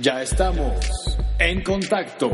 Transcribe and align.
Ya 0.00 0.22
estamos 0.22 1.18
en 1.38 1.62
contacto. 1.62 2.30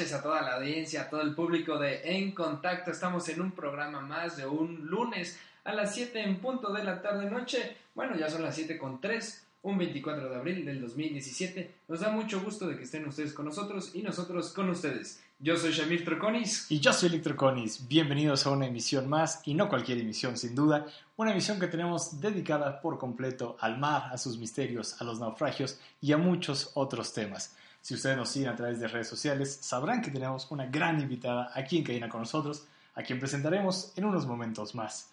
Noches 0.00 0.14
a 0.14 0.22
toda 0.22 0.40
la 0.40 0.54
audiencia, 0.54 1.02
a 1.02 1.10
todo 1.10 1.20
el 1.20 1.34
público 1.34 1.76
de 1.78 2.00
En 2.02 2.32
Contacto. 2.32 2.90
Estamos 2.90 3.28
en 3.28 3.42
un 3.42 3.50
programa 3.50 4.00
más 4.00 4.34
de 4.38 4.46
un 4.46 4.86
lunes 4.86 5.38
a 5.62 5.74
las 5.74 5.94
7 5.94 6.22
en 6.22 6.38
punto 6.38 6.72
de 6.72 6.82
la 6.82 7.02
tarde 7.02 7.30
noche. 7.30 7.76
Bueno, 7.94 8.16
ya 8.16 8.30
son 8.30 8.42
las 8.42 8.54
7 8.54 8.78
con 8.78 8.98
3, 8.98 9.46
un 9.60 9.76
24 9.76 10.30
de 10.30 10.36
abril 10.36 10.64
del 10.64 10.80
2017. 10.80 11.80
Nos 11.86 12.00
da 12.00 12.08
mucho 12.08 12.40
gusto 12.40 12.66
de 12.66 12.78
que 12.78 12.84
estén 12.84 13.06
ustedes 13.06 13.34
con 13.34 13.44
nosotros 13.44 13.90
y 13.92 14.00
nosotros 14.00 14.54
con 14.54 14.70
ustedes. 14.70 15.20
Yo 15.38 15.58
soy 15.58 15.72
Shamir 15.72 16.02
Troconis. 16.02 16.70
Y 16.70 16.80
yo 16.80 16.94
soy 16.94 17.10
Electroconis. 17.10 17.86
Bienvenidos 17.86 18.46
a 18.46 18.52
una 18.52 18.68
emisión 18.68 19.06
más, 19.06 19.42
y 19.44 19.52
no 19.52 19.68
cualquier 19.68 19.98
emisión 19.98 20.38
sin 20.38 20.54
duda, 20.54 20.86
una 21.16 21.32
emisión 21.32 21.60
que 21.60 21.66
tenemos 21.66 22.22
dedicada 22.22 22.80
por 22.80 22.96
completo 22.96 23.58
al 23.60 23.76
mar, 23.76 24.04
a 24.10 24.16
sus 24.16 24.38
misterios, 24.38 24.98
a 24.98 25.04
los 25.04 25.20
naufragios 25.20 25.78
y 26.00 26.12
a 26.12 26.16
muchos 26.16 26.70
otros 26.72 27.12
temas. 27.12 27.54
Si 27.80 27.94
ustedes 27.94 28.16
nos 28.16 28.28
siguen 28.28 28.50
a 28.50 28.56
través 28.56 28.78
de 28.78 28.88
redes 28.88 29.08
sociales, 29.08 29.58
sabrán 29.62 30.02
que 30.02 30.10
tenemos 30.10 30.50
una 30.50 30.66
gran 30.66 31.00
invitada 31.00 31.50
aquí 31.54 31.78
en 31.78 31.84
Cadena 31.84 32.08
con 32.08 32.20
nosotros, 32.20 32.66
a 32.94 33.02
quien 33.02 33.18
presentaremos 33.18 33.92
en 33.96 34.04
unos 34.04 34.26
momentos 34.26 34.74
más. 34.74 35.10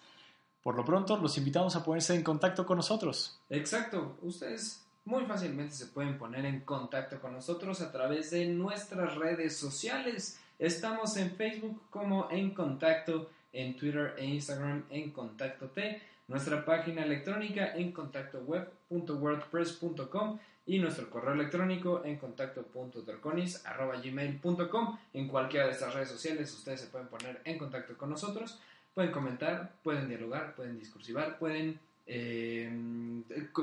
Por 0.62 0.74
lo 0.74 0.84
pronto, 0.84 1.16
los 1.16 1.38
invitamos 1.38 1.76
a 1.76 1.84
ponerse 1.84 2.14
en 2.14 2.22
contacto 2.22 2.66
con 2.66 2.76
nosotros. 2.76 3.40
Exacto, 3.48 4.18
ustedes 4.22 4.84
muy 5.08 5.24
fácilmente 5.24 5.74
se 5.74 5.86
pueden 5.86 6.18
poner 6.18 6.44
en 6.44 6.60
contacto 6.60 7.18
con 7.20 7.32
nosotros 7.32 7.80
a 7.80 7.90
través 7.90 8.30
de 8.30 8.46
nuestras 8.46 9.14
redes 9.14 9.56
sociales. 9.56 10.38
Estamos 10.58 11.16
en 11.16 11.34
Facebook 11.34 11.80
como 11.88 12.28
En 12.30 12.52
Contacto, 12.52 13.30
en 13.58 13.76
Twitter 13.76 14.14
e 14.16 14.24
Instagram 14.24 14.84
en 14.90 15.10
Contacto 15.10 15.66
T, 15.66 16.00
nuestra 16.28 16.64
página 16.64 17.02
electrónica 17.02 17.74
en 17.74 17.90
contactoweb.wordpress.com 17.90 20.38
y 20.66 20.78
nuestro 20.78 21.10
correo 21.10 21.32
electrónico 21.32 22.04
en 22.04 22.18
contacto.terconis.gmail.com. 22.18 24.98
En 25.14 25.26
cualquiera 25.26 25.66
de 25.66 25.72
estas 25.72 25.92
redes 25.92 26.10
sociales 26.10 26.54
ustedes 26.54 26.82
se 26.82 26.86
pueden 26.86 27.08
poner 27.08 27.40
en 27.44 27.58
contacto 27.58 27.98
con 27.98 28.10
nosotros, 28.10 28.60
pueden 28.94 29.10
comentar, 29.10 29.72
pueden 29.82 30.08
dialogar, 30.08 30.54
pueden 30.54 30.78
discursivar, 30.78 31.36
pueden 31.38 31.80
eh, 32.06 32.70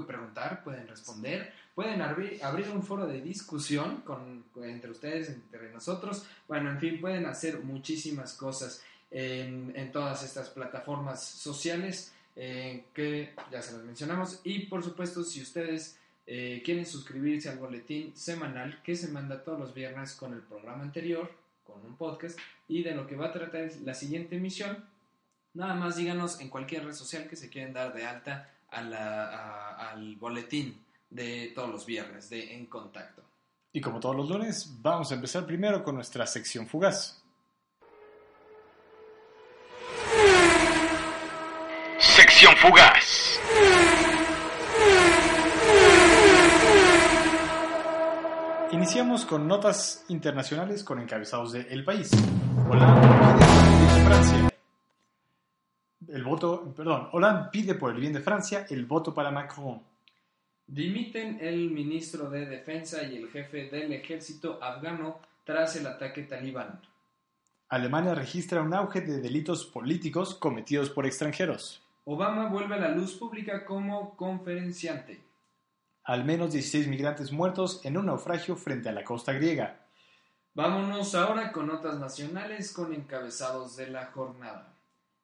preguntar, 0.06 0.62
pueden 0.64 0.90
responder, 0.90 1.54
pueden 1.74 2.02
abrir, 2.02 2.44
abrir 2.44 2.70
un 2.70 2.84
foro 2.84 3.08
de 3.08 3.22
discusión 3.22 4.02
con, 4.02 4.44
entre 4.64 4.92
ustedes, 4.92 5.30
entre 5.30 5.72
nosotros. 5.72 6.28
Bueno, 6.50 6.72
en 6.72 6.80
fin, 6.80 7.00
pueden 7.00 7.26
hacer 7.28 7.62
muchísimas 7.62 8.34
cosas 8.34 8.84
en, 9.12 9.72
en 9.76 9.92
todas 9.92 10.24
estas 10.24 10.50
plataformas 10.50 11.24
sociales 11.24 12.14
eh, 12.36 12.86
que 12.94 13.34
ya 13.52 13.62
se 13.62 13.74
las 13.74 13.84
mencionamos. 13.84 14.42
Y 14.44 14.66
por 14.66 14.84
supuesto, 14.84 15.24
si 15.24 15.42
ustedes 15.42 15.98
eh, 16.28 16.62
quieren 16.66 16.86
suscribirse 16.86 17.50
al 17.50 17.60
boletín 17.60 18.16
semanal 18.16 18.82
que 18.84 18.96
se 18.96 19.08
manda 19.10 19.44
todos 19.44 19.60
los 19.60 19.74
viernes 19.74 20.14
con 20.14 20.34
el 20.34 20.42
programa 20.42 20.84
anterior, 20.84 21.32
con 21.64 21.84
un 21.86 21.96
podcast, 21.96 22.38
y 22.68 22.84
de 22.84 22.94
lo 22.96 23.08
que 23.08 23.16
va 23.16 23.28
a 23.28 23.34
tratar 23.34 23.70
la 23.84 23.94
siguiente 23.94 24.36
emisión, 24.38 24.84
nada 25.54 25.76
más 25.76 25.96
díganos 25.96 26.40
en 26.42 26.50
cualquier 26.50 26.84
red 26.86 26.94
social 26.94 27.28
que 27.30 27.36
se 27.36 27.50
quieren 27.50 27.74
dar 27.74 27.94
de 27.94 28.06
alta 28.06 28.50
a 28.70 28.82
la- 28.82 29.26
a- 29.30 29.92
al 29.92 30.16
boletín 30.18 30.84
de 31.10 31.52
todos 31.56 31.70
los 31.70 31.86
viernes 31.86 32.30
de 32.30 32.56
En 32.56 32.66
Contacto. 32.66 33.24
Y 33.72 33.80
como 33.82 34.00
todos 34.00 34.16
los 34.16 34.30
lunes, 34.30 34.74
vamos 34.82 35.12
a 35.12 35.16
empezar 35.16 35.46
primero 35.46 35.84
con 35.84 35.96
nuestra 35.96 36.26
sección 36.28 36.68
fugaz. 36.68 37.22
Fugaz. 42.58 43.40
Iniciamos 48.72 49.26
con 49.26 49.48
notas 49.48 50.06
internacionales 50.10 50.84
con 50.84 51.00
encabezados 51.00 51.54
de 51.54 51.62
El 51.62 51.84
País. 51.84 52.12
Hollande 52.70 53.08
pide 53.08 53.48
salir 53.48 53.90
de 53.90 54.06
Francia. 54.06 54.54
el 56.08 56.24
voto, 56.24 56.74
perdón, 56.76 57.10
Hollande 57.14 57.50
pide 57.52 57.76
por 57.76 57.94
el 57.94 58.00
bien 58.00 58.14
de 58.14 58.22
Francia 58.22 58.68
el 58.70 58.86
voto 58.86 59.14
para 59.14 59.32
Macron. 59.32 59.82
Dimiten 60.68 61.40
el 61.42 61.72
ministro 61.72 62.30
de 62.30 62.46
Defensa 62.46 63.04
y 63.04 63.18
el 63.18 63.30
jefe 63.30 63.70
del 63.70 63.94
ejército 63.94 64.60
afgano 64.62 65.20
tras 65.44 65.76
el 65.76 65.88
ataque 65.88 66.24
talibán. 66.24 66.82
Alemania 67.70 68.14
registra 68.14 68.62
un 68.62 68.74
auge 68.74 69.02
de 69.02 69.20
delitos 69.20 69.66
políticos 69.66 70.36
cometidos 70.36 70.90
por 70.90 71.06
extranjeros. 71.06 71.85
Obama 72.08 72.50
vuelve 72.50 72.76
a 72.76 72.80
la 72.80 72.90
luz 72.90 73.16
pública 73.16 73.66
como 73.66 74.16
conferenciante. 74.16 75.24
Al 76.04 76.24
menos 76.24 76.54
16 76.54 76.88
migrantes 76.88 77.32
muertos 77.32 77.82
en 77.84 77.98
un 77.98 78.06
naufragio 78.06 78.56
frente 78.56 78.90
a 78.90 78.92
la 78.92 79.04
costa 79.04 79.34
griega. 79.34 79.80
Vámonos 80.54 81.16
ahora 81.16 81.52
con 81.52 81.66
notas 81.66 82.00
nacionales 82.00 82.72
con 82.72 82.94
encabezados 82.94 83.76
de 83.76 83.88
la 83.88 84.06
jornada. 84.06 84.72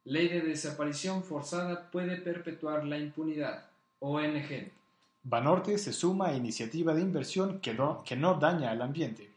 Ley 0.05 0.27
de 0.27 0.41
desaparición 0.41 1.23
forzada 1.23 1.91
puede 1.91 2.17
perpetuar 2.17 2.83
la 2.83 2.97
impunidad. 2.97 3.69
ONG. 3.99 4.71
Banorte 5.21 5.77
se 5.77 5.93
suma 5.93 6.29
a 6.29 6.33
iniciativa 6.33 6.95
de 6.95 7.01
inversión 7.01 7.59
que 7.59 7.75
no, 7.75 8.03
que 8.03 8.15
no 8.15 8.39
daña 8.39 8.71
al 8.71 8.81
ambiente. 8.81 9.31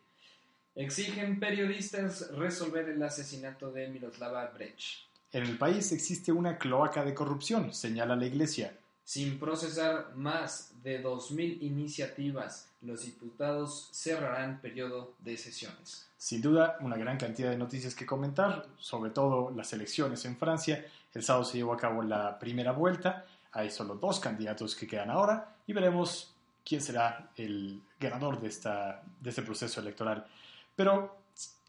Exigen 0.75 1.39
periodistas 1.39 2.31
resolver 2.35 2.89
el 2.89 3.03
asesinato 3.03 3.71
de 3.71 3.89
Miroslava 3.89 4.47
Brecht. 4.47 5.05
En 5.35 5.43
el 5.43 5.59
país 5.59 5.91
existe 5.91 6.31
una 6.31 6.59
cloaca 6.59 7.05
de 7.05 7.13
corrupción, 7.13 7.75
señala 7.75 8.15
la 8.15 8.25
Iglesia. 8.25 8.79
Sin 9.03 9.41
procesar 9.41 10.15
más 10.15 10.73
de 10.85 11.03
2.000 11.03 11.61
iniciativas, 11.61 12.69
los 12.83 13.05
diputados 13.05 13.89
cerrarán 13.91 14.61
periodo 14.61 15.15
de 15.19 15.37
sesiones. 15.37 16.09
Sin 16.17 16.41
duda, 16.41 16.77
una 16.83 16.97
gran 16.97 17.19
cantidad 17.19 17.51
de 17.51 17.59
noticias 17.59 17.97
que 17.97 18.07
comentar, 18.07 18.69
sobre 18.79 19.11
todo 19.11 19.51
las 19.51 19.73
elecciones 19.73 20.25
en 20.25 20.37
Francia. 20.37 20.87
El 21.13 21.25
sábado 21.25 21.45
se 21.45 21.57
llevó 21.57 21.73
a 21.73 21.79
cabo 21.79 22.05
la 22.05 22.39
primera 22.39 22.71
vuelta. 22.71 23.27
Hay 23.51 23.73
solo 23.73 23.97
dos 23.97 24.21
candidatos 24.21 24.77
que 24.77 24.87
quedan 24.87 25.11
ahora 25.11 25.57
y 25.67 25.73
veremos 25.73 26.33
quién 26.65 26.81
será 26.81 27.33
el 27.35 27.83
ganador 27.99 28.41
de, 28.41 28.47
esta, 28.47 29.03
de 29.21 29.31
este 29.31 29.43
proceso 29.43 29.81
electoral. 29.81 30.29
Pero 30.77 31.24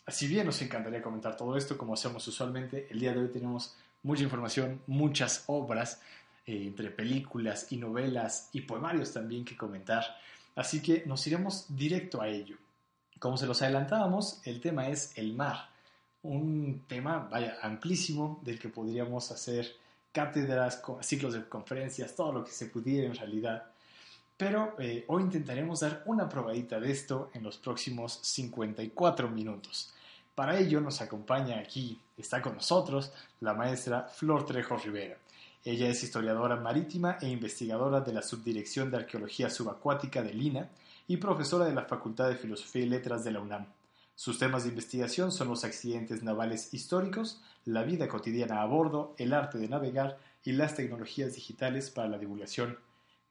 si 0.07 0.27
bien 0.27 0.45
nos 0.45 0.61
encantaría 0.61 1.01
comentar 1.01 1.35
todo 1.35 1.57
esto, 1.57 1.77
como 1.77 1.93
hacemos 1.93 2.27
usualmente, 2.27 2.87
el 2.91 2.99
día 2.99 3.13
de 3.13 3.21
hoy 3.21 3.29
tenemos 3.29 3.75
mucha 4.03 4.23
información, 4.23 4.81
muchas 4.85 5.43
obras, 5.47 6.01
eh, 6.45 6.65
entre 6.67 6.91
películas 6.91 7.71
y 7.71 7.77
novelas 7.77 8.49
y 8.53 8.61
poemarios 8.61 9.11
también 9.11 9.43
que 9.43 9.57
comentar. 9.57 10.03
Así 10.55 10.81
que 10.81 11.03
nos 11.07 11.25
iremos 11.25 11.65
directo 11.69 12.21
a 12.21 12.27
ello. 12.27 12.55
Como 13.17 13.35
se 13.37 13.47
los 13.47 13.61
adelantábamos, 13.61 14.41
el 14.45 14.61
tema 14.61 14.89
es 14.89 15.17
el 15.17 15.33
mar. 15.33 15.69
Un 16.21 16.83
tema, 16.87 17.27
vaya, 17.31 17.57
amplísimo 17.61 18.39
del 18.43 18.59
que 18.59 18.69
podríamos 18.69 19.31
hacer 19.31 19.75
cátedras, 20.11 20.81
ciclos 21.01 21.33
de 21.33 21.49
conferencias, 21.49 22.15
todo 22.15 22.31
lo 22.31 22.43
que 22.43 22.51
se 22.51 22.67
pudiera 22.67 23.07
en 23.07 23.15
realidad. 23.15 23.63
Pero 24.37 24.75
eh, 24.79 25.03
hoy 25.07 25.23
intentaremos 25.23 25.79
dar 25.79 26.03
una 26.05 26.29
probadita 26.29 26.79
de 26.79 26.91
esto 26.91 27.31
en 27.33 27.43
los 27.43 27.57
próximos 27.57 28.19
54 28.21 29.29
minutos. 29.29 29.94
Para 30.35 30.59
ello 30.59 30.81
nos 30.81 30.99
acompaña 30.99 31.57
aquí, 31.59 32.01
está 32.17 32.41
con 32.41 32.55
nosotros, 32.55 33.13
la 33.39 33.53
maestra 33.53 34.03
Flor 34.03 34.45
Trejo 34.45 34.75
Rivera. 34.75 35.17
Ella 35.63 35.87
es 35.87 36.03
historiadora 36.03 36.57
marítima 36.57 37.17
e 37.21 37.29
investigadora 37.29 38.01
de 38.01 38.11
la 38.11 38.21
Subdirección 38.21 38.91
de 38.91 38.97
Arqueología 38.97 39.49
Subacuática 39.49 40.21
de 40.21 40.33
Lina 40.33 40.69
y 41.07 41.15
profesora 41.17 41.63
de 41.63 41.73
la 41.73 41.85
Facultad 41.85 42.27
de 42.27 42.35
Filosofía 42.35 42.83
y 42.83 42.89
Letras 42.89 43.23
de 43.23 43.31
la 43.31 43.39
UNAM. 43.39 43.65
Sus 44.13 44.37
temas 44.37 44.63
de 44.63 44.69
investigación 44.69 45.31
son 45.31 45.47
los 45.47 45.63
accidentes 45.63 46.21
navales 46.21 46.73
históricos, 46.73 47.41
la 47.63 47.83
vida 47.83 48.09
cotidiana 48.09 48.61
a 48.61 48.65
bordo, 48.65 49.15
el 49.17 49.33
arte 49.33 49.57
de 49.57 49.69
navegar 49.69 50.17
y 50.43 50.51
las 50.51 50.75
tecnologías 50.75 51.33
digitales 51.33 51.91
para 51.91 52.09
la 52.09 52.17
divulgación. 52.17 52.77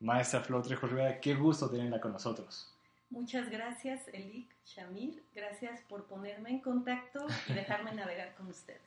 Maestra 0.01 0.41
Flor 0.41 0.63
Trejo 0.63 0.87
Rivera, 0.87 1.21
qué 1.21 1.35
gusto 1.35 1.69
tenerla 1.69 2.01
con 2.01 2.13
nosotros. 2.13 2.74
Muchas 3.15 3.49
gracias, 3.49 4.03
Elik, 4.13 4.49
Shamir. 4.67 5.23
Gracias 5.35 5.81
por 5.89 6.05
ponerme 6.05 6.51
en 6.51 6.59
contacto 6.61 7.27
y 7.49 7.53
dejarme 7.53 7.93
navegar 7.95 8.35
con 8.35 8.49
ustedes. 8.49 8.81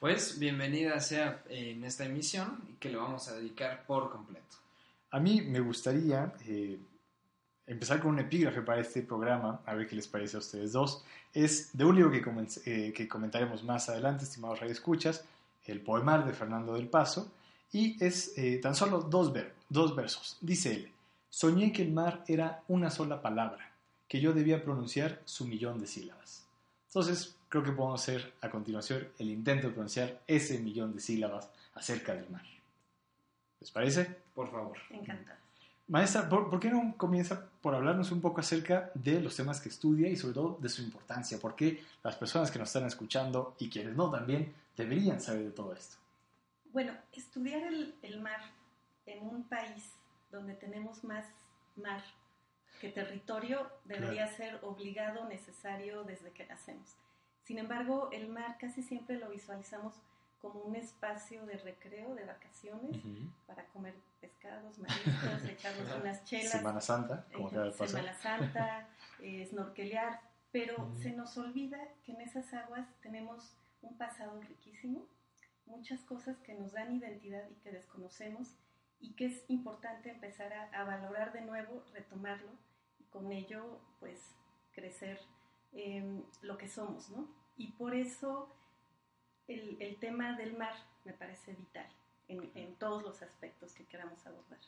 Pues 0.00 0.38
bienvenida 0.38 0.98
sea 1.00 1.42
en 1.50 1.84
esta 1.84 2.04
emisión 2.06 2.62
y 2.70 2.74
que 2.76 2.88
le 2.88 2.96
vamos 2.96 3.28
a 3.28 3.34
dedicar 3.36 3.84
por 3.86 4.10
completo. 4.10 4.56
A 5.10 5.20
mí 5.20 5.42
me 5.42 5.60
gustaría 5.60 6.32
eh, 6.46 6.78
empezar 7.66 8.00
con 8.00 8.12
un 8.12 8.20
epígrafe 8.20 8.62
para 8.62 8.80
este 8.80 9.02
programa, 9.02 9.60
a 9.66 9.74
ver 9.74 9.86
qué 9.86 9.96
les 9.96 10.08
parece 10.08 10.36
a 10.36 10.40
ustedes 10.40 10.72
dos. 10.72 11.04
Es 11.34 11.76
de 11.76 11.84
un 11.84 11.94
libro 11.96 12.10
que, 12.10 12.24
comen- 12.24 12.62
eh, 12.64 12.92
que 12.94 13.06
comentaremos 13.06 13.64
más 13.64 13.88
adelante, 13.90 14.24
estimados 14.24 14.60
radioescuchas, 14.60 15.24
El 15.66 15.82
Poemar 15.82 16.24
de 16.24 16.32
Fernando 16.32 16.74
del 16.74 16.88
Paso, 16.88 17.30
y 17.72 18.02
es 18.02 18.32
eh, 18.38 18.58
tan 18.62 18.74
solo 18.74 19.00
dos, 19.02 19.30
ver- 19.32 19.52
dos 19.68 19.94
versos. 19.94 20.38
Dice 20.40 20.72
él, 20.72 20.92
soñé 21.38 21.72
que 21.72 21.82
el 21.82 21.92
mar 21.92 22.24
era 22.26 22.64
una 22.66 22.90
sola 22.90 23.22
palabra, 23.22 23.70
que 24.08 24.20
yo 24.20 24.32
debía 24.32 24.64
pronunciar 24.64 25.22
su 25.24 25.46
millón 25.46 25.78
de 25.78 25.86
sílabas. 25.86 26.44
Entonces, 26.88 27.36
creo 27.48 27.62
que 27.62 27.70
podemos 27.70 28.02
hacer 28.02 28.34
a 28.40 28.50
continuación 28.50 29.06
el 29.20 29.30
intento 29.30 29.68
de 29.68 29.72
pronunciar 29.72 30.20
ese 30.26 30.58
millón 30.58 30.92
de 30.92 31.00
sílabas 31.00 31.48
acerca 31.74 32.12
del 32.16 32.28
mar. 32.28 32.42
¿Les 33.60 33.70
parece? 33.70 34.16
Por 34.34 34.50
favor. 34.50 34.78
Encantada. 34.90 35.38
Maestra, 35.86 36.28
¿por, 36.28 36.50
por 36.50 36.58
qué 36.58 36.70
no 36.70 36.96
comienza 36.96 37.48
por 37.62 37.72
hablarnos 37.72 38.10
un 38.10 38.20
poco 38.20 38.40
acerca 38.40 38.90
de 38.94 39.20
los 39.20 39.36
temas 39.36 39.60
que 39.60 39.68
estudia 39.68 40.08
y 40.08 40.16
sobre 40.16 40.34
todo 40.34 40.58
de 40.60 40.68
su 40.68 40.82
importancia? 40.82 41.38
¿Por 41.38 41.54
qué 41.54 41.84
las 42.02 42.16
personas 42.16 42.50
que 42.50 42.58
nos 42.58 42.68
están 42.68 42.88
escuchando 42.88 43.54
y 43.60 43.70
quienes 43.70 43.94
no 43.94 44.10
también 44.10 44.52
deberían 44.76 45.20
saber 45.20 45.44
de 45.44 45.50
todo 45.52 45.72
esto? 45.72 45.98
Bueno, 46.72 46.94
estudiar 47.12 47.62
el, 47.62 47.94
el 48.02 48.20
mar 48.20 48.40
en 49.06 49.22
un 49.22 49.44
país 49.44 49.92
donde 50.30 50.54
tenemos 50.54 51.04
más 51.04 51.24
mar 51.76 52.02
que 52.80 52.90
territorio 52.90 53.70
debería 53.84 54.26
ser 54.28 54.60
obligado, 54.62 55.24
necesario 55.28 56.04
desde 56.04 56.30
que 56.32 56.46
nacemos. 56.46 56.96
Sin 57.44 57.58
embargo, 57.58 58.10
el 58.12 58.28
mar 58.28 58.56
casi 58.58 58.82
siempre 58.82 59.16
lo 59.16 59.30
visualizamos 59.30 59.94
como 60.40 60.60
un 60.60 60.76
espacio 60.76 61.44
de 61.46 61.56
recreo, 61.56 62.14
de 62.14 62.24
vacaciones, 62.24 62.96
para 63.46 63.64
comer 63.66 63.94
pescados, 64.20 64.78
mariscos, 64.78 65.44
echarnos 65.48 66.00
unas 66.00 66.24
chelas. 66.24 66.52
Semana 66.52 66.80
Santa, 66.80 67.26
como 67.32 67.50
eh. 67.50 67.72
Semana 67.72 68.14
Santa, 68.14 68.88
eh, 69.20 69.46
snorkelear, 69.50 70.20
pero 70.52 70.76
Ujú. 70.76 71.02
se 71.02 71.10
nos 71.10 71.36
olvida 71.36 71.78
que 72.04 72.12
en 72.12 72.20
esas 72.20 72.52
aguas 72.54 72.86
tenemos 73.00 73.56
un 73.82 73.96
pasado 73.96 74.40
riquísimo, 74.42 75.06
muchas 75.66 76.00
cosas 76.02 76.38
que 76.38 76.54
nos 76.54 76.72
dan 76.72 76.94
identidad 76.94 77.48
y 77.50 77.54
que 77.56 77.72
desconocemos 77.72 78.54
y 79.00 79.12
que 79.12 79.26
es 79.26 79.44
importante 79.48 80.10
empezar 80.10 80.52
a, 80.52 80.64
a 80.80 80.84
valorar 80.84 81.32
de 81.32 81.42
nuevo, 81.42 81.84
retomarlo 81.92 82.50
y 82.98 83.04
con 83.04 83.32
ello 83.32 83.80
pues 84.00 84.18
crecer 84.72 85.20
eh, 85.72 86.22
lo 86.42 86.56
que 86.56 86.68
somos, 86.68 87.10
¿no? 87.10 87.28
Y 87.56 87.72
por 87.72 87.94
eso 87.94 88.48
el, 89.46 89.76
el 89.80 89.96
tema 89.96 90.36
del 90.36 90.56
mar 90.56 90.74
me 91.04 91.12
parece 91.12 91.54
vital 91.54 91.86
en, 92.28 92.50
en 92.54 92.74
todos 92.76 93.02
los 93.02 93.22
aspectos 93.22 93.72
que 93.72 93.84
queramos 93.84 94.24
abordar. 94.26 94.58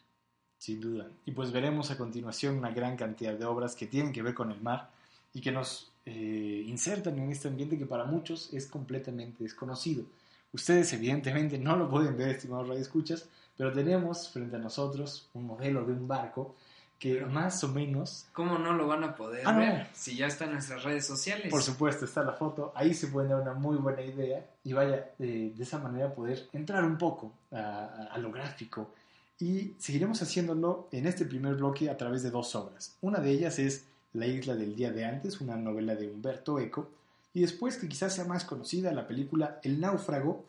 Sin 0.58 0.80
duda. 0.80 1.10
Y 1.24 1.32
pues 1.32 1.52
veremos 1.52 1.90
a 1.90 1.96
continuación 1.96 2.58
una 2.58 2.70
gran 2.70 2.96
cantidad 2.96 3.34
de 3.34 3.44
obras 3.46 3.74
que 3.74 3.86
tienen 3.86 4.12
que 4.12 4.22
ver 4.22 4.34
con 4.34 4.50
el 4.50 4.60
mar 4.60 4.90
y 5.32 5.40
que 5.40 5.52
nos 5.52 5.92
eh, 6.04 6.64
insertan 6.66 7.18
en 7.18 7.30
este 7.30 7.48
ambiente 7.48 7.78
que 7.78 7.86
para 7.86 8.04
muchos 8.04 8.52
es 8.52 8.66
completamente 8.66 9.42
desconocido. 9.42 10.04
Ustedes 10.52 10.92
evidentemente 10.92 11.58
no 11.58 11.76
lo 11.76 11.88
pueden 11.88 12.16
ver, 12.16 12.30
estimados 12.30 12.68
radioescuchas, 12.68 13.28
pero 13.60 13.74
tenemos 13.74 14.30
frente 14.30 14.56
a 14.56 14.58
nosotros 14.58 15.28
un 15.34 15.44
modelo 15.44 15.84
de 15.84 15.92
un 15.92 16.08
barco 16.08 16.54
que 16.98 17.12
Pero- 17.16 17.26
más 17.28 17.62
o 17.62 17.68
menos 17.68 18.24
¿Cómo 18.32 18.56
no 18.58 18.72
lo 18.72 18.86
van 18.86 19.04
a 19.04 19.14
poder 19.14 19.42
Ah, 19.46 19.52
no. 19.52 19.58
ver 19.58 19.86
si 19.92 20.16
ya 20.16 20.28
está 20.28 20.46
en 20.46 20.52
nuestras 20.52 20.82
redes 20.82 21.04
sociales? 21.06 21.48
Por 21.50 21.60
supuesto, 21.62 22.06
está 22.06 22.22
la 22.24 22.32
foto. 22.32 22.72
Ahí 22.74 22.94
se 22.94 23.08
puede 23.08 23.28
dar 23.28 23.42
una 23.42 23.52
muy 23.52 23.76
buena 23.76 24.00
idea 24.00 24.46
y 24.64 24.72
vaya, 24.72 25.10
eh, 25.18 25.52
de 25.54 25.62
esa 25.62 25.78
manera 25.78 26.14
poder 26.14 26.48
entrar 26.54 26.82
un 26.86 26.96
poco 26.96 27.32
a, 27.52 27.58
a- 27.58 28.04
a 28.14 28.18
lo 28.18 28.32
gráfico. 28.32 28.90
Y 29.38 29.74
seguiremos 29.78 30.22
haciéndolo 30.22 30.88
en 30.92 31.06
este 31.06 31.26
primer 31.26 31.54
bloque 31.56 31.90
a 31.90 31.98
través 31.98 32.22
de 32.22 32.30
dos 32.30 32.54
obras. 32.54 32.96
Una 33.02 33.18
de 33.20 33.30
ellas 33.30 33.58
es 33.58 33.84
La 34.14 34.26
isla 34.26 34.54
del 34.56 34.74
día 34.74 34.90
de 34.90 35.04
antes, 35.04 35.38
una 35.42 35.56
novela 35.56 35.94
de 35.96 36.08
Humberto 36.10 36.58
Eco. 36.58 36.88
Y 37.34 37.42
después, 37.42 37.76
que 37.76 37.88
quizás 37.88 38.14
sea 38.14 38.24
más 38.24 38.44
conocida, 38.44 38.90
la 38.92 39.06
película 39.06 39.60
El 39.62 39.80
náufrago, 39.80 40.44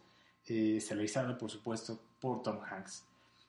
eh, 0.52 0.84
realizada 0.90 1.38
por 1.38 1.50
supuesto 1.50 2.00
por 2.20 2.44
Tom 2.44 2.60
Hanks. 2.64 3.04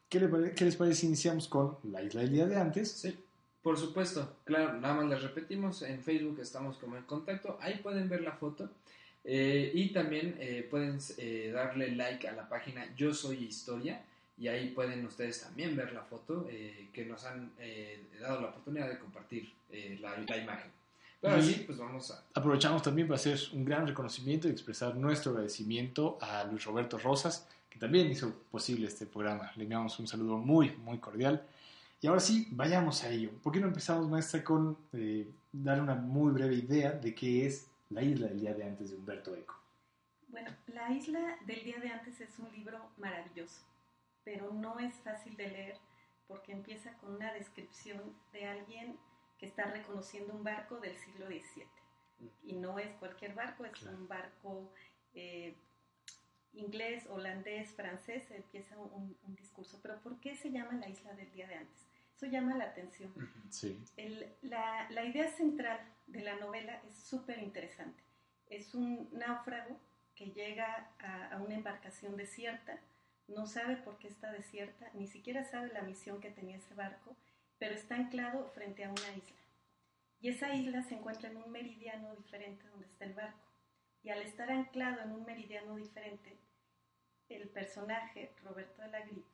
¿Qué, 0.09 0.21
le 0.21 0.55
qué 0.55 0.65
les 0.65 0.77
parece 0.77 1.01
si 1.01 1.07
iniciamos 1.07 1.49
con 1.49 1.79
La 1.85 2.03
isla 2.03 2.21
del 2.21 2.33
día 2.33 2.47
de 2.47 2.57
antes? 2.57 2.93
Sí, 2.93 3.17
por 3.63 3.79
supuesto. 3.79 4.37
Claro, 4.45 4.75
nada 4.75 4.95
más 4.95 5.07
les 5.07 5.23
repetimos. 5.23 5.83
En 5.83 6.03
Facebook 6.03 6.39
estamos 6.41 6.77
como 6.79 6.97
en 6.97 7.05
contacto. 7.05 7.59
Ahí 7.61 7.79
pueden 7.83 8.09
ver 8.09 8.21
la 8.21 8.33
foto. 8.33 8.69
Eh, 9.25 9.71
y 9.73 9.93
también 9.93 10.37
eh, 10.41 10.67
pueden 10.69 10.99
eh, 11.17 11.53
darle 11.55 11.93
like 11.93 12.27
a 12.29 12.33
la 12.33 12.49
página 12.49 12.95
Yo 12.97 13.15
Soy 13.15 13.45
Historia. 13.45 14.05
Y 14.37 14.49
ahí 14.49 14.71
pueden 14.71 15.07
ustedes 15.07 15.41
también 15.43 15.77
ver 15.77 15.93
la 15.93 16.03
foto 16.03 16.47
eh, 16.51 16.89
que 16.93 17.05
nos 17.05 17.25
han 17.25 17.53
eh, 17.59 18.05
dado 18.21 18.41
la 18.41 18.49
oportunidad 18.49 18.89
de 18.89 18.99
compartir 18.99 19.53
la, 20.01 20.19
la 20.19 20.37
imagen. 20.37 20.71
Pero 21.23 21.37
Y- 21.37 21.41
así, 21.41 21.55
pues 21.65 21.79
vamos 21.79 22.11
a... 22.11 22.25
Aprovechamos 22.35 22.83
también 22.83 23.07
para 23.07 23.15
hacer 23.17 23.39
un 23.53 23.65
gran 23.65 23.87
reconocimiento 23.87 24.49
y 24.49 24.51
expresar 24.51 24.97
nuestro 24.97 25.31
agradecimiento 25.31 26.19
a 26.21 26.43
Luis 26.45 26.65
Roberto 26.65 26.99
Rosas, 26.99 27.49
que 27.71 27.79
también 27.79 28.11
hizo 28.11 28.35
posible 28.51 28.89
este 28.89 29.07
programa. 29.07 29.51
Le 29.57 29.63
enviamos 29.63 29.99
un 30.01 30.09
saludo 30.09 30.37
muy, 30.37 30.73
muy 30.79 30.99
cordial. 30.99 31.47
Y 32.01 32.09
ahora 32.09 32.21
sí, 32.21 32.49
vayamos 32.51 33.05
a 33.05 33.11
ello. 33.11 33.31
¿Por 33.41 33.53
qué 33.53 33.61
no 33.61 33.69
empezamos, 33.69 34.09
maestra, 34.09 34.43
con 34.43 34.77
eh, 34.93 35.31
dar 35.53 35.81
una 35.81 35.95
muy 35.95 36.33
breve 36.33 36.57
idea 36.57 36.91
de 36.91 37.15
qué 37.15 37.47
es 37.47 37.69
La 37.91 38.03
isla 38.03 38.27
del 38.27 38.41
día 38.41 38.55
de 38.55 38.65
antes 38.65 38.91
de 38.91 38.97
Humberto 38.97 39.35
Eco? 39.37 39.55
Bueno, 40.27 40.51
La 40.67 40.91
isla 40.91 41.39
del 41.47 41.63
día 41.63 41.79
de 41.79 41.89
antes 41.91 42.21
es 42.21 42.37
un 42.41 42.51
libro 42.51 42.91
maravilloso, 42.99 43.61
pero 44.25 44.53
no 44.53 44.81
es 44.81 44.93
fácil 45.05 45.37
de 45.37 45.49
leer 45.49 45.77
porque 46.27 46.51
empieza 46.53 46.93
con 46.95 47.15
una 47.15 47.33
descripción 47.33 48.01
de 48.33 48.47
alguien 48.47 48.97
que 49.43 49.49
está 49.49 49.65
reconociendo 49.65 50.33
un 50.35 50.45
barco 50.45 50.79
del 50.79 50.97
siglo 50.99 51.27
XVII. 51.27 51.67
Y 52.45 52.53
no 52.53 52.79
es 52.79 52.95
cualquier 52.99 53.35
barco, 53.35 53.65
es 53.65 53.73
Claro. 53.73 53.97
un 53.97 54.07
barco 54.07 54.73
eh, 55.15 55.57
inglés, 56.53 57.07
holandés, 57.09 57.73
francés, 57.73 58.31
empieza 58.31 58.79
un, 58.79 59.17
un 59.27 59.35
discurso. 59.35 59.81
Pero 59.83 59.99
¿por 60.01 60.21
qué 60.21 60.37
se 60.37 60.53
llama 60.53 60.75
la 60.75 60.89
isla 60.89 61.13
del 61.15 61.29
día 61.33 61.49
de 61.49 61.57
antes? 61.57 61.89
Eso 62.17 62.27
llama 62.27 62.55
la 62.57 62.67
atención. 62.67 63.13
Sí. 63.51 63.83
El- 63.97 64.33
la, 64.43 64.89
la 64.91 65.05
idea 65.05 65.29
central 65.29 65.81
de 66.07 66.21
la 66.21 66.37
novela 66.37 66.81
es 66.89 66.97
súper 66.97 67.39
interesante. 67.43 68.01
Es 68.49 68.77
un 68.77 69.09
náufrago 69.11 69.77
que 70.15 70.27
llega 70.31 70.89
a, 71.01 71.35
a 71.35 71.43
una 71.43 71.57
embarcación 71.57 72.17
desierta, 72.17 72.79
no 73.27 73.47
sabe 73.47 73.75
por 73.79 73.99
qué 73.99 74.07
está 74.07 74.31
desierta, 74.31 74.89
ni 74.95 75.09
siquiera 75.09 75.43
sabe 75.43 75.73
la 75.73 75.83
misión 75.83 76.21
que 76.21 76.31
tenía 76.31 76.59
ese 76.59 76.75
barco, 76.75 77.17
pero 77.63 77.77
está 77.77 77.95
anclado 77.95 78.49
frente 78.49 78.83
a 78.85 78.91
una 78.91 79.17
isla. 79.17 79.41
Y 80.21 80.31
esa 80.31 80.53
isla 80.53 80.83
se 80.83 80.97
encuentra 80.97 81.31
en 81.31 81.37
un 81.37 81.53
meridiano 81.53 82.13
diferente 82.17 82.67
donde 82.67 82.87
está 82.87 83.05
el 83.05 83.15
barco. 83.15 83.39
Y 84.03 84.11
al 84.11 84.21
estar 84.23 84.51
anclado 84.51 85.01
en 85.01 85.13
un 85.13 85.25
meridiano 85.25 85.77
diferente, 85.77 86.37
el 87.29 87.49
personaje, 87.51 88.33
Roberto 88.43 88.83
de 88.83 88.89
la 88.89 89.03
Grip, 89.03 89.25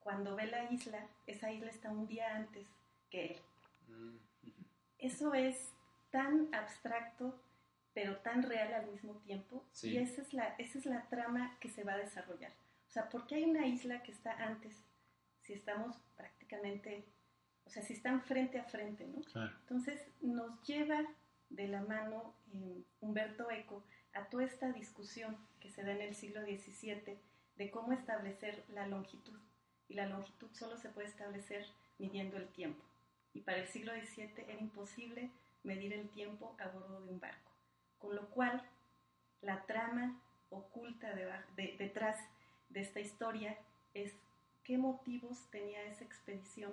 cuando 0.00 0.34
ve 0.34 0.46
la 0.46 0.72
isla, 0.72 1.10
esa 1.26 1.52
isla 1.52 1.68
está 1.68 1.90
un 1.90 2.06
día 2.06 2.34
antes 2.36 2.66
que 3.10 3.32
él. 3.32 4.20
Eso 4.96 5.34
es 5.34 5.74
tan 6.10 6.48
abstracto, 6.54 7.38
pero 7.92 8.16
tan 8.20 8.44
real 8.44 8.72
al 8.72 8.86
mismo 8.86 9.16
tiempo. 9.26 9.62
Sí. 9.72 9.90
Y 9.90 9.98
esa 9.98 10.22
es, 10.22 10.32
la, 10.32 10.54
esa 10.56 10.78
es 10.78 10.86
la 10.86 11.06
trama 11.10 11.58
que 11.60 11.68
se 11.68 11.84
va 11.84 11.92
a 11.92 11.98
desarrollar. 11.98 12.52
O 12.86 12.90
sea, 12.90 13.10
¿por 13.10 13.26
qué 13.26 13.34
hay 13.34 13.44
una 13.44 13.66
isla 13.66 14.02
que 14.02 14.12
está 14.12 14.32
antes 14.42 14.74
si 15.42 15.52
estamos 15.52 15.98
prácticamente, 16.16 17.04
o 17.68 17.70
sea, 17.70 17.82
si 17.82 17.92
están 17.92 18.22
frente 18.22 18.58
a 18.58 18.64
frente, 18.64 19.06
¿no? 19.06 19.20
Claro. 19.22 19.52
Entonces 19.60 20.06
nos 20.22 20.60
lleva 20.62 21.04
de 21.50 21.68
la 21.68 21.82
mano 21.82 22.34
eh, 22.54 22.82
Humberto 23.00 23.50
Eco 23.50 23.84
a 24.14 24.24
toda 24.24 24.44
esta 24.44 24.72
discusión 24.72 25.36
que 25.60 25.70
se 25.70 25.82
da 25.84 25.92
en 25.92 26.00
el 26.00 26.14
siglo 26.14 26.40
XVII 26.42 27.18
de 27.56 27.70
cómo 27.70 27.92
establecer 27.92 28.64
la 28.70 28.86
longitud. 28.86 29.38
Y 29.88 29.94
la 29.94 30.06
longitud 30.06 30.48
solo 30.52 30.76
se 30.78 30.88
puede 30.88 31.08
establecer 31.08 31.66
midiendo 31.98 32.36
el 32.36 32.48
tiempo. 32.48 32.82
Y 33.34 33.40
para 33.42 33.58
el 33.58 33.68
siglo 33.68 33.92
XVII 33.92 34.32
era 34.48 34.60
imposible 34.60 35.30
medir 35.62 35.92
el 35.92 36.08
tiempo 36.10 36.56
a 36.58 36.68
bordo 36.68 37.00
de 37.02 37.08
un 37.10 37.20
barco. 37.20 37.52
Con 37.98 38.14
lo 38.16 38.28
cual, 38.30 38.62
la 39.42 39.64
trama 39.66 40.20
oculta 40.50 41.14
de- 41.14 41.76
detrás 41.78 42.18
de 42.70 42.80
esta 42.80 43.00
historia 43.00 43.58
es 43.94 44.14
qué 44.64 44.78
motivos 44.78 45.50
tenía 45.50 45.82
esa 45.84 46.04
expedición 46.04 46.72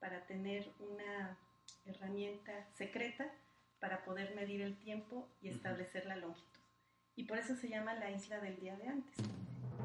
para 0.00 0.26
tener 0.26 0.70
una 0.78 1.36
herramienta 1.84 2.52
secreta 2.74 3.26
para 3.80 4.04
poder 4.04 4.34
medir 4.34 4.62
el 4.62 4.76
tiempo 4.78 5.28
y 5.42 5.48
establecer 5.48 6.06
la 6.06 6.16
longitud. 6.16 6.60
Y 7.14 7.24
por 7.24 7.38
eso 7.38 7.54
se 7.56 7.68
llama 7.68 7.94
la 7.94 8.10
isla 8.10 8.40
del 8.40 8.58
día 8.60 8.76
de 8.76 8.88
antes. 8.88 9.14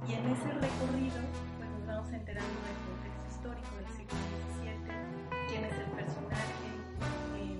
Y 0.07 0.13
en 0.13 0.29
ese 0.29 0.51
recorrido, 0.51 1.19
pues 1.57 1.69
nos 1.69 1.85
vamos 1.85 2.11
enterando 2.13 2.49
del 2.49 2.77
contexto 2.87 3.27
histórico 3.29 3.75
del 3.75 3.87
siglo 3.89 4.17
XVII, 4.57 5.47
quién 5.49 5.63
es 5.65 5.73
el 5.77 5.91
personaje, 5.91 6.67
eh, 7.37 7.59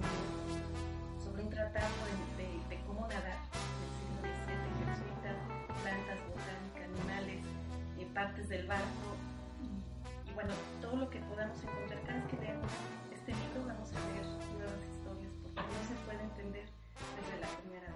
sobre 1.24 1.44
un 1.44 1.50
tratado 1.50 1.88
de, 2.38 2.44
de- 2.44 2.76
de 2.76 2.84
cómo 2.86 3.08
nadar 3.08 3.38
del 3.52 3.92
siglo 4.00 4.20
XVII, 4.22 4.86
jesuitas, 4.92 5.38
plantas, 5.84 6.20
botánica, 6.28 6.84
animales, 6.86 7.46
eh, 8.00 8.08
partes 8.14 8.50
del 8.50 8.66
barco 8.68 9.16
bueno, 10.42 10.56
todo 10.82 10.96
lo 10.96 11.10
que 11.10 11.20
podamos 11.20 11.58
encontrar. 11.64 12.02
Cada 12.04 12.18
vez 12.18 12.28
que 12.30 12.38
leamos 12.38 12.72
este 13.14 13.32
libro 13.32 13.66
vamos 13.68 13.90
a 13.90 14.00
leer 14.12 14.26
nuevas 14.58 14.82
historias 14.90 15.32
porque 15.42 15.72
no 15.72 15.84
se 15.88 15.96
puede 16.06 16.24
entender 16.24 16.66
desde 17.16 17.40
la 17.40 17.48
primera 17.60 17.88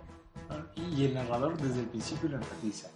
vez. 0.78 0.98
Y 0.98 1.06
el 1.06 1.14
narrador 1.14 1.58
desde 1.58 1.82
el 1.82 1.88
principio 1.88 2.30
lo 2.30 2.38
enfatiza. 2.38 2.90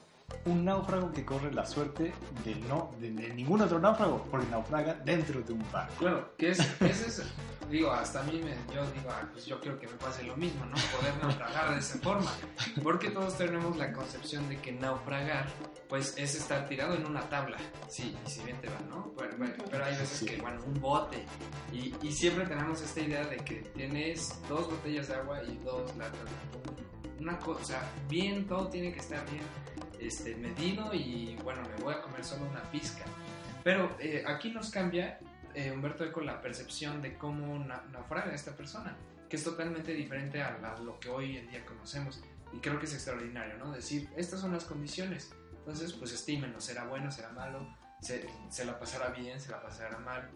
Un 0.46 0.64
náufrago 0.64 1.12
que 1.12 1.26
corre 1.26 1.52
la 1.52 1.66
suerte 1.66 2.14
de 2.46 2.56
no 2.68 2.92
de, 3.00 3.12
de 3.12 3.34
ningún 3.34 3.62
otro 3.62 3.80
náufrago, 3.80 4.24
porque 4.30 4.48
naufraga 4.48 4.94
dentro 4.94 5.42
de 5.42 5.54
un 5.54 5.66
barco. 5.72 5.96
Claro, 5.98 6.34
que 6.38 6.52
es, 6.52 6.60
es, 6.82 7.24
digo, 7.70 7.92
hasta 7.92 8.22
a 8.22 8.24
mí 8.24 8.40
me, 8.44 8.52
yo 8.74 8.86
digo, 8.92 9.10
ah, 9.10 9.28
pues 9.34 9.48
yo 9.48 9.60
quiero 9.60 9.80
que 9.80 9.88
me 9.88 9.94
pase 9.94 10.24
lo 10.24 10.38
mismo, 10.38 10.64
¿no? 10.66 10.76
Poder 10.96 11.18
naufragar 11.20 11.74
de 11.74 11.80
esa 11.80 11.98
forma. 11.98 12.32
Porque 12.84 13.10
todos 13.10 13.38
tenemos 13.40 13.76
la 13.78 13.92
concepción 13.92 14.48
de 14.50 14.60
que 14.60 14.72
naufragar, 14.72 15.48
pues 15.90 16.14
es 16.18 16.36
estar 16.36 16.68
tirado 16.70 16.94
en 16.94 17.06
una 17.06 17.28
tabla. 17.30 17.58
Sí, 17.90 18.16
y 18.26 18.30
si 18.30 18.44
bien 18.44 18.62
te 18.62 18.70
va, 18.70 18.80
¿no? 18.90 19.12
Pero, 19.18 19.36
bueno, 19.38 19.54
pero 19.72 19.84
hay 19.86 19.96
veces 19.98 20.20
Sí. 20.20 20.26
que, 20.28 20.38
bueno, 20.40 20.62
un 20.66 20.80
bote. 20.80 21.26
Y, 21.74 21.94
y 22.02 22.12
siempre 22.14 22.46
tenemos 22.46 22.80
esta 22.82 23.02
idea 23.02 23.26
de 23.26 23.38
que 23.38 23.56
tienes 23.76 24.40
dos 24.48 24.70
botellas 24.70 25.08
de 25.08 25.16
agua 25.16 25.42
y 25.44 25.58
dos 25.58 25.96
latas 25.98 26.20
de 26.24 26.60
atún. 26.60 26.86
Una 27.20 27.38
cosa, 27.40 27.82
bien, 28.08 28.46
todo 28.48 28.70
tiene 28.70 28.94
que 28.94 29.00
estar 29.00 29.28
bien 29.32 29.44
este, 30.00 30.36
medido 30.36 30.94
y 30.94 31.36
bueno, 31.44 31.62
me 31.76 31.84
voy 31.84 31.94
a 31.96 32.02
comer 32.02 32.24
solo 32.24 32.46
una 32.50 32.62
pizca. 32.72 33.04
Pero 33.64 33.98
eh, 34.00 34.24
aquí 34.26 34.52
nos 34.52 34.70
cambia 34.70 35.20
eh, 35.54 35.72
Humberto 35.72 36.06
Eco 36.06 36.22
la 36.22 36.40
percepción 36.40 37.02
de 37.02 37.18
cómo 37.18 37.58
na- 37.60 37.84
naufraga 37.92 38.32
esta 38.34 38.56
persona, 38.56 38.96
que 39.28 39.36
es 39.36 39.44
totalmente 39.44 39.92
diferente 39.94 40.42
a, 40.42 40.58
la- 40.60 40.78
lo 40.78 41.00
que 41.00 41.10
hoy 41.10 41.36
en 41.38 41.50
día 41.50 41.66
conocemos. 41.66 42.22
Y 42.54 42.60
creo 42.60 42.80
que 42.80 42.86
es 42.86 42.94
extraordinario, 42.94 43.58
¿no? 43.58 43.72
Decir, 43.72 44.08
estas 44.16 44.40
son 44.40 44.54
las 44.54 44.64
condiciones. 44.64 45.34
Entonces, 45.60 45.94
pues 45.94 46.12
estímenlo, 46.14 46.60
será 46.60 46.86
bueno, 46.86 47.12
será 47.12 47.30
malo, 47.30 47.68
se, 48.02 48.28
se 48.50 48.66
la 48.66 48.80
pasará 48.80 49.10
bien, 49.10 49.40
se 49.40 49.52
la 49.52 49.62
pasará 49.62 49.98
mal. 50.00 50.30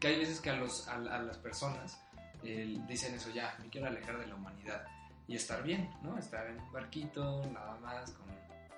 Que 0.00 0.08
hay 0.08 0.18
veces 0.18 0.40
que 0.40 0.50
a, 0.50 0.56
los, 0.56 0.88
a, 0.88 0.94
a 0.94 1.22
las 1.22 1.38
personas 1.38 2.00
eh, 2.42 2.78
dicen 2.88 3.14
eso, 3.14 3.30
ya, 3.30 3.56
me 3.60 3.68
quiero 3.68 3.86
alejar 3.86 4.18
de 4.18 4.26
la 4.26 4.34
humanidad. 4.34 4.84
Y 5.28 5.36
estar 5.36 5.62
bien, 5.62 5.88
¿no? 6.02 6.18
Estar 6.18 6.46
en 6.48 6.58
un 6.60 6.72
barquito, 6.72 7.42
nada 7.52 7.78
más, 7.80 8.10
con, 8.12 8.26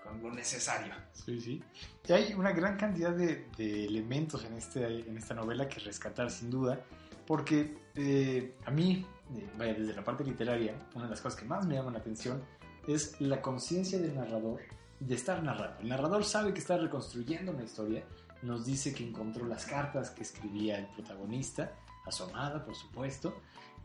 con 0.02 0.22
lo 0.22 0.34
necesario. 0.34 0.92
Sí, 1.12 1.40
sí. 1.40 1.62
Y 2.06 2.12
hay 2.12 2.34
una 2.34 2.52
gran 2.52 2.76
cantidad 2.76 3.12
de, 3.12 3.48
de 3.56 3.86
elementos 3.86 4.44
en, 4.44 4.52
este, 4.54 4.84
en 4.84 5.16
esta 5.16 5.34
novela 5.34 5.68
que 5.68 5.80
rescatar 5.80 6.30
sin 6.30 6.50
duda, 6.50 6.78
porque 7.26 7.78
eh, 7.94 8.54
a 8.66 8.70
mí, 8.70 9.06
eh, 9.34 9.50
vaya, 9.56 9.74
desde 9.74 9.94
la 9.94 10.04
parte 10.04 10.22
literaria, 10.22 10.74
una 10.94 11.04
de 11.04 11.10
las 11.10 11.20
cosas 11.22 11.40
que 11.40 11.46
más 11.46 11.66
me 11.66 11.74
llama 11.74 11.90
la 11.92 11.98
atención 11.98 12.44
es 12.86 13.18
la 13.20 13.40
conciencia 13.40 13.98
del 13.98 14.14
narrador 14.14 14.60
de 15.06 15.14
estar 15.14 15.42
narrando. 15.42 15.80
El 15.80 15.88
narrador 15.88 16.24
sabe 16.24 16.52
que 16.52 16.60
está 16.60 16.76
reconstruyendo 16.76 17.52
una 17.52 17.64
historia, 17.64 18.04
nos 18.42 18.64
dice 18.64 18.94
que 18.94 19.06
encontró 19.06 19.46
las 19.46 19.64
cartas 19.66 20.10
que 20.10 20.22
escribía 20.22 20.78
el 20.78 20.86
protagonista, 20.86 21.72
a 22.06 22.12
su 22.12 22.24
amada, 22.24 22.64
por 22.64 22.74
supuesto, 22.74 23.34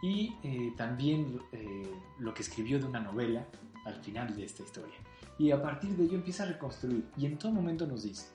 y 0.01 0.35
eh, 0.43 0.73
también 0.77 1.39
eh, 1.51 1.89
lo 2.19 2.33
que 2.33 2.41
escribió 2.41 2.79
de 2.79 2.85
una 2.85 2.99
novela 2.99 3.45
al 3.85 3.95
final 3.95 4.35
de 4.35 4.45
esta 4.45 4.63
historia. 4.63 4.95
Y 5.37 5.51
a 5.51 5.61
partir 5.61 5.91
de 5.95 6.03
ello 6.03 6.15
empieza 6.15 6.43
a 6.43 6.47
reconstruir. 6.47 7.05
Y 7.17 7.25
en 7.25 7.37
todo 7.37 7.51
momento 7.51 7.87
nos 7.87 8.03
dice, 8.03 8.27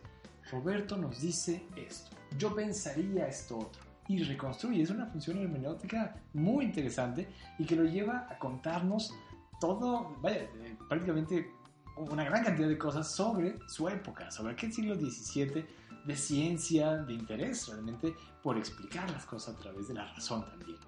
Roberto 0.50 0.96
nos 0.96 1.20
dice 1.20 1.66
esto, 1.76 2.16
yo 2.38 2.54
pensaría 2.54 3.26
esto 3.26 3.58
otro. 3.58 3.82
Y 4.06 4.22
reconstruye. 4.22 4.82
Es 4.82 4.90
una 4.90 5.06
función 5.06 5.38
hermenéutica 5.38 6.14
muy 6.34 6.66
interesante 6.66 7.26
y 7.58 7.64
que 7.64 7.74
lo 7.74 7.84
lleva 7.84 8.26
a 8.30 8.38
contarnos 8.38 9.14
todo, 9.58 10.16
vaya, 10.20 10.42
eh, 10.42 10.76
prácticamente 10.88 11.50
una 11.96 12.24
gran 12.24 12.44
cantidad 12.44 12.68
de 12.68 12.78
cosas 12.78 13.10
sobre 13.10 13.56
su 13.68 13.88
época, 13.88 14.30
sobre 14.30 14.52
aquel 14.52 14.72
siglo 14.72 14.94
XVII 14.96 15.66
de 16.04 16.16
ciencia, 16.16 16.96
de 16.96 17.14
interés 17.14 17.68
realmente 17.68 18.14
por 18.42 18.58
explicar 18.58 19.10
las 19.10 19.24
cosas 19.24 19.56
a 19.56 19.58
través 19.58 19.88
de 19.88 19.94
la 19.94 20.04
razón 20.12 20.44
también. 20.44 20.78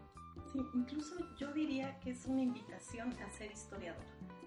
Sí, 0.52 0.60
incluso 0.75 1.14
yo 1.38 1.52
diría 1.52 1.98
que 2.00 2.10
es 2.10 2.26
una 2.26 2.42
invitación 2.42 3.12
a 3.22 3.30
ser 3.30 3.50
historiador. 3.50 4.04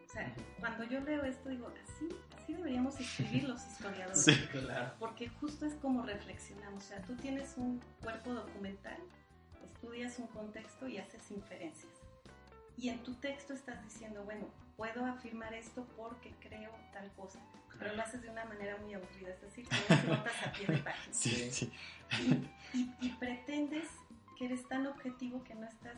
O 0.08 0.12
sea, 0.12 0.36
cuando 0.60 0.84
yo 0.86 1.00
leo 1.02 1.24
esto 1.24 1.50
digo, 1.50 1.68
así, 1.68 2.10
así 2.36 2.54
deberíamos 2.54 3.00
escribir 3.00 3.48
los 3.48 3.66
historiadores. 3.68 4.24
Sí. 4.24 4.34
Claro. 4.52 4.94
Porque 5.00 5.30
justo 5.30 5.66
es 5.66 5.76
como 5.76 6.04
reflexionamos. 6.04 6.84
O 6.84 6.88
sea, 6.88 7.02
tú 7.04 7.16
tienes 7.16 7.54
un 7.58 7.80
cuerpo 8.02 8.34
documental, 8.34 8.98
estudias 9.64 10.18
un 10.18 10.28
contexto 10.28 10.88
y 10.88 10.98
haces 10.98 11.30
inferencias. 11.30 11.94
Y 12.76 12.90
en 12.90 13.04
tu 13.04 13.14
texto 13.16 13.54
estás 13.54 13.84
diciendo, 13.84 14.24
bueno, 14.24 14.48
puedo 14.80 15.06
afirmar 15.06 15.54
esto 15.54 15.86
porque 15.98 16.34
creo 16.40 16.72
tal 16.94 17.12
cosa. 17.12 17.40
Pero 17.78 17.96
lo 17.96 18.02
haces 18.02 18.22
de 18.22 18.30
una 18.30 18.46
manera 18.46 18.78
muy 18.78 18.94
aburrida, 18.94 19.32
es 19.32 19.42
decir, 19.42 19.68
tienes 19.88 20.06
notas 20.06 20.48
a 20.48 20.52
pie 20.54 20.68
de 20.68 20.78
página. 20.78 21.14
Sí, 21.14 21.52
sí. 21.52 21.72
y, 22.74 22.96
y 23.02 23.10
pretendes 23.20 23.88
que 24.38 24.46
eres 24.46 24.66
tan 24.70 24.88
objetivo 24.88 25.44
que 25.44 25.54
no 25.54 25.68
estás 25.68 25.98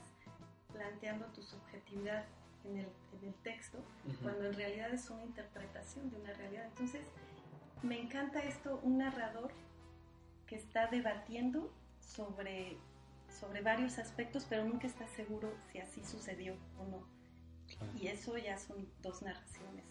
planteando 0.74 1.28
tu 1.28 1.44
subjetividad 1.44 2.26
en 2.66 2.78
el, 2.78 2.88
en 3.20 3.28
el 3.28 3.34
texto, 3.44 3.78
cuando 4.24 4.48
en 4.48 4.54
realidad 4.54 4.92
es 4.92 5.10
una 5.12 5.26
interpretación 5.26 6.10
de 6.10 6.18
una 6.18 6.34
realidad. 6.34 6.66
Entonces, 6.66 7.06
me 7.84 8.00
encanta 8.00 8.40
esto, 8.40 8.80
un 8.82 8.98
narrador 8.98 9.52
que 10.48 10.56
está 10.56 10.88
debatiendo 10.88 11.72
sobre, 12.00 12.78
sobre 13.30 13.62
varios 13.62 14.00
aspectos, 14.00 14.48
pero 14.50 14.66
nunca 14.66 14.88
está 14.88 15.08
seguro 15.08 15.54
si 15.72 15.78
así 15.78 16.04
sucedió 16.04 16.56
o 16.80 16.86
no. 16.86 17.21
Y 18.00 18.08
eso 18.08 18.38
ya 18.38 18.58
son 18.58 18.88
dos 19.02 19.22
narraciones 19.22 19.86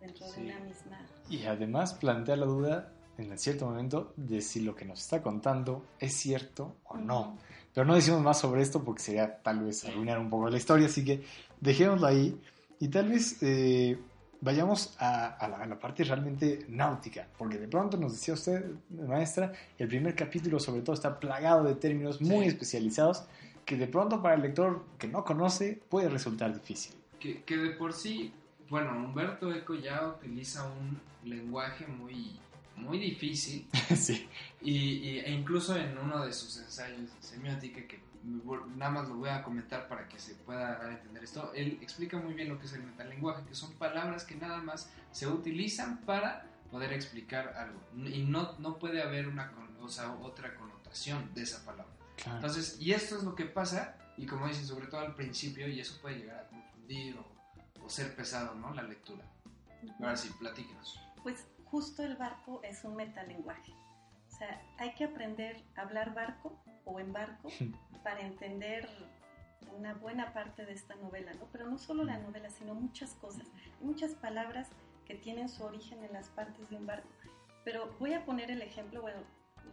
dentro 0.00 0.26
Sí. 0.28 0.40
de 0.42 0.46
una 0.46 0.60
misma. 0.60 0.98
Y 1.28 1.44
además 1.44 1.94
plantea 1.94 2.36
la 2.36 2.46
duda 2.46 2.92
en 3.18 3.36
cierto 3.38 3.66
momento 3.66 4.12
de 4.16 4.40
si 4.40 4.60
lo 4.60 4.74
que 4.76 4.84
nos 4.84 5.00
está 5.00 5.22
contando 5.22 5.84
es 5.98 6.12
cierto 6.14 6.76
o 6.84 6.96
no. 6.96 7.20
Ujú. 7.20 7.38
Pero 7.74 7.86
no 7.86 7.94
decimos 7.94 8.20
más 8.22 8.38
sobre 8.38 8.62
esto 8.62 8.84
porque 8.84 9.02
sería 9.02 9.38
tal 9.42 9.60
vez 9.60 9.84
arruinar 9.84 10.18
un 10.18 10.30
poco 10.30 10.48
la 10.50 10.56
historia, 10.56 10.86
así 10.86 11.04
que 11.04 11.22
dejémoslo 11.60 12.06
ahí 12.06 12.40
y 12.80 12.88
tal 12.88 13.08
vez 13.08 13.42
eh, 13.42 13.98
vayamos 14.40 14.94
a, 15.00 15.26
a 15.36 15.48
la, 15.48 15.56
a 15.58 15.66
la 15.66 15.78
parte 15.78 16.04
realmente 16.04 16.64
náutica, 16.68 17.28
porque 17.36 17.58
de 17.58 17.66
pronto 17.68 17.96
nos 17.96 18.12
decía 18.12 18.34
usted, 18.34 18.64
maestra, 18.90 19.52
el 19.78 19.88
primer 19.88 20.14
capítulo 20.14 20.60
sobre 20.60 20.82
todo 20.82 20.94
está 20.94 21.18
plagado 21.18 21.64
de 21.64 21.74
términos 21.74 22.20
muy 22.20 22.44
Sí. 22.44 22.48
especializados 22.50 23.24
que 23.64 23.76
de 23.76 23.86
pronto 23.88 24.22
para 24.22 24.34
el 24.36 24.42
lector 24.42 24.84
que 24.96 25.08
no 25.08 25.24
conoce 25.24 25.80
puede 25.88 26.08
resultar 26.08 26.52
difícil. 26.54 26.94
Que, 27.18 27.42
que 27.42 27.56
de 27.56 27.70
por 27.70 27.92
sí, 27.92 28.32
bueno, 28.68 28.92
Humberto 28.92 29.52
Eco 29.52 29.74
ya 29.74 30.06
utiliza 30.06 30.64
un 30.68 31.00
lenguaje 31.24 31.86
muy, 31.86 32.38
muy 32.76 32.98
difícil 32.98 33.66
sí. 33.96 34.28
y, 34.60 34.74
y- 34.74 35.18
e 35.20 35.30
incluso 35.32 35.76
en 35.76 35.96
uno 35.98 36.24
de 36.24 36.32
sus 36.32 36.56
ensayos 36.58 37.00
de 37.14 37.22
semiótica, 37.22 37.80
que 37.86 38.00
nada 38.76 38.90
más 38.90 39.08
lo 39.08 39.14
voy 39.16 39.30
a 39.30 39.42
comentar 39.42 39.88
para 39.88 40.08
que 40.08 40.18
se 40.18 40.34
pueda 40.34 40.78
dar 40.78 40.86
a 40.90 40.92
entender 40.92 41.24
esto, 41.24 41.52
él 41.54 41.78
explica 41.80 42.18
muy 42.18 42.34
bien 42.34 42.48
lo 42.48 42.58
que 42.58 42.66
es 42.66 42.72
el 42.74 42.82
metalenguaje, 42.82 43.44
que 43.46 43.54
son 43.54 43.72
palabras 43.74 44.24
que 44.24 44.34
nada 44.34 44.58
más 44.58 44.90
se 45.12 45.26
utilizan 45.26 45.98
para 46.02 46.46
poder 46.70 46.92
explicar 46.92 47.54
algo 47.56 47.80
y 48.06 48.24
no, 48.24 48.58
no 48.58 48.78
puede 48.78 49.02
haber 49.02 49.26
una, 49.28 49.50
o 49.80 49.88
sea, 49.88 50.12
otra 50.12 50.54
connotación 50.54 51.32
de 51.34 51.42
esa 51.42 51.64
palabra. 51.64 51.92
Claro. 52.16 52.36
Entonces, 52.38 52.76
y 52.80 52.92
esto 52.92 53.16
es 53.16 53.22
lo 53.22 53.34
que 53.34 53.44
pasa, 53.46 53.96
y 54.16 54.26
como 54.26 54.46
dicen, 54.48 54.66
sobre 54.66 54.88
todo 54.88 55.00
al 55.00 55.14
principio, 55.14 55.68
y 55.68 55.80
eso 55.80 55.96
puede 56.02 56.18
llegar 56.18 56.40
a 56.40 56.47
o, 57.16 57.84
o 57.84 57.88
ser 57.88 58.14
pesado, 58.16 58.54
¿no? 58.54 58.72
La 58.74 58.82
lectura. 58.82 59.24
Ahora 60.00 60.16
sí, 60.16 60.30
platíquenos. 60.38 60.98
Pues 61.22 61.46
justo 61.64 62.02
el 62.02 62.16
barco 62.16 62.60
es 62.62 62.84
un 62.84 62.96
metalenguaje. 62.96 63.72
O 64.28 64.36
sea, 64.38 64.62
hay 64.78 64.94
que 64.94 65.04
aprender 65.04 65.62
a 65.76 65.82
hablar 65.82 66.14
barco 66.14 66.58
o 66.84 67.00
en 67.00 67.12
barco 67.12 67.48
para 68.02 68.20
entender 68.20 68.88
una 69.76 69.94
buena 69.94 70.32
parte 70.32 70.64
de 70.64 70.72
esta 70.72 70.94
novela, 70.96 71.32
¿no? 71.34 71.46
Pero 71.52 71.68
no 71.68 71.78
solo 71.78 72.04
la 72.04 72.18
novela, 72.18 72.50
sino 72.50 72.74
muchas 72.74 73.14
cosas. 73.14 73.46
Hay 73.80 73.86
muchas 73.86 74.12
palabras 74.14 74.68
que 75.06 75.14
tienen 75.14 75.48
su 75.48 75.62
origen 75.64 76.02
en 76.04 76.12
las 76.12 76.28
partes 76.30 76.68
de 76.70 76.76
un 76.76 76.86
barco. 76.86 77.08
Pero 77.64 77.94
voy 77.98 78.14
a 78.14 78.24
poner 78.24 78.50
el 78.50 78.62
ejemplo, 78.62 79.02
bueno, 79.02 79.20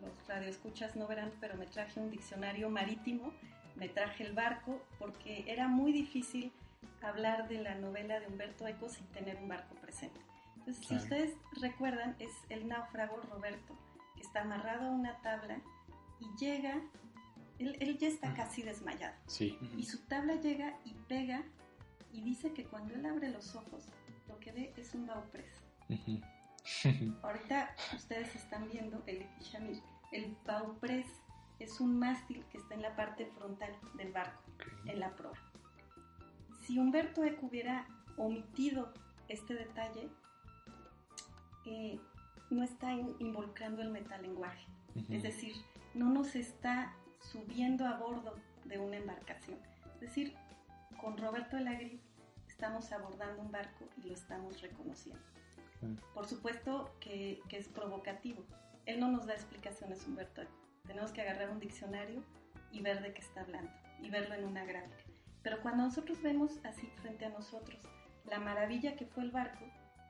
los 0.01 0.27
radioescuchas 0.27 0.95
no 0.95 1.07
verán, 1.07 1.31
pero 1.39 1.55
me 1.55 1.65
traje 1.65 2.00
un 2.00 2.12
diccionario 2.12 2.69
marítimo, 2.69 3.34
me 3.75 3.89
traje 3.89 4.24
el 4.24 4.34
barco, 4.34 4.81
porque 5.00 5.45
era 5.48 5.67
muy 5.67 5.91
difícil 5.91 6.51
hablar 7.01 7.48
de 7.48 7.62
la 7.62 7.75
novela 7.75 8.20
de 8.20 8.27
Humberto 8.27 8.68
Eco 8.68 8.89
sin 8.89 9.06
tener 9.08 9.36
un 9.38 9.48
barco 9.48 9.75
presente. 9.75 10.20
Entonces, 10.58 10.86
Claro. 10.88 11.01
si 11.01 11.04
ustedes 11.04 11.38
recuerdan, 11.62 12.15
es 12.20 12.32
el 12.50 12.68
náufrago 12.68 13.18
Roberto, 13.32 13.75
que 14.15 14.22
está 14.22 14.42
amarrado 14.42 14.88
a 14.88 14.92
una 14.92 15.22
tabla 15.22 15.60
y 16.20 16.25
llega, 16.44 16.82
él, 17.60 17.77
él 17.80 17.98
ya 17.98 18.08
está 18.08 18.34
casi 18.34 18.63
desmayado, 18.63 19.15
Sí. 19.27 19.58
y 19.77 19.84
su 19.86 20.00
tabla 20.08 20.36
llega 20.36 20.77
y 20.86 20.94
pega 21.08 21.44
y 22.12 22.22
dice 22.22 22.54
que 22.54 22.65
cuando 22.65 22.96
él 22.96 23.06
abre 23.06 23.30
los 23.30 23.56
ojos, 23.56 23.88
lo 24.27 24.39
que 24.39 24.51
ve 24.51 24.74
es 24.77 24.94
un 24.96 25.06
bauprés. 25.08 25.62
Ujú. 25.89 26.20
Ahorita 27.22 27.75
ustedes 27.96 28.36
están 28.36 28.68
viendo 28.70 29.04
el 29.06 29.25
Shamir. 29.39 29.82
El 30.12 30.36
bauprés 30.45 31.06
es 31.60 31.80
un 31.80 32.00
mástil 32.00 32.43
que 32.52 32.58
está 32.58 32.74
en 32.74 32.82
la 32.82 32.95
parte 32.95 33.26
frontal 33.38 33.71
del 33.95 34.12
barco, 34.12 34.41
en 34.86 35.00
la 35.00 35.15
proa. 35.15 35.38
Si 36.65 36.80
Humberto 36.80 37.23
Eco 37.23 37.45
hubiera 37.47 37.88
omitido 38.17 38.91
este 39.28 39.54
detalle, 39.54 40.10
eh, 41.65 41.99
no 42.49 42.63
está 42.63 42.91
in- 42.93 43.15
involucrando 43.19 43.82
el 43.82 43.89
metalenguaje. 43.89 44.65
Es 45.10 45.23
decir, 45.23 45.56
no 45.93 46.10
nos 46.10 46.36
está 46.36 46.93
subiendo 47.19 47.86
a 47.86 47.97
bordo 47.97 48.36
de 48.65 48.80
una 48.80 48.97
embarcación. 48.97 49.58
Es 49.95 50.01
decir, 50.01 50.34
con 51.01 51.17
Roberto 51.17 51.58
de 51.58 51.63
la 51.63 51.73
Gris 51.73 52.01
estamos 52.47 52.91
abordando 52.91 53.41
un 53.41 53.51
barco 53.51 53.86
y 53.97 54.08
lo 54.08 54.13
estamos 54.13 54.62
reconociendo. 54.62 55.21
Por 56.13 56.25
supuesto 56.25 56.95
que, 56.99 57.41
que 57.49 57.58
es 57.58 57.67
provocativo. 57.67 58.43
Él 58.86 58.99
no 58.99 59.12
nos 59.12 59.25
da 59.25 59.34
explicaciones, 59.34 60.06
Humberto 60.08 60.41
Eco. 60.41 60.51
Tenemos 60.88 61.12
que 61.12 61.21
agarrar 61.21 61.49
un 61.49 61.60
diccionario 61.60 62.23
y 62.71 62.82
ver 62.82 63.01
de 63.01 63.13
qué 63.13 63.21
está 63.21 63.41
hablando 63.41 63.71
y 64.01 64.10
verlo 64.10 64.36
en 64.36 64.45
una 64.45 64.63
gráfica. 64.65 65.04
Pero 65.45 65.62
cuando 65.62 65.84
nosotros 65.84 66.19
vemos 66.23 66.60
así 66.63 66.88
frente 67.03 67.23
a 67.23 67.29
nosotros 67.29 67.77
la 68.25 68.39
maravilla 68.39 68.95
que 68.95 69.05
fue 69.05 69.21
el 69.21 69.29
barco, 69.29 69.63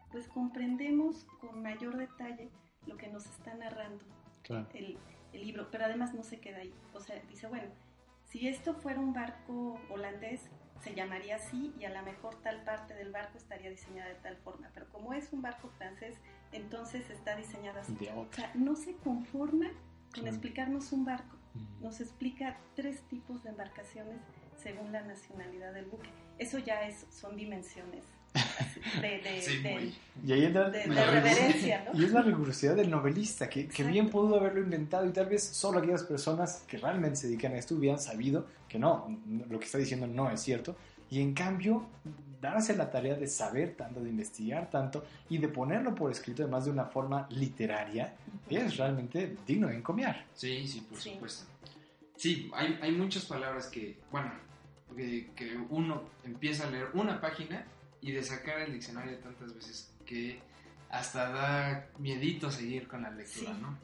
pues 0.09 0.29
comprendemos 0.29 1.25
con 1.41 1.61
mayor 1.61 1.97
detalle 1.97 2.49
lo 2.87 2.95
que 2.95 3.09
nos 3.09 3.25
está 3.25 3.53
narrando 3.53 4.05
Claro. 4.43 4.65
el, 4.73 4.97
el 5.33 5.41
libro, 5.41 5.67
pero 5.71 5.83
además 5.83 6.13
no 6.13 6.23
se 6.23 6.39
queda 6.39 6.59
ahí. 6.59 6.73
O 6.93 7.01
sea, 7.01 7.21
dice, 7.27 7.47
bueno, 7.47 7.67
si 8.23 8.47
esto 8.47 8.75
fuera 8.75 9.01
un 9.01 9.11
barco 9.11 9.77
holandés, 9.89 10.49
se 10.81 10.95
llamaría 10.95 11.35
así 11.35 11.73
y 11.77 11.83
a 11.83 11.89
lo 11.89 12.01
mejor 12.03 12.35
tal 12.41 12.63
parte 12.63 12.93
del 12.93 13.11
barco 13.11 13.37
estaría 13.37 13.69
diseñada 13.69 14.07
de 14.07 14.15
tal 14.15 14.37
forma, 14.37 14.69
pero 14.73 14.87
como 14.87 15.11
es 15.13 15.33
un 15.33 15.41
barco 15.41 15.67
francés, 15.77 16.15
entonces 16.53 17.09
está 17.09 17.35
diseñado 17.35 17.81
así. 17.81 17.93
O 18.15 18.25
sea, 18.31 18.51
no 18.53 18.77
se 18.77 18.95
conforma 18.95 19.65
con 20.13 20.27
explicarnos 20.27 20.93
un 20.93 21.03
barco, 21.03 21.35
nos 21.81 21.99
explica 21.99 22.57
tres 22.73 23.01
tipos 23.09 23.43
de 23.43 23.49
embarcaciones 23.49 24.21
según 24.65 24.91
la 24.91 25.01
nacionalidad 25.03 25.73
del 25.75 25.85
buque. 25.85 26.09
Eso 26.39 26.57
ya 26.57 26.87
es, 26.87 27.05
son 27.11 27.37
dimensiones 27.37 28.03
de, 28.99 29.19
de- 29.19 29.41
Sí, 29.47 29.59
de- 29.59 29.71
muy. 29.71 29.95
Y 30.25 30.33
ahí 30.33 30.45
entra 30.45 30.71
de- 30.71 30.87
parece. 30.87 31.11
reverencia, 31.11 31.83
¿no? 31.93 31.99
Y 32.01 32.05
es 32.05 32.11
la 32.11 32.23
rigurosidad 32.23 32.75
del 32.75 32.89
novelista, 32.89 33.47
que, 33.47 33.67
que 33.67 33.83
bien 33.83 34.09
pudo 34.09 34.39
haberlo 34.39 34.61
inventado 34.61 35.05
y 35.05 35.11
tal 35.13 35.27
vez 35.27 35.43
solo 35.43 35.77
aquellas 35.79 36.03
personas 36.03 36.63
que 36.67 36.77
realmente 36.79 37.17
se 37.17 37.27
dedican 37.27 37.53
a 37.53 37.57
esto 37.57 37.75
hubieran 37.75 37.99
sabido 37.99 38.47
que 38.67 38.79
no, 38.79 39.07
no, 39.27 39.45
lo 39.45 39.59
que 39.59 39.65
está 39.65 39.77
diciendo 39.77 40.07
no 40.07 40.31
es 40.31 40.41
cierto. 40.41 40.75
Y 41.11 41.21
en 41.21 41.35
cambio, 41.35 41.85
darse 42.41 42.75
la 42.75 42.89
tarea 42.89 43.13
de 43.15 43.27
saber 43.27 43.75
tanto, 43.75 43.99
de 44.01 44.09
investigar 44.09 44.71
tanto 44.71 45.05
y 45.29 45.37
de 45.37 45.47
ponerlo 45.47 45.93
por 45.93 46.09
escrito 46.11 46.41
además 46.41 46.65
de 46.65 46.71
una 46.71 46.85
forma 46.85 47.27
literaria, 47.29 48.15
es 48.49 48.75
realmente 48.77 49.37
digno 49.45 49.67
de 49.67 49.75
encomiar. 49.75 50.25
Sí, 50.33 50.67
sí, 50.67 50.81
por 50.81 50.99
Sí. 50.99 51.11
supuesto. 51.13 51.45
Sí, 52.17 52.49
hay, 52.55 52.79
hay 52.81 52.91
muchas 52.93 53.25
palabras 53.25 53.67
que, 53.67 53.99
bueno, 54.09 54.31
que, 54.95 55.31
que 55.35 55.57
uno 55.69 56.03
empieza 56.23 56.67
a 56.67 56.71
leer 56.71 56.89
una 56.93 57.19
página 57.19 57.65
y 58.01 58.11
de 58.11 58.23
sacar 58.23 58.61
el 58.61 58.73
diccionario 58.73 59.17
tantas 59.19 59.53
veces 59.53 59.91
que 60.05 60.39
hasta 60.89 61.29
da 61.29 61.87
miedito 61.99 62.51
seguir 62.51 62.87
con 62.87 63.01
la 63.01 63.11
lectura, 63.11 63.53
Sí. 63.53 63.59
¿no? 63.61 63.77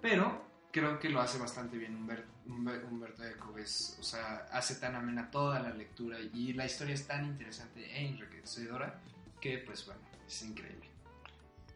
Pero 0.00 0.44
creo 0.72 0.98
que 0.98 1.08
lo 1.08 1.20
hace 1.20 1.38
bastante 1.38 1.76
bien 1.76 1.94
Humberto, 1.96 2.30
Humberto 2.46 3.24
Eco, 3.24 3.56
es, 3.58 3.96
o 4.00 4.02
sea, 4.02 4.46
hace 4.52 4.76
tan 4.76 4.94
amena 4.94 5.30
toda 5.30 5.60
la 5.60 5.70
lectura 5.70 6.18
y 6.32 6.52
la 6.52 6.66
historia 6.66 6.94
es 6.94 7.06
tan 7.06 7.24
interesante 7.24 7.84
e 7.84 8.06
enriquecedora 8.06 9.00
que, 9.40 9.58
pues 9.58 9.84
bueno, 9.86 10.00
es 10.26 10.42
increíble. 10.42 10.88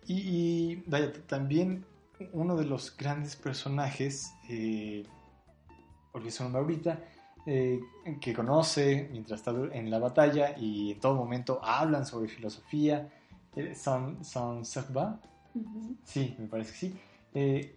Y, 0.07 0.15
y, 0.15 0.85
vaya, 0.87 1.13
también 1.27 1.85
uno 2.33 2.57
de 2.57 2.65
los 2.65 2.97
grandes 2.97 3.37
personajes, 3.37 4.33
eh, 4.49 5.05
olvidé 6.13 6.31
su 6.31 6.43
nombre 6.45 6.63
ahorita, 6.63 6.99
eh, 7.47 7.81
que 8.21 8.33
conoce 8.33 9.09
mientras 9.11 9.41
está 9.41 9.53
en 9.73 9.91
la 9.91 9.99
batalla 9.99 10.57
y 10.57 10.93
en 10.93 11.01
todo 11.01 11.15
momento 11.15 11.61
hablan 11.63 12.07
sobre 12.07 12.29
filosofía, 12.29 13.11
eh, 13.57 13.75
son, 13.75 14.25
son 14.25 14.65
Serva, 14.65 15.21
Ujú. 15.55 15.97
sí, 16.05 16.35
me 16.39 16.47
parece 16.47 16.73
que 16.73 16.79
sí. 16.79 16.97
Eh, 17.35 17.77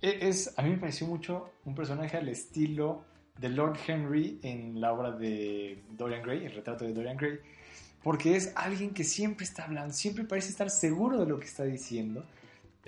e- 0.00 0.28
es, 0.28 0.52
a 0.58 0.62
mí 0.62 0.70
me 0.70 0.78
pareció 0.78 1.06
mucho 1.06 1.50
un 1.64 1.74
personaje 1.74 2.16
al 2.16 2.28
estilo 2.28 3.04
de 3.38 3.48
Lord 3.50 3.78
Henry 3.86 4.40
en 4.42 4.80
la 4.80 4.92
obra 4.92 5.12
de 5.12 5.82
Dorian 5.96 6.22
Gray, 6.22 6.44
el 6.44 6.52
retrato 6.52 6.84
de 6.84 6.92
Dorian 6.92 7.16
Gray, 7.16 7.38
porque 8.02 8.36
es 8.36 8.52
alguien 8.56 8.90
que 8.90 9.04
siempre 9.04 9.44
está 9.44 9.64
hablando, 9.64 9.92
siempre 9.94 10.24
parece 10.24 10.50
estar 10.50 10.70
seguro 10.70 11.18
de 11.20 11.26
lo 11.26 11.38
que 11.38 11.46
está 11.46 11.64
diciendo. 11.64 12.24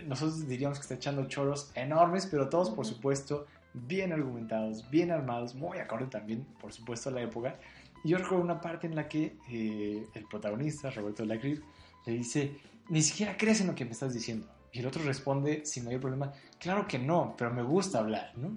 Nosotros 0.05 0.49
diríamos 0.49 0.79
que 0.79 0.83
está 0.83 0.95
echando 0.95 1.27
choros 1.29 1.71
enormes, 1.75 2.27
pero 2.27 2.49
todos, 2.49 2.71
por 2.71 2.87
supuesto, 2.87 3.47
bien 3.75 4.13
argumentados, 4.13 4.89
bien 4.91 5.11
armados, 5.11 5.55
muy 5.55 5.79
acorde 5.79 6.07
también, 6.07 6.47
por 6.61 6.73
supuesto, 6.73 7.09
a 7.09 7.13
la 7.13 7.23
época. 7.23 7.57
Y 8.05 8.11
yo 8.11 8.19
recuerdo 8.19 8.45
una 8.45 8.61
parte 8.61 8.87
en 8.87 8.97
la 8.97 9.09
que 9.09 9.37
eh, 9.51 10.07
el 10.15 10.25
protagonista, 10.25 10.91
Roberto 10.91 11.25
Lagrid, 11.25 11.61
le 12.07 12.13
dice, 12.13 12.57
ni 12.89 13.03
siquiera 13.03 13.37
crees 13.37 13.61
en 13.61 13.69
lo 13.69 13.75
que 13.75 13.85
me 13.85 13.93
estás 13.93 14.15
diciendo. 14.15 14.47
Y 14.73 14.79
el 14.79 14.87
otro 14.87 15.03
responde 15.03 15.67
sin 15.67 15.85
mayor 15.85 16.01
problema, 16.01 16.33
claro 16.59 16.87
que 16.87 16.99
no, 16.99 17.35
pero 17.37 17.53
me 17.53 17.63
gusta 17.63 17.99
hablar, 17.99 18.33
¿no? 18.37 18.57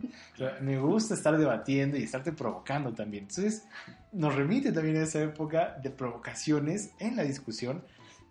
Me 0.61 0.77
gusta 0.77 1.15
estar 1.15 1.35
debatiendo 1.37 1.97
y 1.97 2.03
estarte 2.03 2.31
provocando 2.31 2.93
también. 2.93 3.23
Entonces, 3.23 3.65
nos 4.11 4.35
remite 4.35 4.71
también 4.71 4.97
a 4.97 5.03
esa 5.03 5.23
época 5.23 5.75
de 5.81 5.89
provocaciones 5.89 6.91
en 6.99 7.15
la 7.15 7.23
discusión 7.23 7.83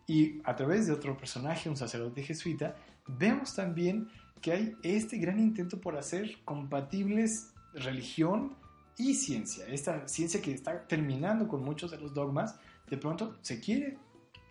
y 0.07 0.41
a 0.45 0.55
través 0.55 0.87
de 0.87 0.93
otro 0.93 1.17
personaje, 1.17 1.69
un 1.69 1.77
sacerdote 1.77 2.23
jesuita, 2.23 2.77
vemos 3.07 3.55
también 3.55 4.09
que 4.43 4.53
hay 4.53 4.77
este 4.83 5.17
gran 5.17 5.39
intento 5.39 5.81
por 5.81 5.97
hacer 5.97 6.39
compatibles 6.45 7.55
religión 7.75 8.57
y 8.99 9.15
ciencia. 9.15 9.65
Esta 9.69 10.07
ciencia 10.09 10.43
que 10.43 10.53
está 10.53 10.87
terminando 10.87 11.49
con 11.49 11.63
muchos 11.63 11.93
de 11.93 11.99
los 11.99 12.13
dogmas, 12.13 12.57
de 12.91 12.99
pronto 12.99 13.37
se 13.41 13.61
quiere 13.61 13.97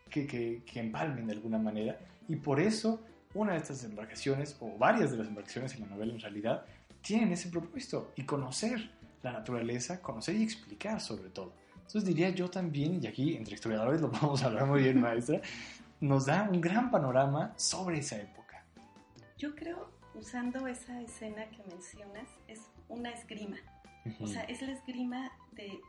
que, 0.09 0.25
que, 0.25 0.79
empalmen 0.79 1.27
de 1.27 1.33
alguna 1.33 1.57
manera 1.57 1.99
y 2.27 2.37
por 2.37 2.59
eso 2.59 3.01
una 3.33 3.53
de 3.53 3.59
estas 3.59 3.83
embarcaciones, 3.83 4.57
o 4.59 4.77
varias 4.77 5.11
de 5.11 5.17
las 5.17 5.27
embarcaciones 5.27 5.73
en 5.75 5.81
la 5.81 5.87
novela 5.87 6.13
en 6.13 6.19
realidad, 6.19 6.65
tienen 7.01 7.31
ese 7.31 7.49
propósito 7.49 8.11
y 8.15 8.23
conocer 8.23 8.91
la 9.23 9.31
naturaleza, 9.31 10.01
conocer 10.01 10.35
y 10.35 10.43
explicar 10.43 10.99
sobre 10.99 11.29
todo. 11.29 11.53
Entonces 11.75 12.05
diría 12.05 12.29
yo 12.29 12.49
también, 12.49 13.01
y 13.01 13.07
aquí 13.07 13.35
entre 13.35 13.55
historiadores 13.55 14.01
lo 14.01 14.09
vamos 14.21 14.43
a 14.43 14.47
hablar 14.47 14.65
muy 14.65 14.83
bien, 14.83 14.99
maestra, 14.99 15.41
nos 15.99 16.25
da 16.25 16.49
un 16.51 16.59
gran 16.59 16.89
panorama 16.89 17.53
sobre 17.55 17.99
esa 17.99 18.17
época. 18.17 18.40
Yo 19.41 19.55
creo, 19.55 19.89
usando 20.13 20.67
esa 20.67 21.01
escena 21.01 21.49
que 21.49 21.63
mencionas, 21.63 22.29
es 22.47 22.69
una 22.89 23.09
esgrima. 23.09 23.57
O 24.19 24.27
sea, 24.27 24.43
es 24.43 24.61
la 24.61 24.71
esgrima 24.71 25.31
de, 25.51 25.79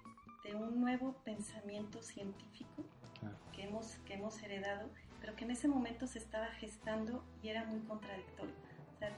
de 0.43 0.55
un 0.55 0.81
nuevo 0.81 1.13
pensamiento 1.25 2.03
científico 2.03 2.85
Ah. 3.23 3.31
que 3.53 3.65
hemos, 3.65 3.97
que 4.05 4.15
hemos 4.15 4.43
heredado, 4.43 4.91
pero 5.21 5.37
que 5.37 5.45
en 5.45 5.53
ese 5.53 5.69
momento 5.69 6.07
se 6.07 6.19
estaba 6.19 6.47
gestando 6.53 7.25
y 7.43 7.49
era 7.49 7.65
muy 7.65 7.81
contradictorio. 7.81 8.55
O 8.95 8.99
sea, 8.99 9.13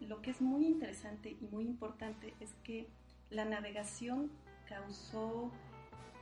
lo 0.00 0.20
que 0.20 0.30
es 0.30 0.40
muy 0.40 0.66
interesante 0.66 1.36
y 1.40 1.46
muy 1.46 1.64
importante 1.64 2.34
es 2.40 2.54
que 2.64 2.88
la 3.30 3.44
navegación 3.44 4.30
causó 4.68 5.50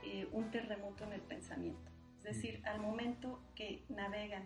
eh, 0.03 0.27
un 0.31 0.51
terremoto 0.51 1.03
en 1.05 1.13
el 1.13 1.21
pensamiento. 1.21 1.91
Es 2.17 2.23
decir, 2.23 2.61
al 2.65 2.79
momento 2.79 3.41
que 3.55 3.83
navegan 3.89 4.45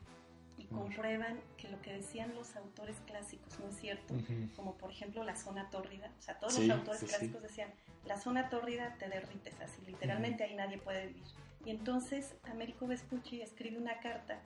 y 0.58 0.66
comprueban 0.66 1.40
que 1.58 1.70
lo 1.70 1.80
que 1.82 1.94
decían 1.94 2.34
los 2.34 2.56
autores 2.56 2.98
clásicos 3.06 3.60
no 3.60 3.68
es 3.70 3.76
cierto, 3.78 4.16
como 4.56 4.76
por 4.76 4.92
ejemplo 4.92 5.24
la 5.24 5.36
zona 5.36 5.70
tórrida, 5.70 6.12
o 6.18 6.22
sea, 6.22 6.40
todos 6.40 6.56
Sí, 6.56 6.66
los 6.68 6.78
autores 6.80 7.00
sí, 7.00 7.06
sí. 7.06 7.12
clásicos 7.12 7.42
decían, 7.44 7.72
la 8.06 8.18
zona 8.18 8.50
tórrida 8.50 8.96
te 8.98 9.08
derrites, 9.08 9.60
así 9.62 9.82
literalmente 9.86 10.44
ahí 10.44 10.56
nadie 10.56 10.78
puede 10.80 11.08
vivir. 11.08 11.24
Y 11.66 11.72
entonces 11.72 12.36
Américo 12.52 12.88
Vespucci 12.88 13.42
escribe 13.42 13.78
una 13.78 14.00
carta 14.00 14.40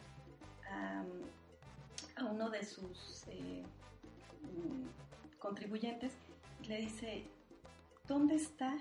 a, 0.69 1.04
a 2.17 2.26
uno 2.26 2.50
de 2.50 2.65
sus 2.65 3.24
eh, 3.28 3.63
contribuyentes 5.39 6.13
y 6.63 6.67
le 6.67 6.78
dice, 6.78 7.24
¿dónde 8.08 8.36
está 8.36 8.78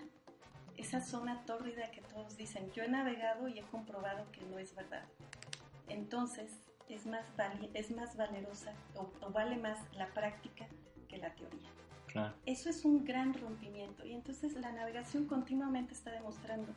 esa 0.76 1.00
zona 1.00 1.44
tórrida 1.44 1.90
que 1.90 2.00
todos 2.00 2.36
dicen? 2.36 2.70
Yo 2.72 2.82
he 2.82 2.88
navegado 2.88 3.48
y 3.48 3.58
he 3.58 3.62
comprobado 3.62 4.30
que 4.32 4.40
no 4.46 4.58
es 4.58 4.74
verdad. 4.74 5.04
Entonces 5.88 6.50
es 6.94 7.06
más, 7.06 7.24
vali- 7.36 7.70
es 7.74 7.90
más 7.90 8.16
valerosa 8.16 8.72
o, 8.96 9.10
o 9.20 9.30
vale 9.30 9.56
más 9.56 9.78
la 9.94 10.06
práctica 10.08 10.66
que 11.08 11.18
la 11.18 11.34
teoría. 11.34 11.68
Claro. 12.08 12.34
Eso 12.46 12.68
es 12.70 12.84
un 12.84 13.04
gran 13.04 13.34
rompimiento 13.34 14.04
y 14.04 14.12
entonces 14.12 14.54
la 14.54 14.72
navegación 14.72 15.26
continuamente 15.26 15.94
está 15.94 16.10
demostrando 16.10 16.72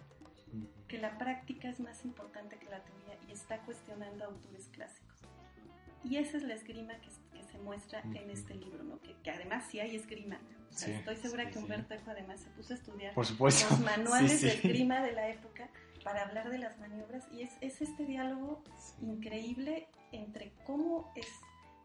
que 0.87 0.99
la 0.99 1.17
práctica 1.17 1.67
es 1.69 1.79
más 1.79 2.05
importante 2.05 2.57
que 2.57 2.65
la 2.69 2.83
teoría 2.83 3.17
y 3.27 3.31
está 3.31 3.57
cuestionando 3.61 4.25
autores 4.25 4.67
clásicos. 4.71 5.17
Y 6.03 6.17
esa 6.17 6.37
es 6.37 6.43
la 6.43 6.53
esgrima 6.53 6.93
que, 6.99 7.09
que 7.35 7.43
se 7.43 7.57
muestra 7.59 8.01
en 8.03 8.29
este 8.29 8.53
libro, 8.55 8.83
¿no? 8.83 8.99
que, 9.01 9.15
que 9.23 9.31
además 9.31 9.65
sí 9.69 9.79
hay 9.79 9.95
esgrima. 9.95 10.37
O 10.69 10.73
sea, 10.75 10.87
Sí, 10.89 10.93
estoy 10.93 11.15
segura 11.15 11.43
sí, 11.45 11.49
que 11.49 11.53
sí. 11.55 11.59
Humberto 11.61 11.93
Eco 11.95 12.11
además 12.11 12.39
se 12.41 12.49
puso 12.51 12.73
a 12.73 12.77
estudiar 12.77 13.13
Por 13.15 13.25
supuesto. 13.25 13.67
los 13.71 13.79
manuales 13.85 14.31
Sí, 14.31 14.37
sí. 14.37 14.45
de 14.45 14.53
esgrima 14.53 15.01
de 15.01 15.13
la 15.13 15.29
época 15.29 15.69
para 16.03 16.23
hablar 16.23 16.49
de 16.49 16.57
las 16.57 16.77
maniobras 16.79 17.27
y 17.31 17.41
es, 17.43 17.51
es 17.61 17.81
este 17.81 18.05
diálogo 18.05 18.63
Sí. 18.77 19.05
increíble 19.05 19.87
entre 20.11 20.51
cómo 20.65 21.11
es 21.15 21.27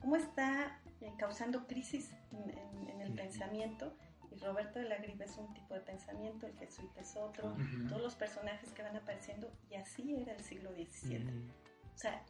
cómo 0.00 0.16
está 0.16 0.78
eh, 1.00 1.12
causando 1.18 1.66
crisis 1.66 2.12
en, 2.33 2.50
en- 2.57 2.88
en 2.90 3.00
el 3.00 3.12
pensamiento 3.14 3.92
y 4.31 4.37
Roberto 4.40 4.78
de 4.78 4.88
la 4.88 4.96
Griva 4.98 5.24
es 5.24 5.37
un 5.38 5.52
tipo 5.54 5.74
de 5.74 5.81
pensamiento, 5.81 6.46
el 6.46 6.57
jesuita 6.59 7.00
es 7.00 7.16
otro, 7.16 7.57
todos 7.88 8.02
los 8.02 8.14
personajes 8.14 8.70
que 8.72 8.83
van 8.83 8.94
apareciendo 8.96 9.50
y 9.70 9.74
así 9.76 10.14
era 10.16 10.35
el 10.35 10.40
siglo 10.40 10.70
XVII. 10.72 11.50
O 11.94 11.98
sea, 11.98 12.22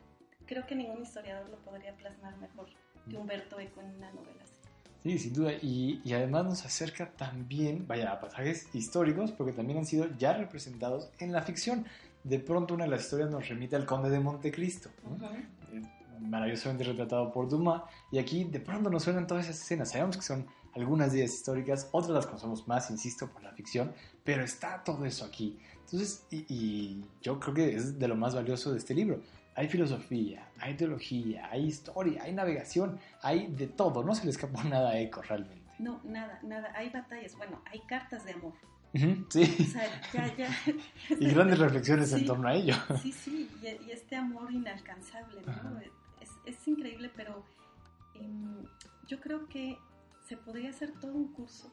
creo 0.46 0.64
que 0.66 0.74
ningún 0.76 1.02
historiador 1.02 1.48
lo 1.50 1.58
podría 1.58 1.94
plasmar 1.96 2.36
mejor 2.38 2.68
que 3.10 3.16
Humberto 3.16 3.58
Eco 3.60 3.80
en 3.80 3.96
una 3.96 4.10
novela 4.12 4.42
así. 4.44 4.57
Sí, 5.02 5.18
sin 5.18 5.32
duda. 5.32 5.52
Y, 5.62 6.00
y 6.04 6.12
además 6.12 6.44
nos 6.44 6.64
acerca 6.64 7.10
también, 7.12 7.86
vaya, 7.86 8.12
a 8.12 8.20
pasajes 8.20 8.66
históricos, 8.74 9.32
porque 9.32 9.52
también 9.52 9.78
han 9.78 9.86
sido 9.86 10.06
ya 10.18 10.32
representados 10.32 11.10
en 11.18 11.32
la 11.32 11.42
ficción. 11.42 11.86
De 12.24 12.38
pronto 12.40 12.74
una 12.74 12.84
de 12.84 12.90
las 12.90 13.02
historias 13.02 13.30
nos 13.30 13.48
remite 13.48 13.76
al 13.76 13.86
Conde 13.86 14.10
de 14.10 14.20
Montecristo, 14.20 14.90
¿no? 15.04 15.24
Eh, 15.30 15.82
maravillosamente 16.20 16.84
retratado 16.84 17.32
por 17.32 17.48
Dumas. 17.48 17.82
Y 18.10 18.18
aquí 18.18 18.44
de 18.44 18.60
pronto 18.60 18.90
nos 18.90 19.04
suenan 19.04 19.26
todas 19.26 19.48
esas 19.48 19.62
escenas. 19.62 19.92
Sabemos 19.92 20.16
que 20.16 20.22
son 20.22 20.46
algunas 20.74 21.12
de 21.12 21.20
ellas 21.20 21.34
históricas, 21.34 21.88
otras 21.92 22.12
las 22.12 22.26
conocemos 22.26 22.66
más, 22.66 22.90
insisto, 22.90 23.28
por 23.28 23.42
la 23.42 23.52
ficción, 23.52 23.92
pero 24.24 24.44
está 24.44 24.82
todo 24.84 25.04
eso 25.04 25.24
aquí. 25.24 25.58
Entonces, 25.84 26.24
y, 26.30 26.44
y 26.48 27.04
yo 27.22 27.40
creo 27.40 27.54
que 27.54 27.74
es 27.74 27.98
de 27.98 28.08
lo 28.08 28.16
más 28.16 28.34
valioso 28.34 28.72
de 28.72 28.78
este 28.78 28.94
libro. 28.94 29.20
Hay 29.58 29.66
filosofía, 29.66 30.48
hay 30.60 30.74
teología, 30.76 31.50
hay 31.50 31.64
historia, 31.66 32.22
hay 32.22 32.32
navegación, 32.32 32.96
hay 33.22 33.48
de 33.48 33.66
todo. 33.66 34.04
No 34.04 34.14
se 34.14 34.24
le 34.24 34.30
escapó 34.30 34.62
nada 34.64 34.90
a 34.90 35.00
Eco 35.00 35.20
realmente. 35.20 35.68
No, 35.80 36.00
nada, 36.04 36.38
nada. 36.44 36.72
Hay 36.76 36.90
batallas, 36.90 37.36
bueno, 37.36 37.60
hay 37.72 37.80
cartas 37.80 38.24
de 38.24 38.34
amor. 38.34 38.52
Ujú, 38.94 39.10
O 39.26 39.30
Sí, 39.32 39.44
sea, 39.46 39.82
ya, 40.12 40.36
ya. 40.36 40.48
y 41.18 41.28
grandes 41.28 41.58
reflexiones 41.58 42.12
en 42.12 42.20
Sí. 42.20 42.24
torno 42.26 42.46
a 42.46 42.54
ello. 42.54 42.74
Sí, 43.02 43.10
sí, 43.12 43.50
y, 43.60 43.66
y 43.88 43.90
este 43.90 44.14
amor 44.14 44.52
inalcanzable, 44.52 45.42
¿no? 45.42 45.80
Es 46.46 46.68
increíble, 46.68 47.10
pero 47.16 47.44
em, 48.14 48.62
yo 49.08 49.20
creo 49.20 49.48
que 49.48 49.76
se 50.28 50.36
podría 50.36 50.70
hacer 50.70 50.92
todo 51.00 51.14
un 51.14 51.32
curso 51.32 51.68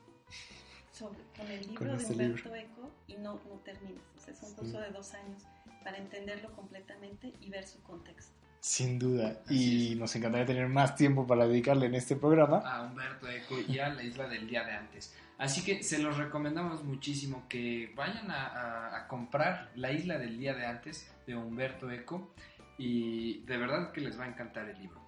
sobre, 0.96 1.20
con 1.38 1.48
el 1.48 1.62
libro 1.62 1.76
Con 1.76 1.88
de 1.90 1.96
este 1.98 2.14
Humberto 2.14 2.56
Eco 2.56 2.92
y 3.08 3.16
no, 3.16 3.34
no 3.50 3.60
terminas. 3.64 4.04
O 4.16 4.20
sea, 4.20 4.34
es 4.34 4.42
un 4.44 4.50
Sí. 4.50 4.56
curso 4.56 4.80
de 4.80 4.90
dos 4.92 5.14
años 5.14 5.44
para 5.84 5.98
entenderlo 5.98 6.52
completamente 6.54 7.34
y 7.42 7.50
ver 7.50 7.68
su 7.68 7.82
contexto. 7.84 8.34
Sin 8.62 8.98
duda. 8.98 9.42
Así 9.46 9.90
Y 9.90 9.92
es. 9.94 9.98
nos 10.00 10.16
encantaría 10.16 10.46
tener 10.48 10.68
más 10.68 10.96
tiempo 10.96 11.28
para 11.28 11.46
dedicarle 11.48 11.86
en 11.88 11.96
este 11.96 12.16
programa. 12.16 12.58
a 12.60 12.84
Humberto 12.84 13.30
Eco 13.30 13.56
y 13.68 13.78
a 13.80 13.90
la 13.90 14.02
isla 14.04 14.28
del 14.28 14.48
día 14.48 14.64
de 14.64 14.72
antes. 14.72 15.14
Así 15.38 15.64
que 15.66 15.84
se 15.84 16.00
los 16.00 16.18
recomendamos 16.18 16.84
muchísimo 16.84 17.46
que 17.50 17.92
vayan 17.96 18.32
a, 18.32 18.48
a- 18.48 18.98
a 18.98 19.08
comprar 19.08 19.70
la 19.76 19.92
isla 19.92 20.18
del 20.18 20.40
día 20.40 20.54
de 20.56 20.66
antes 20.66 21.12
de 21.28 21.36
Humberto 21.36 21.92
Eco 21.92 22.32
y 22.78 23.40
de 23.42 23.58
verdad 23.58 23.92
que 23.92 24.02
les 24.02 24.18
va 24.20 24.24
a 24.24 24.28
encantar 24.30 24.68
el 24.70 24.80
libro. 24.80 25.00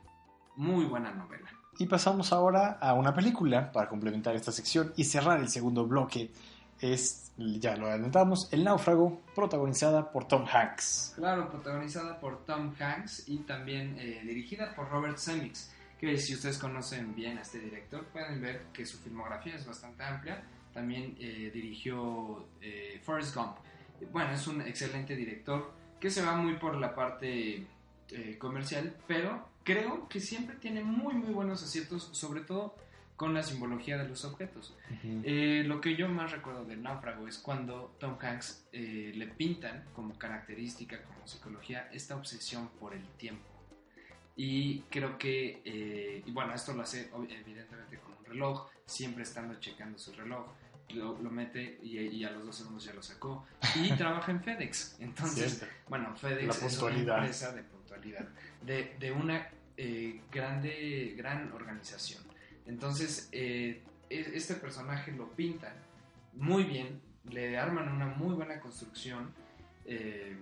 Muy 0.58 0.86
buena 0.86 1.12
novela. 1.12 1.50
Y 1.80 1.86
pasamos 1.86 2.34
ahora 2.34 2.80
a 2.82 2.94
una 2.94 3.14
película 3.14 3.72
para 3.72 3.88
complementar 3.88 4.36
esta 4.36 4.52
sección 4.52 4.94
y 4.96 5.04
cerrar 5.04 5.40
el 5.40 5.48
segundo 5.48 5.86
bloque. 5.86 6.32
Es, 6.82 7.32
ya 7.38 7.76
lo 7.76 7.88
adelantamos, 7.88 8.52
El 8.52 8.64
náufrago, 8.64 9.22
protagonizada 9.36 10.12
por 10.12 10.28
Tom 10.28 10.46
Hanks. 10.52 11.14
Claro, 11.16 11.50
protagonizada 11.50 12.20
por 12.20 12.46
Tom 12.46 12.74
Hanks 12.80 13.30
y 13.30 13.38
también 13.40 13.96
eh, 14.00 14.22
dirigida 14.24 14.74
por 14.76 14.90
Robert 14.90 15.20
Zemeckis, 15.20 15.72
que 16.00 16.18
si 16.18 16.34
ustedes 16.34 16.58
conocen 16.58 17.14
bien 17.14 17.38
a 17.38 17.42
este 17.42 17.60
director 17.60 18.06
pueden 18.06 18.42
ver 18.42 18.66
que 18.74 18.84
su 18.86 18.98
filmografía 18.98 19.56
es 19.56 19.66
bastante 19.66 20.04
amplia. 20.04 20.44
También 20.74 21.16
eh, 21.20 21.52
dirigió 21.54 22.48
eh, 22.60 23.00
Forrest 23.04 23.36
Gump. 23.36 23.58
Bueno, 24.12 24.32
es 24.32 24.48
un 24.48 24.62
excelente 24.62 25.16
director 25.16 25.72
que 26.00 26.10
se 26.10 26.24
va 26.24 26.36
muy 26.36 26.56
por 26.56 26.76
la 26.76 26.94
parte 26.94 27.66
comercial, 28.40 28.96
pero 29.06 29.48
creo 29.68 30.08
que 30.08 30.22
siempre 30.22 30.56
tiene 30.56 30.82
muy 30.82 31.14
muy 31.14 31.34
buenos 31.34 31.62
aciertos, 31.62 32.08
sobre 32.14 32.40
todo 32.40 32.78
con 33.18 33.34
la 33.34 33.44
simbología 33.44 33.98
de 33.98 34.08
los 34.08 34.24
objetos. 34.24 34.74
Eh, 35.04 35.64
lo 35.66 35.82
que 35.82 35.98
yo 35.98 36.08
más 36.08 36.32
recuerdo 36.32 36.64
del 36.64 36.82
náufrago 36.82 37.28
es 37.28 37.38
cuando 37.38 37.94
Tom 38.00 38.16
Hanks 38.18 38.66
eh, 38.72 39.12
le 39.14 39.28
pintan 39.28 39.84
como 39.94 40.18
característica, 40.18 41.04
como 41.04 41.28
psicología, 41.28 41.90
esta 41.92 42.16
obsesión 42.16 42.70
por 42.80 42.94
el 42.94 43.06
tiempo. 43.18 43.44
Y 44.38 44.82
creo 44.84 45.18
que, 45.18 45.62
eh, 45.66 46.24
y 46.26 46.32
bueno, 46.32 46.54
esto 46.54 46.74
lo 46.74 46.84
hace 46.84 47.10
evidentemente 47.30 47.98
con 47.98 48.14
un 48.14 48.24
reloj, 48.24 48.70
siempre 48.86 49.24
estando 49.24 49.60
checando 49.60 50.00
su 50.00 50.14
reloj. 50.14 50.46
Lo, 50.94 51.22
lo 51.22 51.30
mete 51.30 51.80
y, 51.84 51.98
y 51.98 52.24
a 52.24 52.32
los 52.32 52.46
dos 52.46 52.56
segundos 52.56 52.86
ya 52.86 52.94
lo 52.94 53.04
sacó. 53.04 53.46
Y 53.76 53.92
trabaja 53.98 54.32
en 54.32 54.42
FedEx. 54.42 54.96
Entonces, 55.02 55.58
Cierto. 55.58 55.76
bueno, 55.90 56.16
FedEx 56.16 56.64
es 56.64 56.82
una 56.82 56.96
empresa 56.96 57.52
de 57.52 57.64
puntualidad, 57.64 58.30
de, 58.62 58.96
de 58.98 59.12
una 59.12 59.50
eh, 59.78 60.22
grande, 60.32 61.14
gran 61.16 61.52
organización. 61.54 62.24
Entonces, 62.66 63.30
eh, 63.32 63.84
e- 64.10 64.32
este 64.34 64.56
personaje 64.56 65.12
lo 65.12 65.30
pintan 65.32 65.74
muy 66.34 66.64
bien, 66.64 67.02
le 67.30 67.58
arman 67.58 67.90
una 67.90 68.08
muy 68.08 68.34
buena 68.34 68.60
construcción 68.60 69.34
eh, 69.86 70.38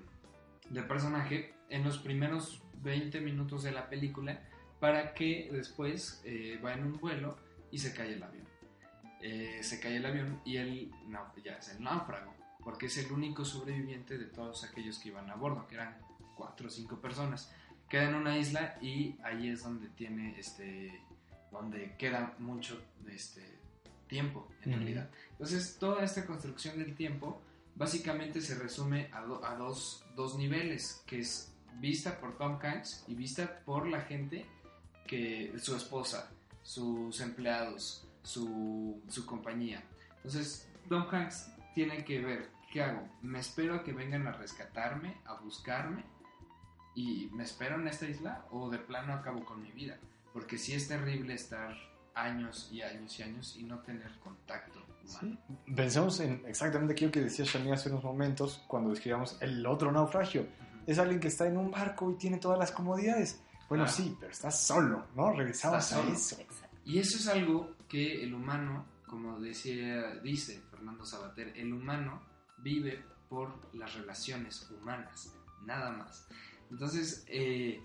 de 0.69 0.84
personaje. 0.84 1.54
En 1.69 1.84
los 1.84 1.98
primeros 1.98 2.62
20 2.82 3.19
minutos 3.21 3.63
de 3.63 3.71
la 3.71 3.89
película 3.89 4.39
para 4.80 5.13
que 5.13 5.50
después 5.52 6.21
eh, 6.24 6.60
va 6.63 6.74
en 6.74 6.84
un 6.84 7.00
vuelo 7.00 7.38
y 7.71 7.80
se 7.80 7.93
cae 7.93 8.13
el 8.13 8.24
avión. 8.24 8.45
Se 9.62 9.80
cae 9.80 9.98
el 9.98 10.06
avión 10.06 10.39
y 10.45 10.58
él 10.58 10.91
ya 11.43 11.54
es 11.54 11.69
el 11.69 11.82
náufrago, 11.82 12.36
porque 12.63 12.86
es 12.86 12.98
el 13.00 13.12
único 13.12 13.43
sobreviviente 13.43 14.19
de 14.19 14.26
todos 14.26 14.63
aquellos 14.63 15.00
que 15.00 15.10
iban 15.10 15.32
a 15.32 15.36
bordo, 15.36 15.65
que 15.67 15.74
eran 15.74 15.98
cuatro 16.36 16.67
o 16.67 16.69
cinco 16.69 17.02
personas. 17.02 17.52
Queda 17.89 18.10
en 18.10 18.15
una 18.15 18.38
isla 18.38 18.78
y 18.82 19.15
ahí 19.24 19.50
es 19.50 19.63
donde 19.63 19.88
tiene 19.89 20.38
este 20.39 21.02
donde 21.52 21.95
queda 21.98 22.34
mucho 22.39 22.82
este 23.08 23.41
tiempo 24.08 24.48
en 24.63 24.71
Ujú. 24.71 24.80
realidad. 24.80 25.10
Entonces, 25.32 25.78
toda 25.80 26.04
esta 26.04 26.26
construcción 26.26 26.78
del 26.78 26.95
tiempo 26.95 27.41
básicamente 27.76 28.41
se 28.41 28.56
resume 28.56 29.10
a, 29.13 29.21
do- 29.21 29.43
a 29.45 29.56
dos, 29.56 30.04
dos 30.15 30.38
niveles, 30.38 31.02
que 31.06 31.19
es 31.19 31.54
vista 31.80 32.19
por 32.19 32.38
Tom 32.38 32.60
Hanks 32.62 33.06
y 33.08 33.15
vista 33.15 33.60
por 33.65 33.88
la 33.88 34.02
gente 34.02 34.45
que 35.08 35.54
su 35.60 35.76
esposa, 35.76 36.30
sus 36.63 37.19
empleados, 37.21 38.06
su, 38.24 39.02
su 39.08 39.26
compañía. 39.26 39.84
Entonces, 40.17 40.67
Tom 40.89 41.06
Hanks 41.10 41.52
tiene 41.74 42.04
que 42.04 42.19
ver, 42.21 42.50
¿qué 42.71 42.82
hago? 42.82 43.08
¿Me 43.21 43.39
espero 43.39 43.76
a 43.76 43.84
que 43.84 43.93
vengan 43.93 44.28
a 44.28 44.32
rescatarme, 44.34 45.17
a 45.26 45.36
buscarme? 45.36 46.04
¿Y 46.95 47.29
me 47.34 47.43
espero 47.43 47.75
en 47.75 47.88
esta 47.88 48.08
isla? 48.08 48.45
¿O 48.51 48.69
de 48.69 48.77
plano 48.79 49.13
acabo 49.13 49.43
con 49.43 49.62
mi 49.62 49.71
vida? 49.71 49.97
Porque 50.34 50.58
sí 50.58 50.73
es 50.73 50.88
terrible 50.88 51.34
estar 51.34 51.75
años 52.13 52.69
y 52.71 52.81
años 52.81 53.19
y 53.19 53.23
años 53.23 53.55
y 53.58 53.63
no 53.63 53.79
tener 53.79 54.17
contacto 54.19 54.79
humano. 55.03 55.38
Pensemos 55.75 56.19
en 56.21 56.41
exactamente 56.47 56.93
aquello 56.93 57.12
que 57.12 57.21
decía 57.21 57.45
Shani 57.45 57.71
hace 57.71 57.89
unos 57.89 58.03
momentos 58.03 58.63
cuando 58.67 58.89
describíamos 58.91 59.38
el 59.41 59.65
otro 59.65 59.91
naufragio. 59.91 60.41
Ujú. 60.43 60.84
Es 60.88 60.97
alguien 60.99 61.19
que 61.19 61.27
está 61.27 61.45
en 61.47 61.58
un 61.58 61.69
barco 61.71 62.12
y 62.12 62.15
tiene 62.15 62.38
todas 62.38 62.58
las 62.58 62.71
comodidades. 62.71 63.41
Bueno, 63.67 63.84
Claro. 63.86 63.97
sí, 63.97 64.15
pero 64.19 64.31
está 64.31 64.51
solo, 64.51 65.08
¿no? 65.15 65.31
Regresamos 65.34 65.84
Está 65.84 65.97
a 65.97 66.01
solo. 66.03 66.13
eso. 66.15 66.39
Exacto. 66.39 66.77
Y 66.86 66.99
eso 66.99 67.17
es 67.17 67.27
algo 67.27 67.75
que 67.89 68.23
el 68.23 68.34
humano, 68.34 68.86
como 69.08 69.39
decía, 69.39 70.15
dice 70.23 70.62
Fernando 70.71 71.03
Sabater, 71.05 71.51
el 71.58 71.73
humano 71.73 72.21
vive 72.60 73.03
por 73.27 73.73
las 73.75 73.93
relaciones 73.95 74.69
humanas, 74.69 75.34
nada 75.65 75.91
más. 75.91 76.27
Entonces, 76.69 77.25
eh, 77.28 77.82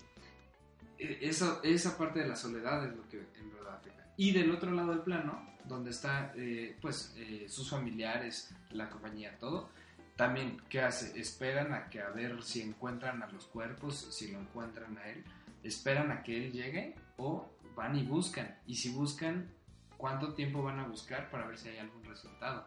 eh, 1.01 1.17
eso, 1.21 1.61
esa 1.63 1.97
parte 1.97 2.19
de 2.19 2.27
la 2.27 2.35
soledad 2.35 2.85
es 2.85 2.95
lo 2.95 3.07
que 3.09 3.17
en 3.39 3.51
verdad 3.51 3.75
afecta. 3.75 4.13
Y 4.17 4.31
del 4.31 4.51
otro 4.51 4.71
lado 4.71 4.91
del 4.91 5.01
plano, 5.01 5.51
donde 5.65 5.89
está, 5.89 6.31
eh, 6.35 6.77
pues, 6.79 7.13
eh, 7.17 7.47
sus 7.49 7.69
familiares, 7.69 8.53
la 8.69 8.89
compañía, 8.89 9.37
todo, 9.39 9.69
también, 10.15 10.61
¿qué 10.69 10.81
hace? 10.81 11.19
Esperan 11.19 11.73
a 11.73 11.89
que 11.89 12.01
a 12.01 12.09
ver 12.09 12.43
si 12.43 12.61
encuentran 12.61 13.23
a 13.23 13.27
los 13.27 13.47
cuerpos, 13.47 13.95
si 14.11 14.31
lo 14.31 14.39
encuentran 14.39 14.97
a 14.99 15.07
él, 15.07 15.23
esperan 15.63 16.11
a 16.11 16.21
que 16.21 16.45
él 16.45 16.51
llegue 16.51 16.95
o 17.17 17.49
van 17.75 17.95
y 17.95 18.03
buscan. 18.03 18.55
Y 18.67 18.75
si 18.75 18.91
buscan, 18.91 19.51
¿cuánto 19.97 20.33
tiempo 20.33 20.61
van 20.61 20.79
a 20.79 20.87
buscar 20.87 21.31
para 21.31 21.47
ver 21.47 21.57
si 21.57 21.69
hay 21.69 21.79
algún 21.79 22.03
resultado? 22.03 22.65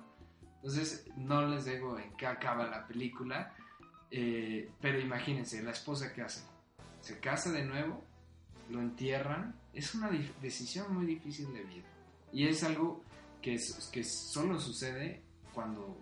Entonces, 0.57 1.07
no 1.17 1.47
les 1.47 1.67
digo 1.67 1.99
en 1.99 2.17
qué 2.17 2.27
acaba 2.27 2.67
la 2.67 2.87
película, 2.87 3.55
eh, 4.17 4.71
pero 4.81 5.01
imagínense, 5.01 5.63
la 5.63 5.73
esposa 5.73 6.13
que 6.13 6.23
hace, 6.23 6.43
se 7.01 7.19
casa 7.19 7.51
de 7.51 7.65
nuevo, 7.65 8.03
lo 8.71 8.81
entierran, 8.81 9.55
es 9.73 9.95
una 9.95 10.09
decisión 10.41 10.95
muy 10.95 11.05
difícil 11.07 11.53
de 11.53 11.63
vida. 11.65 11.85
Y 12.33 12.47
es 12.47 12.63
algo 12.65 13.03
que, 13.43 13.55
es- 13.55 13.91
que 13.93 14.05
solo 14.05 14.59
sucede 14.61 15.21
cuando 15.53 15.99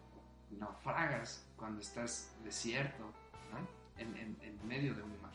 naufragas, 0.58 1.44
cuando 1.56 1.80
estás 1.80 2.30
desierto, 2.44 3.04
¿no? 3.50 3.58
en, 4.00 4.16
en- 4.16 4.36
en 4.42 4.68
medio 4.68 4.94
de 4.94 5.02
un 5.02 5.20
mar. 5.22 5.32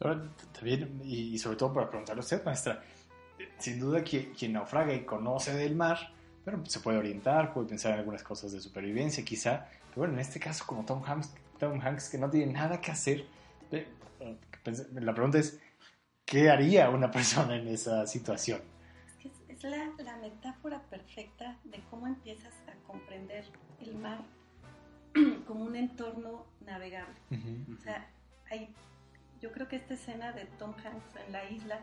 Ahora, 0.00 0.22
también, 0.52 1.00
y, 1.04 1.36
sobre 1.38 1.56
todo 1.56 1.72
para 1.72 1.88
preguntarle 1.90 2.20
a 2.20 2.24
usted, 2.24 2.44
maestra, 2.44 2.82
sin 3.58 3.80
duda 3.80 4.02
que 4.04 4.30
quien 4.32 4.52
naufraga 4.52 4.94
y 4.94 5.04
conoce 5.04 5.52
del 5.54 5.74
mar, 5.74 5.98
bueno, 6.44 6.64
se 6.66 6.80
puede 6.80 6.98
orientar, 6.98 7.52
puede 7.52 7.68
pensar 7.68 7.92
en 7.92 7.98
algunas 7.98 8.22
cosas 8.22 8.52
de 8.52 8.60
supervivencia 8.60 9.24
quizá, 9.24 9.66
pero 9.88 9.96
bueno, 10.02 10.14
en 10.14 10.20
este 10.20 10.38
caso 10.40 10.64
como 10.66 10.84
Tom 10.84 11.02
Hanks, 11.04 11.34
Tom 11.58 11.80
Hanks 11.80 12.08
que 12.10 12.18
no 12.18 12.30
tiene 12.30 12.52
nada 12.52 12.80
que 12.80 12.90
hacer, 12.92 13.26
la 14.94 15.14
pregunta 15.14 15.38
es, 15.38 15.60
¿qué 16.24 16.50
haría 16.50 16.90
una 16.90 17.10
persona 17.18 17.56
en 17.56 17.68
esa 17.68 18.06
situación? 18.06 18.60
Es 19.48 19.64
la, 19.64 19.90
la 19.98 20.16
metáfora 20.18 20.80
perfecta 20.82 21.56
de 21.64 21.80
cómo 21.90 22.06
empiezas 22.06 22.54
a 22.68 22.74
comprender 22.86 23.44
el 23.80 23.96
mar 23.96 24.20
como 25.46 25.64
un 25.64 25.74
entorno 25.74 26.46
navegable. 26.64 27.16
O 27.76 27.80
sea, 27.82 28.08
hay, 28.50 28.72
yo 29.40 29.50
creo 29.50 29.66
que 29.66 29.76
esta 29.76 29.94
escena 29.94 30.30
de 30.32 30.44
Tom 30.60 30.72
Hanks 30.74 31.16
en 31.26 31.32
la 31.32 31.50
isla, 31.50 31.80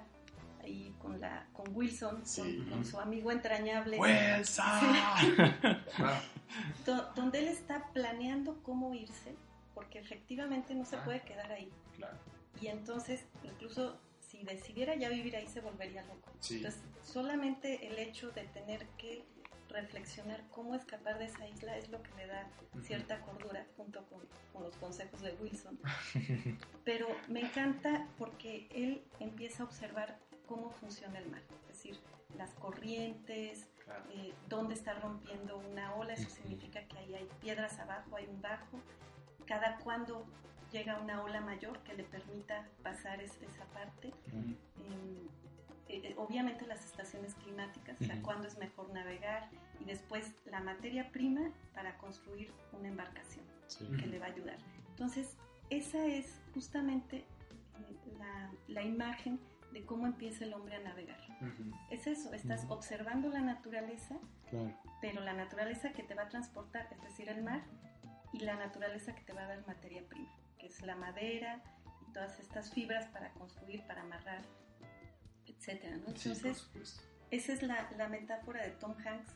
ahí 0.64 0.96
con, 1.00 1.20
la, 1.20 1.48
con 1.52 1.76
Wilson, 1.76 2.16
con- 2.18 2.26
Sí. 2.26 2.66
con, 2.70 2.86
su 2.86 2.98
amigo 3.00 3.30
entrañable, 3.32 4.00
¡Wilson! 4.00 4.66
Do- 6.86 7.12
donde 7.16 7.40
él 7.40 7.48
está 7.50 7.92
planeando 7.92 8.58
cómo 8.64 8.94
irse, 8.94 9.36
porque 9.76 10.00
efectivamente 10.00 10.74
no 10.74 10.86
se 10.86 10.96
Ah. 10.96 11.04
puede 11.06 11.22
quedar 11.22 11.52
ahí. 11.52 11.72
Claro. 11.96 12.18
Y 12.62 12.68
entonces, 12.68 13.26
incluso 13.44 14.00
si 14.22 14.44
decidiera 14.44 14.96
ya 14.96 15.10
vivir 15.10 15.36
ahí, 15.36 15.48
se 15.48 15.62
volvería 15.62 16.02
loco. 16.04 16.32
Sí. 16.40 16.56
Entonces, 16.58 16.82
solamente 17.04 17.86
el 17.88 18.00
hecho 18.00 18.32
de 18.32 18.46
tener 18.46 18.88
que 18.98 19.24
reflexionar 19.70 20.42
cómo 20.52 20.74
escapar 20.74 21.20
de 21.20 21.26
esa 21.26 21.46
isla 21.48 21.78
es 21.78 21.90
lo 21.90 22.02
que 22.02 22.12
le 22.16 22.28
da 22.28 22.48
cierta 22.82 23.20
cordura 23.22 23.66
junto 23.76 24.06
con, 24.06 24.22
con 24.54 24.64
los 24.64 24.76
consejos 24.78 25.22
de 25.22 25.34
Wilson. 25.34 25.78
Pero 26.86 27.08
me 27.28 27.42
encanta 27.42 28.08
porque 28.18 28.68
él 28.74 29.04
empieza 29.20 29.64
a 29.64 29.66
observar 29.66 30.18
cómo 30.48 30.70
funciona 30.72 31.20
el 31.20 31.30
mar, 31.30 31.42
es 31.64 31.68
decir, 31.68 32.00
las 32.38 32.52
corrientes, 32.56 33.68
Claro. 33.84 34.04
eh, 34.14 34.34
dónde 34.50 34.74
está 34.76 34.94
rompiendo 34.96 35.58
una 35.58 35.94
ola, 35.96 36.14
eso 36.14 36.30
significa 36.30 36.82
que 36.88 36.98
ahí 36.98 37.14
hay 37.16 37.28
piedras 37.42 37.78
abajo, 37.80 38.16
hay 38.16 38.26
un 38.28 38.42
bajo, 38.42 38.80
cada 39.46 39.78
cuando 39.78 40.26
llega 40.72 41.00
una 41.00 41.22
ola 41.24 41.42
mayor 41.42 41.80
que 41.84 41.94
le 41.94 42.04
permita 42.04 42.66
pasar 42.84 43.22
es- 43.22 43.40
esa 43.42 43.66
parte. 43.74 44.08
Eh, 44.08 45.28
eh, 45.88 46.16
obviamente 46.18 46.66
las 46.66 46.84
estaciones 46.84 47.36
climáticas, 47.36 48.00
o 48.02 48.04
sea, 48.06 48.16
Ujú. 48.16 48.24
cuándo 48.24 48.48
es 48.48 48.58
mejor 48.58 48.90
navegar 48.92 49.48
y 49.80 49.86
después 49.86 50.34
la 50.46 50.60
materia 50.60 51.12
prima 51.12 51.52
para 51.74 51.98
construir 51.98 52.52
una 52.74 52.88
embarcación 52.90 53.46
Sí. 53.68 53.88
que 54.00 54.08
le 54.08 54.20
va 54.20 54.26
a 54.28 54.30
ayudar. 54.30 54.58
Entonces, 54.90 55.38
esa 55.70 56.06
es 56.06 56.40
justamente 56.54 57.18
eh, 57.18 58.16
la, 58.18 58.52
la 58.68 58.82
imagen 58.84 59.40
de 59.74 59.86
cómo 59.86 60.08
empieza 60.08 60.46
el 60.46 60.54
hombre 60.54 60.76
a 60.78 60.80
navegar. 60.80 61.20
Es 61.90 62.08
eso, 62.08 62.34
estás 62.34 62.66
observando 62.70 63.30
la 63.30 63.42
naturaleza, 63.42 64.16
Claro. 64.50 64.74
pero 65.02 65.22
la 65.22 65.34
naturaleza 65.34 65.92
que 65.92 66.02
te 66.04 66.16
va 66.16 66.24
a 66.24 66.30
transportar, 66.30 66.88
es 66.92 67.02
decir, 67.04 67.28
el 67.30 67.44
mar, 67.44 67.62
y 68.36 68.40
la 68.40 68.56
naturaleza 68.56 69.16
que 69.16 69.22
te 69.22 69.32
va 69.32 69.44
a 69.44 69.48
dar 69.48 69.66
materia 69.66 70.04
prima, 70.10 70.30
que 70.60 70.68
es 70.68 70.82
la 70.82 70.96
madera 70.96 71.62
y 72.08 72.12
todas 72.12 72.38
estas 72.40 72.70
fibras 72.72 73.08
para 73.08 73.32
construir, 73.32 73.82
para 73.88 74.02
amarrar, 74.02 74.44
etcétera, 75.46 75.96
Entonces, 75.96 76.70
esa 77.32 77.54
es 77.54 77.64
la, 77.64 77.90
la 77.98 78.10
metáfora 78.10 78.62
de 78.62 78.72
Tom 78.72 78.94
Hanks, 79.06 79.32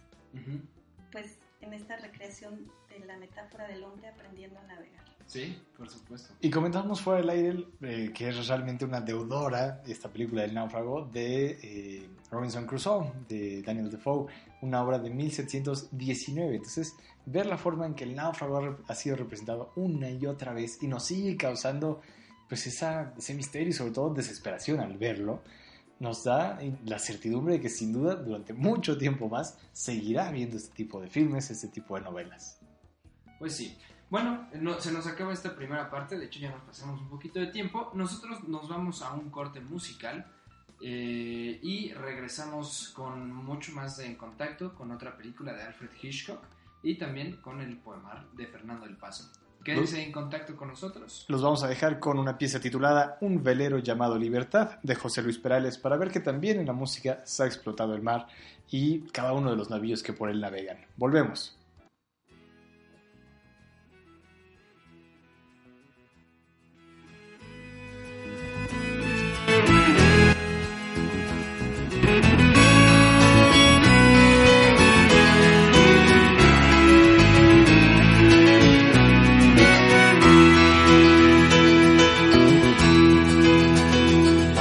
pues 1.12 1.40
en 1.62 1.74
esta 1.74 1.96
recreación 1.96 2.70
de 2.90 3.00
la 3.06 3.18
metáfora 3.18 3.68
del 3.68 3.84
hombre 3.84 4.10
aprendiendo 4.10 4.60
a 4.60 4.64
navegar. 4.64 5.09
Sí, 5.30 5.62
por 5.78 5.88
supuesto. 5.88 6.34
Y 6.42 6.50
comentábamos 6.50 7.02
fuera 7.02 7.22
del 7.22 7.30
aire 7.30 7.68
eh, 7.82 8.12
que 8.12 8.30
es 8.30 8.48
realmente 8.48 8.84
una 8.84 9.00
deudora 9.00 9.84
esta 9.86 10.10
película 10.10 10.42
del 10.42 10.56
náufrago 10.56 11.06
de 11.06 11.52
eh, 11.62 12.10
Robinson 12.32 12.65
Crusoe, 12.65 13.12
de 13.28 13.62
Daniel 13.62 13.92
Defoe, 13.92 14.26
una 14.63 14.82
obra 14.82 14.98
de 14.98 15.12
1719. 15.12 16.56
Entonces, 16.56 16.96
ver 17.28 17.46
la 17.46 17.60
forma 17.60 17.86
en 17.86 17.94
que 17.94 18.06
el 18.06 18.15
náufrago 18.15 18.80
ha, 18.88 18.96
sido 18.96 19.18
representado 19.18 19.72
una 19.76 20.10
y 20.10 20.26
otra 20.26 20.52
vez 20.52 20.82
y 20.82 20.88
nos 20.88 21.06
sigue 21.06 21.38
causando 21.38 22.02
pues 22.48 22.65
esa, 22.65 23.13
ese 23.15 23.36
misterio 23.36 23.70
y 23.70 23.74
sobre 23.74 23.92
todo 23.92 24.12
desesperación 24.12 24.80
al 24.80 24.98
verlo, 24.98 25.44
nos 26.00 26.24
da 26.24 26.58
la 26.86 26.98
certidumbre 26.98 27.56
de 27.56 27.62
que 27.62 27.70
sin 27.70 27.94
duda 27.94 28.15
durante 28.15 28.54
mucho 28.54 28.98
tiempo 28.98 29.30
más 29.30 29.60
seguirá 29.74 30.32
viendo 30.32 30.58
este 30.58 30.74
tipo 30.74 31.00
de 31.00 31.08
filmes, 31.08 31.52
este 31.52 31.68
tipo 31.68 31.98
de 31.98 32.02
novelas. 32.02 32.58
Pues 33.38 33.56
sí. 33.56 33.78
Bueno, 34.10 34.48
no- 34.54 34.80
se 34.80 34.91
nos 34.91 35.06
acaba 35.08 35.34
esta 35.34 35.56
primera 35.56 35.89
parte, 35.89 36.17
de 36.17 36.26
hecho 36.26 36.39
ya 36.39 36.50
nos 36.52 36.62
pasamos 36.63 37.00
un 37.02 37.10
poquito 37.10 37.39
de 37.39 37.48
tiempo. 37.48 37.91
Nosotros 37.93 38.48
nos 38.48 38.67
vamos 38.67 39.02
a 39.04 39.13
un 39.13 39.30
corte 39.30 39.60
musical 39.60 40.26
eh, 40.82 41.60
y 41.62 41.91
regresamos 41.93 42.89
con 42.95 43.34
mucho 43.36 43.72
más 43.74 43.98
de 43.98 44.06
En 44.08 44.15
Contacto, 44.15 44.74
con 44.74 44.91
otra 44.91 45.15
película 45.17 45.54
de 45.54 45.63
Alfred 45.63 45.89
Hitchcock 46.02 46.41
y 46.82 46.95
también 46.95 47.38
con 47.41 47.60
el 47.62 47.78
poema 47.78 48.26
de 48.34 48.48
Fernando 48.48 48.86
del 48.86 48.95
Paso. 48.95 49.30
Quédense 49.63 50.02
en 50.02 50.13
contacto 50.13 50.56
con 50.56 50.69
nosotros. 50.69 51.26
Los 51.28 51.41
vamos 51.41 51.63
a 51.63 51.67
dejar 51.67 52.00
con 52.00 52.17
una 52.17 52.38
pieza 52.38 52.62
titulada 52.62 53.17
Un 53.19 53.43
velero 53.43 53.78
llamado 53.80 54.17
Libertad 54.17 54.80
de 54.82 54.95
José 54.95 55.22
Luis 55.22 55.38
Perales 55.38 55.78
para 55.78 55.98
ver 55.98 56.10
que 56.12 56.22
también 56.22 56.62
en 56.62 56.65
la 56.67 56.72
música 56.74 57.19
se 57.26 57.43
ha 57.43 57.45
explotado 57.45 57.93
el 57.93 58.02
mar 58.02 58.28
y 58.72 59.02
cada 59.12 59.34
uno 59.34 59.50
de 59.52 59.58
los 59.58 59.69
navíos 59.69 60.02
que 60.02 60.13
por 60.13 60.30
él 60.30 60.39
navegan. 60.39 60.78
Volvemos. 60.95 61.59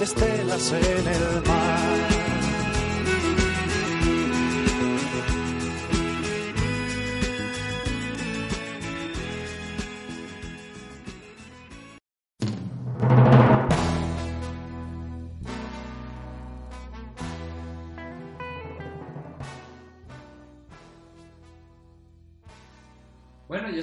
estelas 0.00 0.72
en 0.72 1.06
el 1.08 1.42
mar. 1.46 2.15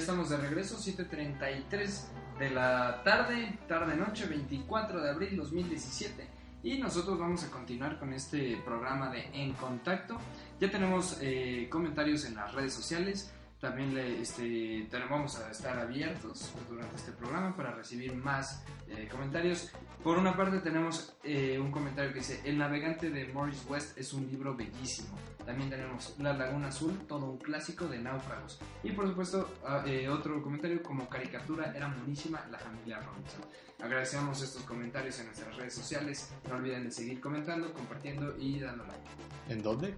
Estamos 0.04 0.28
de 0.28 0.36
regreso, 0.36 0.76
7.33 0.76 2.38
de 2.38 2.50
la 2.50 3.02
tarde, 3.04 3.58
tarde-noche, 3.66 4.26
24 4.26 5.00
de 5.00 5.08
abril 5.08 5.34
2017. 5.34 6.28
Y 6.62 6.76
nosotros 6.76 7.18
vamos 7.18 7.42
a 7.44 7.50
continuar 7.50 7.98
con 7.98 8.12
este 8.12 8.58
programa 8.66 9.08
de 9.08 9.24
En 9.32 9.54
Contacto. 9.54 10.18
Ya 10.60 10.70
tenemos 10.70 11.16
eh, 11.22 11.68
comentarios 11.70 12.26
en 12.26 12.34
las 12.34 12.52
redes 12.52 12.74
sociales. 12.74 13.32
También 13.62 13.94
le, 13.94 14.20
este, 14.20 14.86
te- 14.90 14.98
vamos 15.08 15.38
a 15.40 15.50
estar 15.50 15.78
abiertos 15.78 16.52
durante 16.68 16.96
este 16.96 17.12
programa 17.12 17.56
para 17.56 17.70
recibir 17.74 18.14
más 18.14 18.62
eh, 18.88 19.08
comentarios. 19.10 19.70
Por 20.02 20.18
una 20.18 20.36
parte 20.36 20.58
tenemos 20.58 21.16
eh, 21.22 21.58
un 21.58 21.70
comentario 21.70 22.12
que 22.12 22.18
dice, 22.18 22.42
El 22.44 22.58
navegante 22.58 23.08
de 23.08 23.26
Morris 23.32 23.64
West 23.70 23.96
es 23.96 24.12
un 24.12 24.26
libro 24.30 24.54
bellísimo. 24.54 25.16
También 25.44 25.70
tenemos 25.70 26.14
La 26.18 26.32
Laguna 26.32 26.68
Azul, 26.68 26.98
todo 27.06 27.26
un 27.26 27.38
clásico 27.38 27.86
de 27.86 27.98
náufragos. 27.98 28.58
Y 28.82 28.92
por 28.92 29.06
supuesto, 29.06 29.54
ah, 29.66 29.84
eh, 29.86 30.08
otro 30.08 30.42
comentario 30.42 30.82
como 30.82 31.06
caricatura 31.08 31.72
era 31.74 31.88
buenísima 31.88 32.46
la 32.50 32.58
familia 32.58 33.00
Robinson. 33.00 33.42
Agradecemos 33.82 34.40
estos 34.42 34.62
comentarios 34.62 35.18
en 35.20 35.26
nuestras 35.26 35.54
redes 35.56 35.74
sociales. 35.74 36.32
No 36.48 36.54
olviden 36.56 36.84
de 36.84 36.90
seguir 36.90 37.20
comentando, 37.20 37.70
compartiendo 37.72 38.34
y 38.38 38.60
dando 38.60 38.84
like. 38.84 39.02
¿En 39.48 39.62
dónde? 39.62 39.94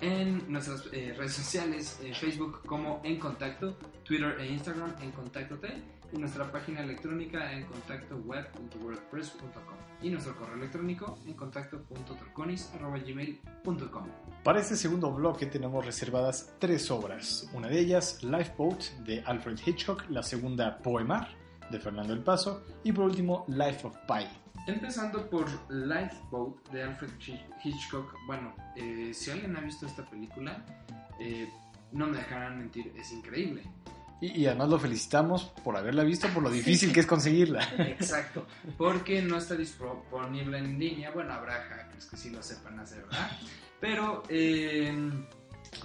En 0.00 0.50
nuestras 0.50 0.86
eh, 0.92 1.14
redes 1.16 1.34
sociales, 1.34 2.00
eh, 2.02 2.12
Facebook 2.14 2.62
como 2.66 3.00
En 3.04 3.20
Contacto, 3.20 3.78
Twitter 4.02 4.36
e 4.40 4.48
Instagram 4.48 4.92
En 5.00 5.12
Contacto 5.12 5.56
T 5.58 5.68
y 6.12 6.18
nuestra 6.18 6.50
página 6.50 6.80
electrónica 6.80 7.52
en 7.52 7.66
contactoweb.wordpress.com 7.66 9.76
y 10.02 10.10
nuestro 10.10 10.34
correo 10.36 10.56
electrónico 10.56 11.20
en 11.26 11.34
contacto.torconis.gmail.com 11.34 13.51
Para 14.42 14.58
este 14.60 14.76
segundo 14.76 15.12
bloque 15.12 15.46
tenemos 15.46 15.84
reservadas 15.86 16.52
tres 16.58 16.90
obras. 16.90 17.48
Una 17.54 17.68
de 17.68 17.78
ellas, 17.78 18.22
Lifeboat, 18.24 18.82
de 19.04 19.22
Alfred 19.24 19.58
Hitchcock. 19.64 20.04
La 20.10 20.22
segunda, 20.22 20.78
Poemar, 20.78 21.28
de 21.70 21.78
Fernando 21.78 22.12
El 22.12 22.24
Paso. 22.24 22.64
Y 22.82 22.92
por 22.92 23.04
último, 23.04 23.44
Life 23.48 23.86
of 23.86 23.96
Pi. 24.08 24.26
Empezando 24.66 25.28
por 25.30 25.46
Lifeboat 25.70 26.70
de 26.70 26.82
Alfred 26.82 27.10
Hitch- 27.18 27.46
Hitchcock. 27.64 28.14
Bueno, 28.26 28.54
eh, 28.76 29.12
si 29.14 29.30
alguien 29.30 29.56
ha 29.56 29.60
visto 29.60 29.86
esta 29.86 30.04
película, 30.08 30.64
eh, 31.20 31.48
no 31.92 32.06
me 32.06 32.16
dejarán 32.18 32.58
mentir, 32.58 32.92
es 32.96 33.12
increíble. 33.12 33.62
Y, 34.22 34.40
y 34.42 34.46
además 34.46 34.68
lo 34.70 34.78
felicitamos 34.78 35.44
por 35.64 35.76
haberla 35.76 36.04
visto, 36.04 36.28
por 36.28 36.42
lo 36.44 36.50
difícil 36.50 36.92
que 36.92 37.00
es 37.00 37.06
conseguirla. 37.06 37.62
Exacto, 37.78 38.46
porque 38.78 39.20
no 39.20 39.36
está 39.36 39.54
disponible 39.56 40.58
en 40.58 40.78
línea. 40.78 41.10
Bueno, 41.10 41.34
habrá 41.34 41.54
hackers 41.64 42.06
que 42.06 42.16
sí 42.16 42.30
lo 42.30 42.42
sepan 42.42 42.78
hacer, 42.78 43.02
¿verdad? 43.04 43.30
Pero, 43.80 44.22
eh, 44.28 44.96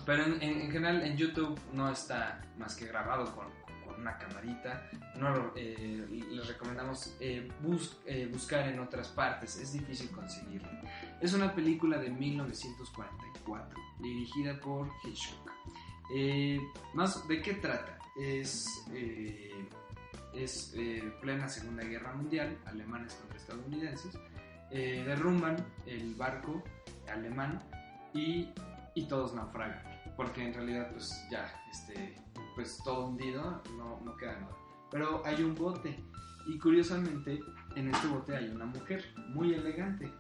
pero 0.06 0.24
en, 0.26 0.34
en- 0.44 0.62
en 0.62 0.72
general 0.72 1.02
en 1.04 1.18
YouTube 1.18 1.60
no 1.74 1.90
está 1.92 2.40
más 2.60 2.76
que 2.76 2.86
grabado 2.86 3.36
con, 3.36 3.48
con 3.84 4.00
una 4.00 4.16
camarita. 4.20 4.88
No 5.18 5.52
eh, 5.56 6.06
les 6.30 6.48
recomendamos 6.48 7.16
eh, 7.20 7.50
bus- 7.64 7.98
eh, 8.06 8.30
buscar 8.32 8.68
en 8.68 8.78
otras 8.80 9.08
partes, 9.08 9.56
es 9.58 9.74
difícil 9.74 10.12
conseguirlo. 10.12 10.70
Es 11.20 11.34
una 11.34 11.56
película 11.56 11.98
de 11.98 12.12
1944, 12.12 13.80
dirigida 14.00 14.60
por 14.60 14.88
Hitchcock. 15.04 15.52
Eh, 16.16 16.60
más, 16.94 17.28
¿De 17.28 17.42
qué 17.42 17.54
trata? 17.56 17.97
Es, 18.20 18.86
eh, 18.94 19.68
es 20.34 20.74
eh, 20.76 21.14
plena 21.22 21.48
Segunda 21.48 21.84
Guerra 21.84 22.14
Mundial, 22.14 22.58
alemanes 22.66 23.14
contra 23.16 23.38
estadounidenses. 23.38 24.18
Eh, 24.72 25.04
derrumban 25.06 25.56
el 25.86 26.16
barco 26.16 26.64
alemán 27.12 27.62
y, 28.14 28.50
y 28.96 29.08
todos 29.08 29.34
naufragan. 29.34 29.84
Porque 30.16 30.46
en 30.46 30.54
realidad, 30.54 30.92
pues 30.92 31.14
ya, 31.30 31.54
este, 31.72 32.16
pues 32.56 32.80
todo 32.84 33.08
hundido, 33.08 33.62
no, 33.78 34.02
no 34.04 34.18
queda 34.18 34.40
nada. 34.40 34.58
Pero 34.92 35.24
hay 35.26 35.44
un 35.44 35.54
bote. 35.54 36.00
Y 36.48 36.58
curiosamente, 36.58 37.40
en 37.76 37.90
este 37.90 38.08
bote 38.08 38.36
hay 38.36 38.50
una 38.50 38.66
mujer 38.66 39.06
muy 39.30 39.54
elegante. 39.54 40.12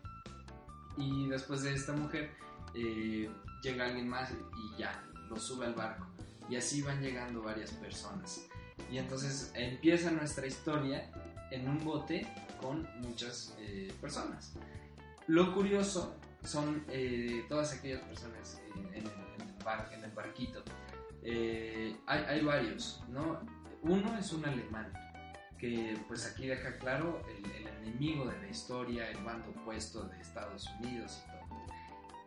Y 0.97 1.27
después 1.29 1.63
de 1.63 1.73
esta 1.73 1.93
mujer, 1.93 2.31
eh, 2.75 3.29
llega 3.63 3.85
alguien 3.85 4.09
más 4.09 4.31
y 4.31 4.77
ya, 4.77 5.03
lo 5.29 5.37
sube 5.37 5.65
al 5.65 5.73
barco. 5.73 6.05
Y 6.49 6.55
así 6.55 6.81
van 6.81 7.01
llegando 7.01 7.41
varias 7.41 7.71
personas. 7.71 8.45
Y 8.91 8.97
entonces 8.97 9.51
empieza 9.55 10.11
nuestra 10.11 10.47
historia 10.47 11.11
en 11.51 11.67
un 11.67 11.83
bote 11.83 12.27
con 12.61 12.87
muchas 13.01 13.55
eh, 13.59 13.93
personas. 13.99 14.53
Lo 15.27 15.53
curioso 15.53 16.15
son 16.43 16.85
eh, 16.89 17.45
todas 17.49 17.73
aquellas 17.73 18.01
personas 18.03 18.61
eh, 18.65 18.71
en, 18.75 19.05
el, 19.05 19.11
en 19.39 19.41
el 19.41 19.93
en 19.93 20.03
el 20.03 20.11
barquito. 20.11 20.63
Hay, 22.05 22.41
varios, 22.41 23.03
¿no? 23.09 23.41
Uno 23.81 24.17
es 24.17 24.31
un 24.31 24.45
alemán, 24.45 24.93
que 25.57 25.99
pues 26.07 26.25
aquí 26.25 26.47
deja 26.47 26.77
claro 26.77 27.21
el, 27.27 27.51
el 27.51 27.67
enemigo 27.67 28.25
de 28.25 28.39
la 28.39 28.47
historia, 28.47 29.09
el 29.11 29.21
bando 29.23 29.49
opuesto 29.49 30.03
de 30.07 30.21
Estados 30.21 30.69
Unidos 30.79 31.21
y 31.25 31.31
todo. 31.31 31.37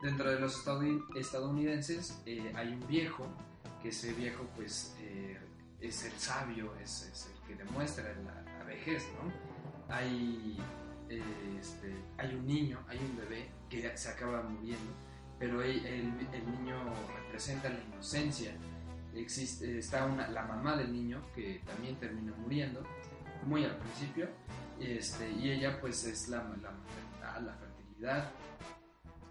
Dentro 0.02 0.30
de 0.30 0.40
los 0.40 0.54
estadoun- 0.64 1.04
estadounidenses 1.16 2.20
hay 2.54 2.68
un 2.74 2.86
viejo, 2.86 3.26
que 3.83 3.89
ese 3.91 4.12
viejo 4.12 4.45
pues 4.57 4.95
eh, 5.01 5.39
es 5.81 6.05
el 6.05 6.12
sabio, 6.12 6.74
es, 6.76 7.26
el 7.35 7.47
que 7.49 7.62
demuestra 7.64 8.05
la, 8.24 8.43
la 8.59 8.64
vejez, 8.64 9.05
¿no? 9.22 9.33
Hay, 9.95 10.59
eh, 11.09 11.22
este, 11.59 11.95
hay 12.18 12.35
un 12.35 12.47
niño, 12.47 12.78
hay 12.89 12.99
un 12.99 13.16
bebé 13.16 13.51
que 13.68 13.97
se 13.97 14.09
acaba 14.09 14.43
muriendo, 14.43 14.93
pero 15.39 15.62
el, 15.62 15.85
el- 15.87 16.28
el 16.33 16.53
niño 16.53 16.76
representa 17.16 17.68
la 17.70 17.81
inocencia. 17.81 18.53
Existe, 19.14 19.78
está 19.78 20.05
una, 20.07 20.28
la 20.28 20.43
mamá 20.45 20.76
del 20.76 20.93
niño 20.93 21.20
que 21.35 21.61
también 21.66 21.97
termina 21.97 22.33
muriendo, 22.37 22.85
muy 23.45 23.64
al 23.64 23.76
principio, 23.78 24.28
este, 24.78 25.31
y 25.33 25.51
ella 25.51 25.81
pues 25.81 26.05
es 26.05 26.28
la, 26.28 26.43
la 26.43 27.41
la 27.41 27.55
fertilidad. 27.55 28.31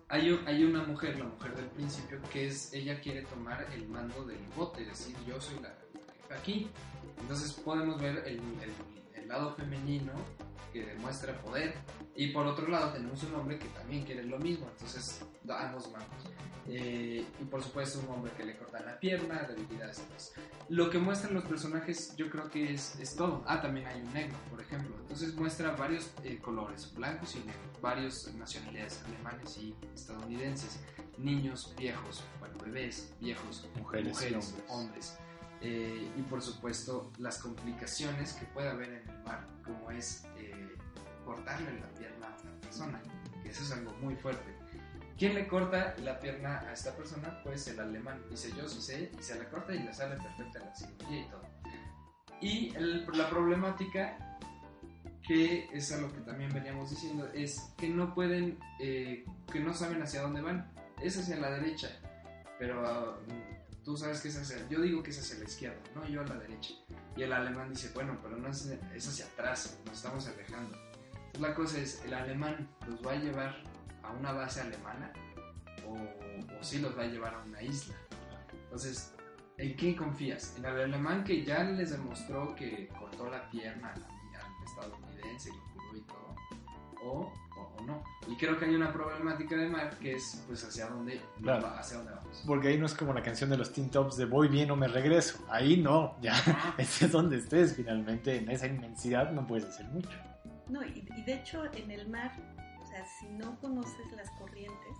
Hay, 0.09 0.39
hay 0.47 0.63
una 0.63 0.83
mujer, 0.83 1.19
la 1.19 1.25
mujer 1.25 1.55
del 1.55 1.67
principio, 1.67 2.19
que 2.31 2.47
es, 2.47 2.73
ella 2.73 2.99
quiere 2.99 3.21
tomar 3.23 3.65
el 3.73 3.87
mando 3.87 4.25
del 4.25 4.39
bote, 4.55 4.81
es 4.81 4.87
decir, 4.89 5.15
yo 5.27 5.39
soy 5.39 5.59
la, 5.61 5.73
aquí. 6.35 6.67
Entonces 7.21 7.53
podemos 7.53 8.01
ver 8.01 8.23
el- 8.25 8.41
el 9.13 9.27
lado 9.27 9.53
femenino 9.55 10.13
que 10.71 10.85
demuestra 10.85 11.39
poder 11.41 11.73
y 12.15 12.27
por 12.27 12.45
otro 12.47 12.67
lado 12.67 12.91
tenemos 12.93 13.21
un 13.23 13.35
hombre 13.35 13.57
que 13.59 13.67
también 13.69 14.03
quiere 14.03 14.23
lo 14.23 14.37
mismo, 14.39 14.67
entonces 14.71 15.21
ambos 15.49 15.91
manos. 15.91 16.07
Eh, 16.67 17.25
y 17.41 17.43
por 17.45 17.63
supuesto 17.63 17.99
un 17.99 18.13
hombre 18.13 18.31
que 18.37 18.45
le 18.45 18.55
corta 18.55 18.79
la 18.81 18.99
pierna, 18.99 19.41
debilidades 19.47 19.97
demás. 19.97 20.33
Lo 20.67 20.91
que 20.91 20.99
muestran 20.99 21.33
los 21.33 21.45
personajes 21.45 22.15
yo 22.15 22.29
creo 22.29 22.49
que 22.49 22.73
es, 22.73 22.99
es 22.99 23.15
todo. 23.15 23.43
Ah, 23.47 23.59
también 23.59 23.87
hay 23.87 24.01
un 24.01 24.13
negro, 24.13 24.37
por 24.51 24.61
ejemplo. 24.61 24.95
Entonces 25.01 25.33
muestra 25.35 25.71
varios 25.71 26.11
eh, 26.23 26.37
colores, 26.37 26.93
blancos 26.93 27.35
y 27.35 27.39
negros, 27.39 27.81
varias 27.81 28.31
nacionalidades 28.35 29.01
alemanes 29.05 29.57
y 29.57 29.75
estadounidenses, 29.95 30.79
niños, 31.17 31.73
viejos, 31.75 32.23
bueno, 32.39 32.55
bebés, 32.63 33.13
viejos, 33.19 33.67
Mujeres 33.75 34.21
y 34.21 34.25
hombres. 34.33 34.63
hombres. 34.67 35.17
Eh, 35.61 36.09
y 36.15 36.21
por 36.21 36.41
supuesto 36.41 37.11
las 37.17 37.39
complicaciones 37.39 38.33
que 38.33 38.45
puede 38.45 38.69
haber 38.69 38.89
en 38.89 39.09
el 39.09 39.23
mar, 39.23 39.45
como 39.65 39.91
es 39.91 40.23
eh, 40.37 40.58
cortarle 41.33 41.79
la 41.79 41.87
pierna 41.89 42.27
a 42.27 42.41
una 42.41 42.61
persona, 42.61 43.01
que 43.43 43.49
eso 43.49 43.63
es 43.63 43.71
algo 43.71 43.91
muy 44.01 44.15
fuerte. 44.15 44.55
¿Quién 45.17 45.35
le 45.35 45.47
corta 45.47 45.95
la 45.99 46.19
pierna 46.19 46.59
a 46.61 46.73
esta 46.73 46.95
persona? 46.95 47.41
Pues 47.43 47.67
el 47.67 47.79
alemán. 47.79 48.21
Dice 48.29 48.51
yo 48.57 48.67
sí 48.67 48.81
sé, 48.81 49.11
y 49.19 49.21
se 49.21 49.37
la 49.37 49.45
corta 49.49 49.73
y 49.75 49.79
le 49.83 49.93
sale 49.93 50.15
perfecta 50.15 50.59
la 50.59 50.73
cirugía 50.75 51.19
y 51.19 51.29
todo. 51.29 51.43
Y 52.41 52.75
el- 52.75 53.05
la 53.13 53.29
problemática, 53.29 54.17
que 55.27 55.67
es 55.73 55.91
a 55.91 55.97
lo 55.99 56.11
que 56.11 56.21
también 56.21 56.51
veníamos 56.53 56.89
diciendo, 56.89 57.27
es 57.33 57.59
que 57.77 57.89
no 57.89 58.15
pueden, 58.15 58.57
eh, 58.79 59.25
que 59.51 59.59
no 59.59 59.73
saben 59.73 60.01
hacia 60.01 60.21
dónde 60.21 60.41
van. 60.41 60.71
Es 61.03 61.17
hacia 61.17 61.35
la 61.37 61.51
derecha, 61.51 61.89
pero 62.57 63.21
mm, 63.27 63.83
tú 63.83 63.95
sabes 63.97 64.21
que 64.21 64.29
es 64.29 64.37
hacia, 64.37 64.67
yo 64.69 64.81
digo 64.81 65.03
que 65.03 65.11
es 65.11 65.19
hacia 65.19 65.37
la 65.37 65.43
izquierda, 65.45 65.79
no 65.95 66.07
yo 66.07 66.21
a 66.21 66.25
la 66.25 66.35
derecha. 66.35 66.73
Y 67.17 67.23
el 67.23 67.33
alemán 67.33 67.69
dice, 67.69 67.91
bueno, 67.93 68.17
pero 68.23 68.37
no 68.37 68.47
es, 68.49 68.65
es 68.95 69.07
hacia 69.07 69.25
atrás, 69.25 69.77
nos 69.85 69.97
estamos 69.97 70.25
alejando. 70.27 70.77
Entonces, 71.33 71.41
la 71.41 71.53
cosa 71.55 71.77
es, 71.79 72.03
el 72.05 72.13
alemán 72.13 72.67
los 72.87 73.05
va 73.05 73.11
a 73.13 73.15
llevar 73.15 73.55
a 74.03 74.11
una 74.11 74.31
base 74.31 74.61
alemana 74.61 75.11
o, 75.85 75.93
o 75.93 76.63
sí 76.63 76.79
los 76.79 76.97
va 76.97 77.03
a 77.03 77.07
llevar 77.07 77.33
a 77.35 77.43
una 77.43 77.61
isla. 77.61 77.95
Entonces, 78.63 79.13
¿en 79.57 79.75
qué 79.75 79.95
confías? 79.95 80.55
¿En 80.57 80.65
el 80.65 80.79
alemán 80.81 81.23
que 81.23 81.43
ya 81.43 81.63
les 81.63 81.91
demostró 81.91 82.55
que 82.55 82.87
cortó 82.99 83.29
la 83.29 83.49
pierna 83.49 83.93
al, 83.93 84.05
estadounidense 84.65 85.49
y 85.49 85.53
lo 85.53 85.63
curó 85.73 85.97
y 85.97 86.01
todo? 86.01 86.35
O, 87.03 87.33
o- 87.57 87.75
o 87.77 87.81
no? 87.85 88.03
Y 88.27 88.35
creo 88.35 88.57
que 88.59 88.65
hay 88.65 88.75
una 88.75 88.91
problemática 88.91 89.55
de 89.55 89.67
mar 89.69 89.97
que 89.99 90.13
es 90.15 90.43
pues 90.47 90.63
hacia 90.63 90.87
dónde, 90.87 91.21
Claro. 91.41 91.67
hacia 91.67 91.97
dónde 91.97 92.13
vamos. 92.13 92.43
Porque 92.45 92.67
ahí 92.69 92.77
no 92.77 92.85
es 92.85 92.93
como 92.93 93.13
la 93.13 93.23
canción 93.23 93.49
de 93.49 93.57
los 93.57 93.71
Teen 93.71 93.89
Tops 93.89 94.17
de 94.17 94.25
voy 94.25 94.47
bien 94.49 94.69
o 94.71 94.75
me 94.75 94.87
regreso. 94.87 95.39
Ahí 95.49 95.77
no, 95.77 96.17
ya 96.21 96.33
estés 96.77 97.11
donde 97.11 97.37
estés, 97.37 97.75
finalmente 97.75 98.37
en 98.37 98.49
esa 98.49 98.67
inmensidad 98.67 99.31
no 99.31 99.45
puedes 99.47 99.65
hacer 99.65 99.85
mucho. 99.87 100.09
No, 100.69 100.83
y, 100.83 101.05
y 101.15 101.23
de 101.23 101.33
hecho 101.33 101.65
en 101.73 101.91
el 101.91 102.07
mar, 102.07 102.31
o 102.81 102.85
sea, 102.85 103.05
si 103.05 103.27
no 103.29 103.59
conoces 103.59 104.11
las 104.15 104.29
corrientes, 104.31 104.97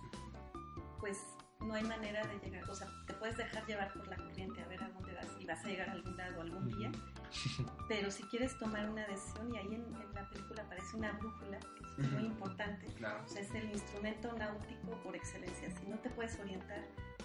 pues 0.98 1.18
no 1.60 1.74
hay 1.74 1.82
manera 1.84 2.26
de 2.26 2.38
llegar, 2.38 2.68
o 2.70 2.74
sea, 2.74 2.88
te 3.06 3.12
puedes 3.14 3.36
dejar 3.36 3.66
llevar 3.66 3.92
por 3.92 4.06
la 4.08 4.16
corriente 4.16 4.62
a 4.62 4.66
ver 4.66 4.82
a 4.82 4.88
dónde 4.88 5.12
vas 5.14 5.26
y 5.38 5.44
vas 5.46 5.62
a 5.64 5.68
llegar 5.68 5.88
a 5.90 5.92
algún 5.92 6.16
lado 6.16 6.40
algún 6.40 6.66
día, 6.68 6.90
pero 7.88 8.10
si 8.10 8.22
quieres 8.24 8.58
tomar 8.58 8.88
una 8.88 9.06
decisión, 9.06 9.54
y 9.54 9.58
ahí 9.58 9.66
en, 9.74 9.84
en 9.94 10.14
la 10.14 10.28
película 10.30 10.62
aparece 10.62 10.96
una 10.96 11.12
brújula, 11.12 11.58
que 11.60 12.02
es 12.02 12.10
muy 12.12 12.24
importante, 12.24 12.86
Claro. 12.94 13.22
o 13.24 13.28
sea, 13.28 13.42
es 13.42 13.54
el 13.54 13.70
instrumento 13.70 14.32
náutico 14.32 14.90
por 15.02 15.14
excelencia, 15.14 15.70
si 15.70 15.86
no 15.86 15.98
te 15.98 16.08
puedes 16.10 16.38
orientar, 16.40 16.82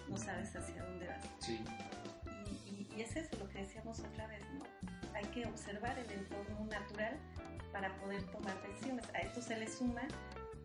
no 0.10 0.18
sabes 0.18 0.54
hacia 0.56 0.84
dónde 0.84 1.08
vas. 1.08 1.26
Sí. 1.40 1.64
Y, 2.46 2.70
y- 2.70 2.88
y 2.98 3.02
es 3.02 3.16
eso 3.16 3.38
lo 3.40 3.48
que 3.50 3.60
decíamos 3.60 4.00
otra 4.02 4.28
vez, 4.28 4.44
¿no? 4.54 4.66
Hay 5.16 5.26
que 5.28 5.46
observar 5.46 5.98
el 5.98 6.12
entorno 6.12 6.66
natural 6.66 7.18
para 7.72 7.96
poder 8.02 8.24
tomar 8.32 8.56
decisiones. 8.68 9.06
A 9.14 9.20
esto 9.20 9.42
se 9.42 9.58
le 9.58 9.68
suma 9.68 10.02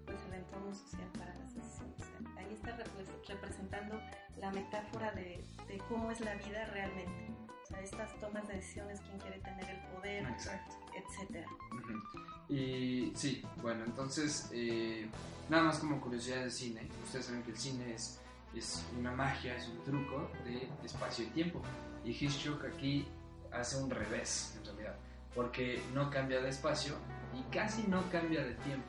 pues 0.06 0.18
el 0.28 0.34
entorno 0.34 0.74
social 0.74 1.08
para 1.18 1.34
las 1.36 1.54
decisiones. 1.54 2.00
Ahí 2.36 2.52
está 2.52 2.76
repre- 2.76 3.28
representando 3.28 4.00
la 4.38 4.50
metáfora 4.50 5.12
de, 5.12 5.44
de 5.68 5.78
cómo 5.88 6.10
es 6.10 6.20
la 6.20 6.34
vida 6.34 6.64
realmente. 6.66 7.32
O 7.62 7.66
sea, 7.66 7.80
estas 7.80 8.18
tomas 8.18 8.46
de 8.48 8.54
decisiones, 8.54 9.00
quién 9.02 9.18
quiere 9.20 9.38
tener 9.40 9.70
el 9.70 9.80
poder, 9.94 10.24
Exacto. 10.28 10.76
etcétera. 10.96 11.46
Ujú. 11.72 12.52
Y 12.52 13.12
sí, 13.14 13.44
bueno, 13.62 13.84
entonces, 13.84 14.50
eh, 14.52 15.08
nada 15.48 15.64
más 15.64 15.78
como 15.78 16.00
curiosidad 16.00 16.40
del 16.40 16.50
cine, 16.50 16.88
ustedes 17.04 17.26
saben 17.26 17.44
que 17.44 17.52
el 17.52 17.56
cine 17.56 17.94
es, 17.94 18.20
es 18.56 18.84
una 18.98 19.12
magia, 19.12 19.54
es 19.56 19.68
un 19.68 19.78
truco 19.84 20.28
de 20.44 20.68
espacio 20.84 21.24
y 21.26 21.28
tiempo. 21.28 21.62
Y 22.04 22.10
Hitchcock 22.10 22.64
aquí 22.64 23.06
hace 23.52 23.76
un 23.82 23.90
revés, 23.90 24.54
en 24.58 24.64
realidad, 24.64 24.94
porque 25.34 25.82
no 25.94 26.10
cambia 26.10 26.40
de 26.40 26.48
espacio 26.48 26.94
y 27.34 27.42
casi 27.54 27.82
no 27.84 28.02
cambia 28.10 28.44
de 28.44 28.54
tiempo. 28.54 28.86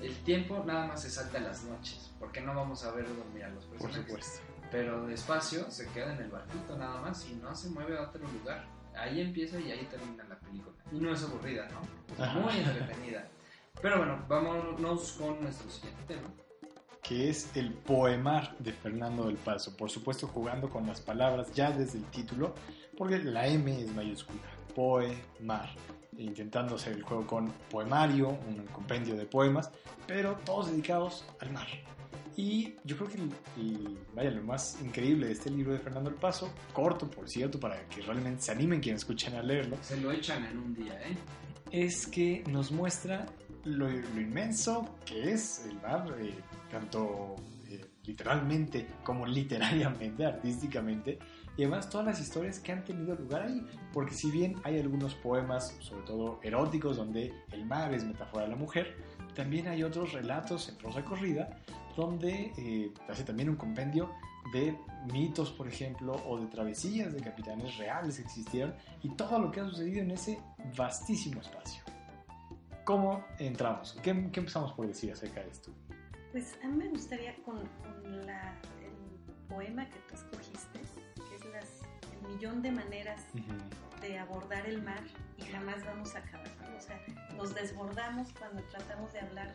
El 0.00 0.16
tiempo 0.24 0.62
nada 0.66 0.86
más 0.88 1.02
se 1.02 1.10
salta 1.10 1.38
a 1.38 1.42
las 1.42 1.62
noches, 1.64 2.10
porque 2.18 2.40
no 2.40 2.54
vamos 2.54 2.84
a 2.84 2.90
ver 2.92 3.06
dormir 3.14 3.44
a 3.44 3.48
los 3.50 3.64
Por 3.66 3.78
personajes. 3.78 4.04
supuesto. 4.06 4.40
Pero 4.70 5.06
de 5.06 5.14
espacio 5.14 5.70
se 5.70 5.86
queda 5.88 6.14
en 6.14 6.22
el 6.22 6.30
barquito 6.30 6.76
nada 6.76 7.00
más 7.00 7.26
y 7.28 7.34
no 7.34 7.54
se 7.54 7.68
mueve 7.68 7.98
a 7.98 8.02
otro 8.08 8.20
lugar. 8.28 8.64
Ahí 8.96 9.20
empieza 9.20 9.60
y 9.60 9.70
ahí 9.70 9.86
termina 9.90 10.24
la 10.24 10.38
película. 10.38 10.74
Y 10.90 10.96
no 10.98 11.12
es 11.12 11.22
aburrida, 11.22 11.68
¿no? 11.70 12.24
Es 12.24 12.34
muy 12.34 12.56
entretenida. 12.58 13.28
Pero 13.80 13.98
bueno, 13.98 14.24
vámonos 14.28 15.12
con 15.12 15.40
nuestro 15.42 15.70
siguiente 15.70 16.02
tema. 16.08 16.28
que 17.02 17.28
es 17.30 17.54
el 17.56 17.72
poemar 17.72 18.56
de 18.58 18.72
Fernando 18.72 19.26
del 19.26 19.36
Paso. 19.36 19.76
Por 19.76 19.90
supuesto, 19.90 20.26
jugando 20.28 20.70
con 20.70 20.86
las 20.86 21.00
palabras 21.00 21.52
ya 21.52 21.70
desde 21.72 21.98
el 21.98 22.04
título, 22.06 22.54
porque 22.96 23.18
la 23.18 23.46
M 23.46 23.80
es 23.80 23.94
mayúscula, 23.94 24.40
poemar, 24.74 25.70
intentando 26.18 26.74
hacer 26.76 26.94
el 26.94 27.02
juego 27.02 27.26
con 27.26 27.52
poemario, 27.70 28.28
un 28.28 28.66
compendio 28.72 29.14
de 29.16 29.26
poemas, 29.26 29.70
pero 30.06 30.36
todos 30.44 30.70
dedicados 30.70 31.24
al 31.40 31.52
mar. 31.52 31.66
Y 32.36 32.74
yo 32.84 32.96
creo 32.96 33.08
que 33.10 33.16
el- 33.18 33.32
el- 33.58 33.98
vaya, 34.14 34.30
lo 34.30 34.42
más 34.42 34.78
increíble 34.82 35.26
de 35.26 35.32
este 35.32 35.50
libro 35.50 35.72
de 35.74 35.78
Fernando 35.78 36.08
El 36.08 36.16
Paso, 36.16 36.50
corto 36.72 37.10
por 37.10 37.28
cierto, 37.28 37.60
para 37.60 37.86
que 37.88 38.00
realmente 38.00 38.42
se 38.42 38.52
animen 38.52 38.80
quienes 38.80 39.02
escuchen 39.02 39.34
a 39.34 39.42
leerlo, 39.42 39.76
Se 39.82 39.98
lo 40.00 40.10
echan 40.12 40.44
en 40.46 40.58
un 40.58 40.74
día, 40.74 40.98
¿eh? 41.06 41.16
es 41.70 42.06
que 42.06 42.42
nos 42.48 42.70
muestra 42.70 43.26
lo, 43.64 43.88
lo 43.88 44.20
inmenso 44.20 44.96
que 45.04 45.32
es 45.32 45.66
el 45.66 45.80
mar, 45.80 46.06
eh, 46.18 46.34
tanto 46.70 47.36
eh, 47.68 47.84
literalmente 48.04 48.86
como 49.04 49.26
literariamente, 49.26 50.24
artísticamente, 50.26 51.18
y 51.56 51.62
además 51.64 51.90
todas 51.90 52.06
las 52.06 52.20
historias 52.20 52.58
que 52.60 52.72
han 52.72 52.82
tenido 52.82 53.14
lugar 53.14 53.42
ahí, 53.42 53.66
porque 53.92 54.14
si 54.14 54.30
bien 54.30 54.56
hay 54.64 54.80
algunos 54.80 55.14
poemas, 55.14 55.76
sobre 55.80 56.02
todo 56.04 56.40
eróticos, 56.42 56.96
donde 56.96 57.32
el 57.52 57.66
mar 57.66 57.92
es 57.92 58.04
metáfora 58.04 58.44
de 58.44 58.50
la 58.50 58.56
mujer, 58.56 58.96
también 59.34 59.68
hay 59.68 59.82
otros 59.82 60.12
relatos 60.12 60.68
en 60.68 60.76
prosa 60.76 61.04
corrida, 61.04 61.58
donde 61.96 62.52
eh, 62.56 62.92
hace 63.08 63.24
también 63.24 63.50
un 63.50 63.56
compendio 63.56 64.10
de 64.52 64.76
mitos, 65.12 65.50
por 65.50 65.68
ejemplo, 65.68 66.14
o 66.26 66.38
de 66.38 66.46
travesías 66.46 67.12
de 67.12 67.20
capitanes 67.20 67.76
reales 67.76 68.16
que 68.16 68.22
existieron, 68.22 68.74
y 69.02 69.10
todo 69.10 69.38
lo 69.38 69.50
que 69.50 69.60
ha 69.60 69.68
sucedido 69.68 70.02
en 70.02 70.10
ese 70.10 70.38
vastísimo 70.76 71.40
espacio. 71.40 71.81
¿Cómo 72.84 73.24
entramos? 73.38 73.92
¿Qué, 74.02 74.12
qué 74.32 74.40
empezamos 74.40 74.72
por 74.72 74.86
decir 74.86 75.12
acerca 75.12 75.40
de 75.40 75.50
esto? 75.50 75.70
Pues 76.32 76.58
a 76.64 76.66
mí 76.68 76.76
me 76.76 76.88
gustaría 76.88 77.34
con, 77.44 77.58
con 77.58 78.26
la- 78.26 78.58
el 78.80 79.46
poema 79.48 79.88
que 79.88 79.98
tú 80.08 80.14
escogiste, 80.14 80.80
que 81.28 81.36
es 81.36 81.44
las, 81.52 81.82
el 82.12 82.28
millón 82.34 82.62
de 82.62 82.72
maneras 82.72 83.22
de 84.00 84.18
abordar 84.18 84.66
el 84.66 84.82
mar 84.82 85.02
y 85.36 85.42
jamás 85.42 85.84
vamos 85.84 86.14
a 86.16 86.18
acabar. 86.18 86.48
O 86.76 86.80
sea, 86.80 87.00
nos 87.36 87.54
desbordamos 87.54 88.32
cuando 88.38 88.62
tratamos 88.64 89.12
de 89.12 89.20
hablar 89.20 89.54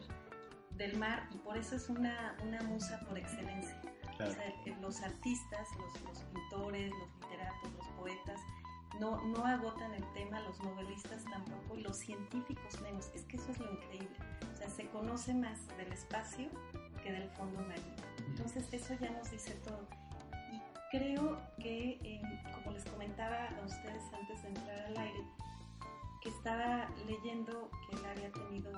del 0.77 0.95
mar 0.97 1.27
y 1.33 1.37
por 1.39 1.57
eso 1.57 1.75
es 1.75 1.89
una, 1.89 2.35
una 2.43 2.61
musa 2.61 2.99
por 3.07 3.17
excelencia. 3.17 3.81
Claro. 4.15 4.31
O 4.31 4.35
sea, 4.35 4.75
los 4.81 5.01
artistas, 5.01 5.67
los, 5.77 6.01
los 6.03 6.19
pintores, 6.33 6.91
los 6.91 7.09
literatos, 7.21 7.73
los 7.73 7.87
poetas, 7.89 8.39
no, 8.99 9.21
no 9.23 9.45
agotan 9.45 9.93
el 9.93 10.03
tema, 10.13 10.39
los 10.41 10.59
novelistas 10.61 11.23
tampoco 11.25 11.77
y 11.77 11.81
los 11.81 11.97
científicos 11.97 12.81
menos. 12.81 13.09
Es 13.13 13.23
que 13.23 13.37
eso 13.37 13.51
es 13.51 13.59
lo 13.59 13.71
increíble. 13.71 14.17
O 14.53 14.57
sea, 14.57 14.69
se 14.69 14.87
conoce 14.89 15.33
más 15.33 15.67
del 15.77 15.91
espacio 15.91 16.49
que 17.03 17.11
del 17.11 17.29
fondo 17.31 17.61
marino. 17.61 17.95
Entonces 18.27 18.67
eso 18.71 18.93
ya 18.99 19.11
nos 19.11 19.29
dice 19.31 19.53
todo. 19.63 19.87
Y 20.51 20.61
creo 20.91 21.39
que, 21.59 21.99
eh, 22.03 22.21
como 22.53 22.71
les 22.71 22.85
comentaba 22.85 23.47
a 23.47 23.65
ustedes 23.65 24.03
antes 24.13 24.41
de 24.41 24.49
entrar 24.49 24.79
al 24.79 24.97
aire, 24.97 25.23
que 26.21 26.29
estaba 26.29 26.89
leyendo 27.05 27.69
que 27.89 27.95
él 27.95 28.05
había 28.05 28.31
tenido 28.31 28.71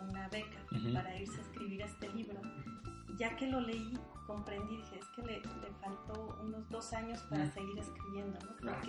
una 0.00 0.28
beca 0.28 0.58
para 0.92 1.16
irse 1.16 1.38
a 1.38 1.42
escribir 1.42 1.82
este 1.82 2.08
libro. 2.10 2.40
Ya 3.18 3.36
que 3.36 3.46
lo 3.46 3.60
leí, 3.60 3.96
comprendí, 4.26 4.76
dije, 4.76 4.98
es 4.98 5.06
que 5.14 5.22
le, 5.22 5.40
le 5.40 5.70
faltó 5.80 6.36
unos 6.42 6.68
dos 6.68 6.92
años 6.92 7.22
para 7.30 7.48
seguir 7.50 7.78
escribiendo, 7.78 8.38
¿no? 8.44 8.56
Claro. 8.56 8.80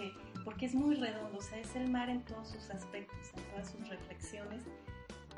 Porque, 0.45 0.67
es 0.67 0.75
muy 0.75 0.95
redondo, 0.95 1.37
o 1.37 1.41
sea, 1.41 1.57
es 1.57 1.75
el 1.75 1.89
mar 1.89 2.09
en 2.09 2.21
todos 2.21 2.49
sus 2.49 2.69
aspectos, 2.69 3.17
en 3.35 3.43
todas 3.51 3.71
sus 3.71 3.89
reflexiones, 3.89 4.63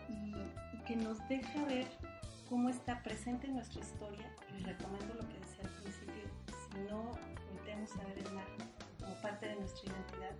y, 0.09 0.35
y 0.75 0.83
que 0.85 0.95
nos 0.97 1.25
deja 1.27 1.63
ver 1.65 1.87
cómo 2.49 2.69
está 2.69 3.01
presente 3.01 3.47
en 3.47 3.55
nuestra 3.55 3.81
historia, 3.81 4.29
y 4.55 4.63
retomando 4.63 5.15
lo 5.15 5.27
que 5.27 5.39
decía 5.39 5.63
al 5.63 5.69
principio, 5.81 6.23
si 6.47 6.79
no 6.89 7.11
volteamos 7.53 7.91
a 7.95 8.03
ver 8.03 8.17
el 8.19 8.33
mar 8.33 8.45
como 8.99 9.15
parte 9.21 9.47
de 9.47 9.55
nuestra 9.55 9.91
identidad, 9.93 10.35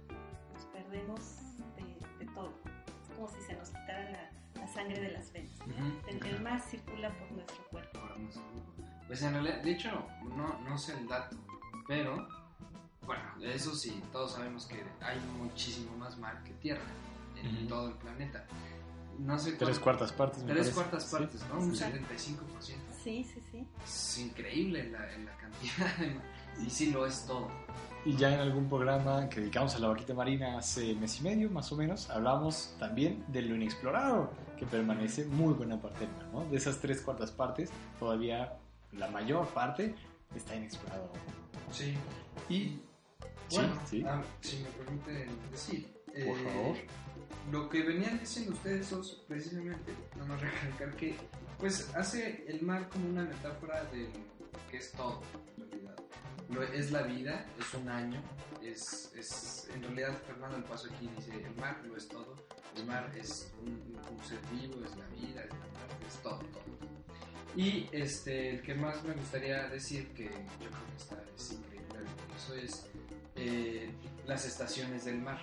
nos 0.54 0.66
perdemos 0.66 1.22
de, 1.78 2.26
de 2.26 2.32
todo. 2.34 2.54
Es 3.02 3.16
como 3.16 3.28
si 3.30 3.42
se 3.42 3.56
nos 3.56 3.70
quitara 3.70 4.12
la, 4.12 4.30
la 4.60 4.68
sangre 4.68 5.00
de 5.00 5.12
las 5.12 5.32
venas. 5.32 5.60
¿no? 5.66 6.10
El, 6.10 6.26
el 6.26 6.42
mar 6.42 6.60
circula 6.60 7.10
por 7.18 7.32
nuestro 7.32 7.64
cuerpo. 7.70 8.00
Pues 9.08 9.22
en 9.22 9.34
realidad, 9.34 9.62
de 9.62 9.72
hecho, 9.72 10.06
no, 10.36 10.60
no 10.60 10.78
sé 10.78 10.94
el 10.98 11.08
dato, 11.08 11.38
pero 11.88 12.28
bueno, 13.08 13.24
eso 13.42 13.74
sí, 13.74 14.00
todos 14.12 14.34
sabemos 14.34 14.68
que 14.68 14.84
hay 15.02 15.20
muchísimo 15.40 15.98
más 15.98 16.18
mar 16.20 16.44
que 16.44 16.52
tierra 16.54 16.84
en 17.42 17.56
Ujú. 17.58 17.68
todo 17.68 17.88
el 17.88 17.94
planeta. 17.96 18.46
No 19.18 19.40
sé 19.40 19.54
Tres 19.54 19.80
cuartas 19.80 20.12
partes, 20.12 20.44
me 20.44 20.54
Tres 20.54 20.58
parece. 20.70 20.74
cuartas 20.76 21.04
Sí. 21.06 21.16
partes, 21.16 21.44
¿no? 21.52 21.60
Un 21.60 21.70
Exacto. 21.72 21.98
75%. 21.98 22.76
Sí, 23.04 23.24
sí, 23.24 23.42
sí. 23.52 23.66
Es 23.84 24.18
increíble 24.20 24.92
la, 24.92 25.00
la 25.00 25.36
cantidad 25.38 25.98
de 25.98 26.12
mar. 26.14 26.24
Y 26.64 26.70
sí 26.70 26.92
lo 26.92 27.06
es 27.06 27.26
todo. 27.26 27.48
Y 28.06 28.16
ya 28.16 28.34
en 28.34 28.40
algún 28.42 28.70
programa 28.70 29.28
que 29.30 29.40
dedicamos 29.42 29.74
a 29.76 29.80
la 29.80 29.88
vaquita 29.88 30.14
marina 30.14 30.58
hace 30.58 30.94
mes 30.96 31.20
y 31.20 31.24
medio, 31.24 31.50
más 31.50 31.72
o 31.72 31.76
menos, 31.78 32.10
hablamos 32.12 32.76
también 32.80 33.24
de 33.28 33.42
lo 33.42 33.56
inexplorado, 33.56 34.32
que 34.58 34.66
permanece 34.68 35.26
muy 35.26 35.54
buena 35.54 35.82
parte 35.82 36.02
del 36.02 36.16
mar, 36.16 36.26
¿no? 36.32 36.46
De 36.46 36.58
esas 36.58 36.78
tres 36.80 37.02
cuartas 37.02 37.32
partes, 37.32 37.72
todavía 38.00 38.54
la 38.92 39.08
mayor 39.10 39.48
parte 39.48 39.96
está 40.36 40.56
inexplorado. 40.56 41.10
Sí. 41.72 41.96
Y, 42.50 42.80
Bueno, 43.52 43.80
sí, 43.86 44.00
sí. 44.00 44.06
ah, 44.08 44.24
si 44.42 44.58
me 44.58 44.70
permiten 44.70 45.30
decir. 45.52 45.88
eh, 46.14 46.26
Por 46.26 46.38
favor. 46.44 46.78
Lo 47.52 47.70
que 47.70 47.82
venían 47.84 48.20
diciendo 48.20 48.52
ustedes 48.54 48.90
dos, 48.90 49.24
precisamente, 49.28 49.94
nada 50.16 50.26
más 50.28 50.42
recalcar 50.42 50.96
que, 50.98 51.16
pues, 51.58 51.90
hace 51.96 52.44
el 52.48 52.62
mar 52.62 52.90
como 52.90 53.08
una 53.10 53.24
metáfora 53.24 53.84
de 53.86 54.10
que 54.70 54.78
es 54.78 54.92
todo, 54.92 55.22
en 55.58 55.70
realidad. 55.70 55.96
Lo, 56.50 56.64
es 56.64 56.92
la 56.92 57.04
vida, 57.04 57.46
es 57.60 57.74
un 57.74 57.88
año, 57.88 58.22
es, 58.62 59.14
es, 59.16 59.70
en 59.74 59.82
realidad 59.84 60.18
Fernando 60.26 60.58
El 60.58 60.64
Paso 60.64 60.88
aquí 60.94 61.10
dice, 61.16 61.32
el 61.42 61.56
mar 61.56 61.82
lo 61.86 61.96
es 61.96 62.08
todo, 62.10 62.36
el 62.76 62.86
mar 62.86 63.10
es 63.18 63.52
un, 63.62 63.98
un 64.12 64.24
ser 64.26 64.40
vivo, 64.52 64.84
es 64.84 64.96
la 64.98 65.08
vida, 65.08 65.42
es, 65.44 65.50
la 65.52 66.08
es 66.08 66.14
todo, 66.22 66.40
todo, 66.40 66.64
todo. 66.80 66.90
Y 67.56 67.88
este, 67.94 68.50
el 68.56 68.62
que 68.62 68.76
más 68.76 69.02
me 69.04 69.14
gustaría 69.14 69.68
decir, 69.70 70.10
que 70.14 70.26
yo 70.26 70.30
creo 70.70 70.86
que 70.90 70.98
está, 70.98 71.24
es 71.36 71.52
increíble, 71.54 72.00
eso 72.36 72.56
es 72.56 72.86
eh, 73.38 73.92
las 74.26 74.46
estaciones 74.46 75.06
del 75.06 75.22
mar. 75.22 75.40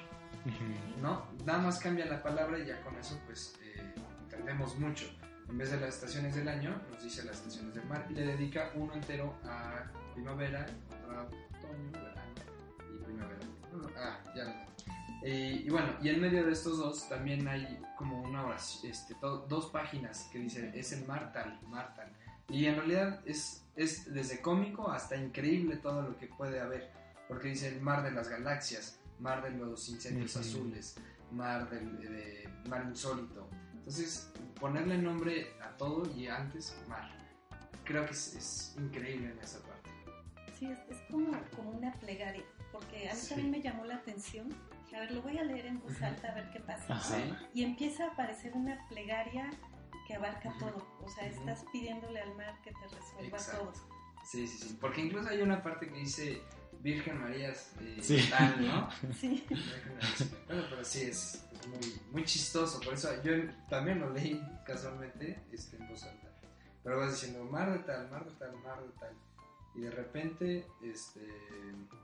¿no? 1.01 1.27
Nada 1.47 1.59
más 1.61 1.79
cambia 1.79 2.05
la 2.07 2.23
palabra 2.23 2.59
y 2.59 2.67
ya 2.67 2.81
con 2.83 2.97
eso 2.97 3.19
pues 3.27 3.55
eh, 3.63 3.95
entendemos 4.25 4.79
mucho. 4.79 5.07
En 5.49 5.59
vez 5.59 5.71
de 5.71 5.79
las 5.81 5.95
estaciones 5.95 6.35
del 6.35 6.49
año, 6.49 6.81
nos 6.91 7.03
dice 7.03 7.23
las 7.25 7.37
estaciones 7.39 7.75
del 7.75 7.85
mar 7.87 8.07
y 8.11 8.15
le 8.15 8.27
dedica 8.27 8.71
uno 8.75 8.93
entero 8.95 9.35
a 9.45 9.85
primavera, 10.15 10.67
otro 10.89 11.19
a 11.19 11.23
otoño, 11.25 11.93
verano 11.93 12.33
y 12.79 13.05
primavera. 13.05 13.41
Ah, 13.97 14.19
ya 14.35 14.45
lo 14.45 14.51
tengo. 14.51 14.65
Eh, 15.23 15.63
y 15.65 15.71
bueno, 15.71 15.89
y 16.03 16.09
en 16.11 16.21
medio 16.21 16.45
de 16.45 16.53
estos 16.53 16.79
dos 16.79 17.09
también 17.09 17.47
hay 17.49 17.81
como 17.97 18.21
una 18.23 18.45
oración, 18.45 18.91
este, 18.91 19.15
to- 19.15 19.47
dos 19.49 19.67
páginas 19.71 20.29
que 20.33 20.39
dicen 20.39 20.71
es 20.75 20.93
el 20.93 21.07
mar 21.07 21.33
tal, 21.33 21.59
mar 21.69 21.95
tal. 21.97 22.11
Y 22.49 22.67
en 22.67 22.77
realidad 22.77 23.21
es, 23.25 23.65
es 23.77 24.13
desde 24.13 24.41
cómico 24.43 24.91
hasta 24.91 25.17
increíble 25.17 25.77
todo 25.77 26.03
lo 26.03 26.19
que 26.19 26.27
puede 26.27 26.61
haber, 26.61 26.91
porque 27.29 27.49
dice 27.49 27.69
el 27.69 27.81
mar 27.81 28.03
de 28.03 28.11
las 28.11 28.29
galaxias, 28.29 28.99
mar 29.19 29.43
de 29.43 29.51
los 29.51 29.89
incendios 29.89 30.37
Ujú. 30.37 30.41
azules, 30.45 30.97
mar 31.31 31.69
del 31.71 31.99
de- 31.99 32.49
mar 32.69 32.85
insólito. 32.89 33.49
Entonces, 33.75 34.31
ponerle 34.61 34.99
nombre 34.99 35.53
a 35.63 35.77
todo 35.77 36.11
y 36.15 36.27
antes 36.29 36.77
mar. 36.89 37.11
Creo 37.85 38.05
que 38.07 38.13
es, 38.13 38.35
es 38.35 38.75
increíble 38.79 39.31
en 39.33 39.39
esa 39.41 39.61
parte. 39.61 39.91
Sí, 40.59 40.67
es, 40.67 40.79
es 40.89 40.99
como, 41.11 41.33
como 41.55 41.71
una 41.71 41.93
plegaria, 41.95 42.43
porque 42.73 43.09
a 43.11 43.15
mí 43.15 43.21
Sí. 43.21 43.29
también 43.31 43.51
me 43.51 43.61
llamó 43.63 43.85
la 43.85 43.97
atención. 43.97 44.49
A 44.95 45.01
ver, 45.01 45.11
lo 45.13 45.23
voy 45.23 45.37
a 45.39 45.43
leer 45.43 45.67
en 45.67 45.81
voz 45.81 46.01
alta 46.01 46.31
a 46.31 46.35
ver 46.35 46.49
qué 46.53 46.61
pasa. 46.61 46.95
Ajá. 46.95 47.17
Sí. 47.17 47.35
Y 47.53 47.65
empieza 47.65 48.05
a 48.05 48.13
aparecer 48.13 48.53
una 48.55 48.87
plegaria 48.89 49.51
que 50.07 50.15
abarca 50.15 50.49
Ujú. 50.51 50.59
todo. 50.61 50.87
O 51.03 51.09
sea, 51.11 51.27
estás 51.27 51.65
pidiéndole 51.73 52.21
al 52.21 52.35
mar 52.37 52.55
que 52.63 52.71
te 52.71 52.83
resuelva 52.97 53.37
Exacto. 53.37 53.73
todo. 53.73 53.73
Sí, 54.25 54.47
sí, 54.47 54.57
sí. 54.69 54.79
Porque 54.81 55.01
incluso 55.03 55.29
hay 55.29 55.43
una 55.43 55.63
parte 55.63 55.89
que 55.89 55.95
dice 55.99 56.41
Virgen 56.85 57.19
María 57.19 57.49
eh, 57.51 57.99
Sí. 58.01 58.29
tal, 58.31 58.67
¿no? 58.67 58.89
Sí, 59.19 59.45
Virgen 59.49 59.95
María. 59.95 60.45
Bueno, 60.47 60.63
pero 60.69 60.85
sí, 60.85 61.03
es, 61.05 61.47
muy, 61.67 62.01
muy 62.13 62.25
chistoso. 62.25 62.79
Por 62.81 62.93
eso 62.93 63.09
yo 63.25 63.33
también 63.71 64.01
lo 64.01 64.11
leí 64.11 64.39
casualmente 64.67 65.43
este, 65.51 65.79
en 65.79 65.89
voz 65.89 66.05
alta. 66.05 66.29
Pero 66.83 66.99
vas 66.99 67.13
diciendo 67.13 67.43
mar 67.45 67.73
de 67.73 67.79
tal, 67.81 68.11
mar 68.11 68.27
de 68.27 68.33
tal, 68.33 68.53
mar 68.63 68.83
de 68.83 68.91
tal. 69.01 69.15
Y 69.75 69.81
de 69.81 69.91
repente, 69.91 70.67
este, 70.83 71.21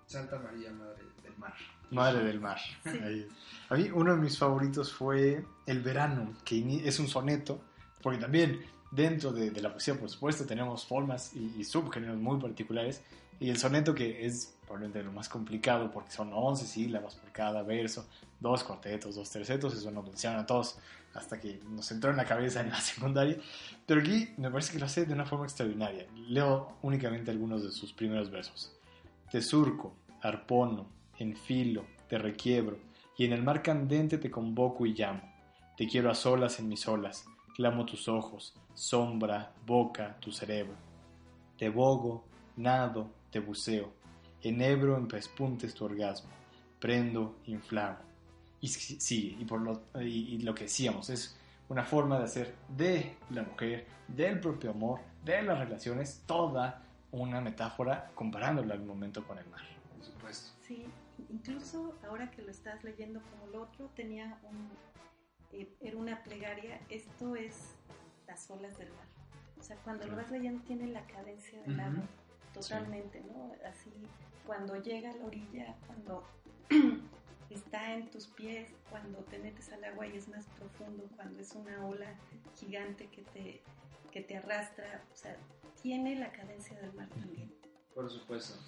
Santa 0.07 0.39
María, 0.39 0.73
Madre 0.73 1.05
del 1.23 1.37
Mar. 1.37 1.55
Madre 1.91 2.25
del 2.25 2.41
mar. 2.41 2.59
Sí. 2.83 2.99
Ahí 3.05 3.21
es. 3.21 3.27
A 3.69 3.75
mí 3.75 3.91
uno 3.93 4.15
de 4.15 4.21
mis 4.23 4.39
favoritos 4.39 4.91
fue 4.93 5.45
El 5.67 5.83
verano, 5.83 6.33
que 6.45 6.81
es 6.85 6.99
un 6.99 7.07
soneto, 7.07 7.61
porque 8.03 8.19
también 8.19 8.65
dentro 8.91 9.31
de, 9.31 9.51
de 9.51 9.61
la 9.61 9.71
poesía, 9.71 9.95
por 9.95 10.09
supuesto, 10.09 10.47
tenemos 10.47 10.87
formas 10.87 11.35
y, 11.37 11.55
y 11.59 11.65
subgéneros 11.65 12.17
muy 12.17 12.41
particulares. 12.41 13.03
Y 13.41 13.51
el 13.51 13.57
soneto 13.57 13.95
que 13.95 14.27
es 14.27 14.55
probablemente 14.61 15.03
lo 15.03 15.13
más 15.13 15.29
complicado 15.29 15.91
porque 15.91 16.13
son 16.13 16.31
11 16.33 16.67
sílabas 16.67 17.17
por 17.17 17.33
cada 17.33 17.63
verso, 17.63 18.07
dos 18.39 18.63
cuartetos, 18.63 19.17
dos 19.17 19.31
tercetos, 19.31 19.75
eso 19.75 19.91
nos 19.91 20.05
lo 20.05 20.11
enseñaron 20.13 20.43
a 20.43 20.47
todos 20.47 20.79
hasta 21.15 21.41
que 21.41 21.59
nos 21.69 21.91
entró 21.91 22.11
en 22.11 22.19
la 22.19 22.25
cabeza 22.25 22.61
en 22.61 22.71
la 22.71 22.81
secundaria. 22.81 23.39
Pero 23.87 24.01
aquí 24.01 24.29
me 24.37 24.51
parece 24.51 24.73
que 24.73 24.79
lo 24.79 24.87
hace 24.87 25.07
de 25.07 25.15
una 25.15 25.27
forma 25.27 25.47
extraordinaria. 25.47 26.07
Leo 26.29 26.77
únicamente 26.83 27.31
algunos 27.31 27.65
de 27.65 27.73
sus 27.73 27.93
primeros 27.93 28.31
versos. 28.31 28.73
Te 29.31 29.41
surco, 29.41 29.95
arpono, 30.23 30.87
enfilo, 31.19 31.85
te 32.09 32.19
requiebro, 32.19 32.79
y 33.17 33.25
en 33.25 33.33
el 33.33 33.43
mar 33.43 33.63
candente 33.63 34.19
te 34.19 34.31
convoco 34.31 34.87
y 34.87 34.95
llamo. 34.95 35.23
Te 35.77 35.87
quiero 35.89 36.11
a 36.11 36.15
solas 36.15 36.59
en 36.59 36.69
mis 36.69 36.87
olas, 36.87 37.25
clamo 37.55 37.87
tus 37.87 38.09
ojos, 38.09 38.55
sombra, 38.75 39.53
boca, 39.67 40.17
tu 40.21 40.31
cerebro. 40.31 40.75
Te 41.57 41.69
bogo, 41.69 42.25
nado, 42.57 43.11
te 43.31 43.41
buceo, 43.41 43.93
enhebro 44.43 44.97
en 44.97 45.09
pespuntes 45.09 45.75
tu 45.75 45.85
orgasmo, 45.85 46.31
prendo, 46.79 47.39
inflamo. 47.47 47.99
Y 48.61 48.69
sí, 48.69 49.37
y, 49.39 49.45
por 49.45 49.61
lo, 49.61 49.85
y, 50.01 50.35
y 50.35 50.39
lo 50.41 50.55
que 50.55 50.65
decíamos, 50.65 51.09
es 51.11 51.37
una 51.69 51.85
forma 51.85 52.19
de 52.19 52.25
hacer 52.25 52.55
de 52.69 53.17
la 53.31 53.43
mujer, 53.43 53.87
del 54.09 54.41
propio 54.41 54.71
amor, 54.71 55.01
de 55.25 55.43
las 55.43 55.59
relaciones, 55.59 56.23
toda 56.27 56.83
una 57.13 57.41
metáfora 57.41 58.11
comparándola 58.15 58.75
al 58.75 58.83
momento 58.83 59.25
con 59.27 59.39
el 59.39 59.47
mar. 59.49 59.61
Por 59.97 60.05
supuesto. 60.05 60.51
Sí, 60.63 60.85
incluso 61.29 61.95
ahora 62.07 62.31
que 62.31 62.43
lo 62.43 62.51
estás 62.51 62.83
leyendo 62.85 63.21
como 63.31 63.51
el 63.51 63.57
otro, 63.57 63.91
tenía 63.97 64.39
un, 64.43 64.69
eh, 65.53 65.75
era 65.81 65.97
una 65.97 66.23
plegaria, 66.23 66.81
esto 66.89 67.35
es 67.37 67.75
las 68.27 68.51
olas 68.51 68.77
del 68.79 68.89
mar. 68.91 69.07
O 69.59 69.63
sea, 69.63 69.77
cuando 69.79 70.05
lo 70.05 70.13
Claro. 70.13 70.23
vas 70.23 70.33
leyendo 70.33 70.63
tiene 70.65 70.87
la 70.89 71.05
cadencia 71.07 71.61
del 71.63 71.73
Ujú. 71.81 71.83
agua, 71.83 72.05
totalmente, 72.53 73.23
¿no? 73.23 73.53
Así, 73.69 73.91
cuando 74.47 74.77
llega 74.83 75.11
a 75.11 75.17
la 75.17 75.25
orilla, 75.25 75.77
cuando 75.87 76.25
está 77.51 77.95
en 77.95 78.11
tus 78.11 78.27
pies, 78.29 78.71
cuando 78.91 79.19
te 79.25 79.39
metes 79.39 79.73
al 79.73 79.85
agua 79.85 80.07
y 80.07 80.17
es 80.17 80.29
más 80.29 80.45
profundo, 80.59 81.05
cuando 81.17 81.41
es 81.41 81.53
una 81.53 81.87
ola 81.87 82.15
gigante 82.59 83.09
que 83.09 83.23
te, 83.23 83.63
que 84.11 84.21
te 84.23 84.37
arrastra, 84.37 85.05
o 85.13 85.17
sea, 85.17 85.37
tiene 85.83 86.17
la 86.17 86.31
cadencia 86.33 86.79
del 86.81 86.93
mar 86.95 87.09
también. 87.09 87.53
Por 87.95 88.11
supuesto. 88.11 88.59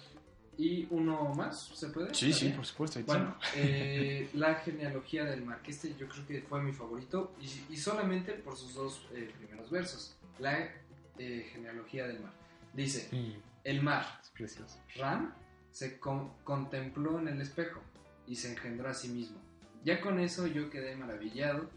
¿Y 0.57 0.87
uno 0.91 1.33
más? 1.33 1.71
¿Se 1.73 1.89
puede? 1.89 2.13
Sí, 2.13 2.31
sí, 2.31 2.49
por 2.49 2.65
supuesto. 2.65 2.99
Bueno, 3.05 3.35
eh, 3.55 4.29
la 4.33 4.55
genealogía 4.55 5.23
del 5.25 5.43
mar, 5.43 5.61
que 5.63 5.71
este 5.71 5.95
yo 5.95 6.07
creo 6.07 6.27
que 6.27 6.41
fue 6.41 6.61
mi 6.61 6.71
favorito, 6.71 7.33
y, 7.41 7.73
y 7.73 7.77
solamente 7.77 8.33
por 8.33 8.55
sus 8.55 8.75
dos 8.75 9.07
eh, 9.13 9.31
primeros 9.37 9.71
versos. 9.71 10.15
La 10.39 10.69
eh, 11.17 11.49
genealogía 11.51 12.07
del 12.07 12.19
mar. 12.19 12.33
Dice, 12.73 13.07
Sí, 13.09 13.35
el 13.63 13.81
mar, 13.81 14.05
es 14.21 14.29
precioso. 14.29 14.79
Ram, 14.95 15.33
se 15.71 15.99
con- 15.99 16.33
contempló 16.43 17.19
en 17.19 17.27
el 17.29 17.41
espejo 17.41 17.81
y 18.27 18.35
se 18.35 18.51
engendró 18.51 18.89
a 18.89 18.93
sí 18.93 19.09
mismo. 19.09 19.37
Ya 19.83 19.99
con 20.01 20.19
eso 20.19 20.47
yo 20.47 20.69
quedé 20.69 20.95
maravillado, 20.95 21.69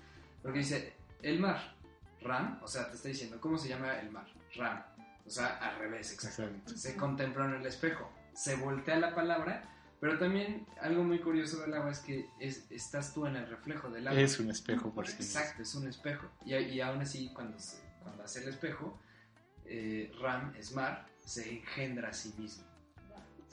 porque 0.43 0.59
dice, 0.61 0.95
el 1.23 1.41
mar, 1.41 1.75
Ram, 2.21 2.61
o 2.63 2.69
sea, 2.69 2.89
te 2.91 2.97
está 2.97 3.09
diciendo, 3.09 3.41
¿cómo 3.41 3.59
se 3.59 3.69
llama 3.69 3.99
el 4.01 4.11
mar? 4.11 4.27
Ram, 4.55 4.83
o 5.27 5.31
sea, 5.31 5.57
al 5.59 5.79
revés, 5.79 6.13
exactamente. 6.13 6.61
Exacto. 6.73 6.79
Se 6.81 6.97
contempló 6.97 7.45
en 7.47 7.55
el 7.55 7.67
espejo, 7.67 8.11
se 8.33 8.57
voltea 8.57 8.97
la 8.99 9.15
palabra, 9.15 9.73
pero 10.01 10.19
también 10.19 10.67
algo 10.83 11.03
muy 11.05 11.21
curioso 11.21 11.61
del 11.63 11.75
agua 11.75 11.91
es 11.91 12.01
que 12.01 12.29
es- 12.39 12.71
estás 12.71 13.15
tú 13.15 13.27
en 13.27 13.37
el 13.37 13.49
reflejo 13.49 13.89
del 13.91 14.07
agua. 14.09 14.21
Es 14.21 14.39
un 14.39 14.51
espejo 14.51 14.93
por 14.93 15.07
sí. 15.09 15.15
Exacto, 15.15 15.63
es 15.63 15.75
un 15.75 15.89
espejo. 15.89 16.29
Y, 16.45 16.55
y 16.55 16.81
aún 16.81 17.01
así, 17.01 17.33
cuando, 17.33 17.59
se- 17.59 17.83
cuando 18.03 18.23
hace 18.23 18.43
el 18.43 18.49
espejo, 18.51 19.01
eh, 19.65 20.13
Ram 20.21 20.55
es 20.57 20.73
mar, 20.75 21.07
se 21.27 21.59
engendra 21.59 22.09
a 22.09 22.13
sí 22.13 22.33
mismo. 22.39 22.65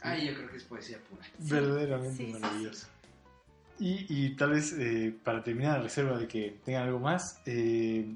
Ay, 0.01 0.27
yo 0.27 0.35
creo 0.35 0.49
que 0.51 0.57
es 0.57 0.63
poesía 0.63 0.97
pura. 1.09 1.23
Verdaderamente 1.39 2.17
Sí, 2.17 2.25
sí, 2.27 2.33
sí. 2.33 2.39
maravilloso. 2.39 2.87
Y, 3.79 4.05
y 4.07 4.35
tal 4.35 4.51
vez 4.51 4.73
eh, 4.77 5.13
para 5.23 5.43
terminar, 5.43 5.79
a 5.79 5.81
reserva 5.81 6.17
de 6.17 6.27
que 6.27 6.59
tengan 6.63 6.83
algo 6.83 6.99
más, 6.99 7.41
eh, 7.45 8.15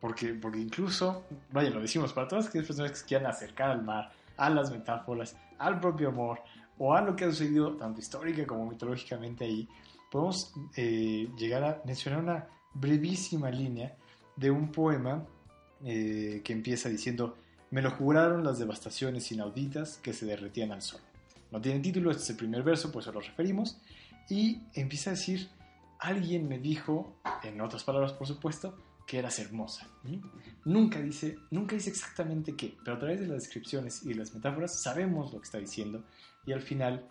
porque, 0.00 0.34
porque 0.34 0.58
incluso, 0.58 1.24
vaya, 1.52 1.70
lo 1.70 1.80
decimos, 1.80 2.12
para 2.12 2.26
todas 2.26 2.48
aquellas 2.48 2.66
personas 2.66 2.90
que 2.90 2.98
se 2.98 3.04
quieran 3.06 3.30
acercar 3.30 3.70
al 3.70 3.82
mar, 3.82 4.10
a 4.36 4.50
las 4.50 4.70
metáforas, 4.70 5.36
al 5.58 5.80
propio 5.80 6.08
amor, 6.08 6.40
o 6.78 6.94
a 6.94 7.00
lo 7.00 7.14
que 7.14 7.24
ha 7.24 7.30
sucedido 7.30 7.76
tanto 7.76 8.00
histórica 8.00 8.44
como 8.46 8.68
mitológicamente 8.68 9.44
ahí, 9.44 9.68
podemos 10.10 10.52
eh, 10.76 11.28
llegar 11.38 11.64
a 11.64 11.82
mencionar 11.84 12.20
una 12.20 12.46
brevísima 12.74 13.50
línea 13.50 13.96
de 14.34 14.50
un 14.50 14.70
poema 14.72 15.24
eh, 15.84 16.42
que 16.44 16.52
empieza 16.52 16.88
diciendo, 16.88 17.36
me 17.70 17.82
lo 17.82 17.90
juraron 17.90 18.44
las 18.44 18.58
devastaciones 18.58 19.30
inauditas 19.32 19.98
que 19.98 20.12
se 20.12 20.26
derretían 20.26 20.72
al 20.72 20.82
sol. 20.82 21.00
No 21.50 21.60
tiene 21.60 21.80
título, 21.80 22.10
este 22.10 22.22
es 22.22 22.30
el 22.30 22.36
primer 22.36 22.62
verso, 22.62 22.92
por 22.92 23.02
eso 23.02 23.12
lo 23.12 23.20
referimos. 23.20 23.78
Y 24.28 24.60
empieza 24.74 25.10
a 25.10 25.14
decir, 25.14 25.48
alguien 25.98 26.48
me 26.48 26.58
dijo, 26.58 27.16
en 27.42 27.60
otras 27.60 27.84
palabras 27.84 28.12
por 28.12 28.26
supuesto, 28.26 28.76
que 29.06 29.18
eras 29.18 29.38
hermosa. 29.38 29.86
Nunca 30.64 31.00
dice, 31.00 31.38
nunca 31.50 31.76
dice 31.76 31.90
exactamente 31.90 32.56
qué, 32.56 32.76
pero 32.84 32.96
a 32.96 32.98
través 32.98 33.20
de 33.20 33.28
las 33.28 33.42
descripciones 33.42 34.04
y 34.04 34.14
las 34.14 34.34
metáforas 34.34 34.80
sabemos 34.80 35.32
lo 35.32 35.38
que 35.38 35.44
está 35.44 35.58
diciendo. 35.58 36.04
Y 36.44 36.52
al 36.52 36.60
final 36.60 37.08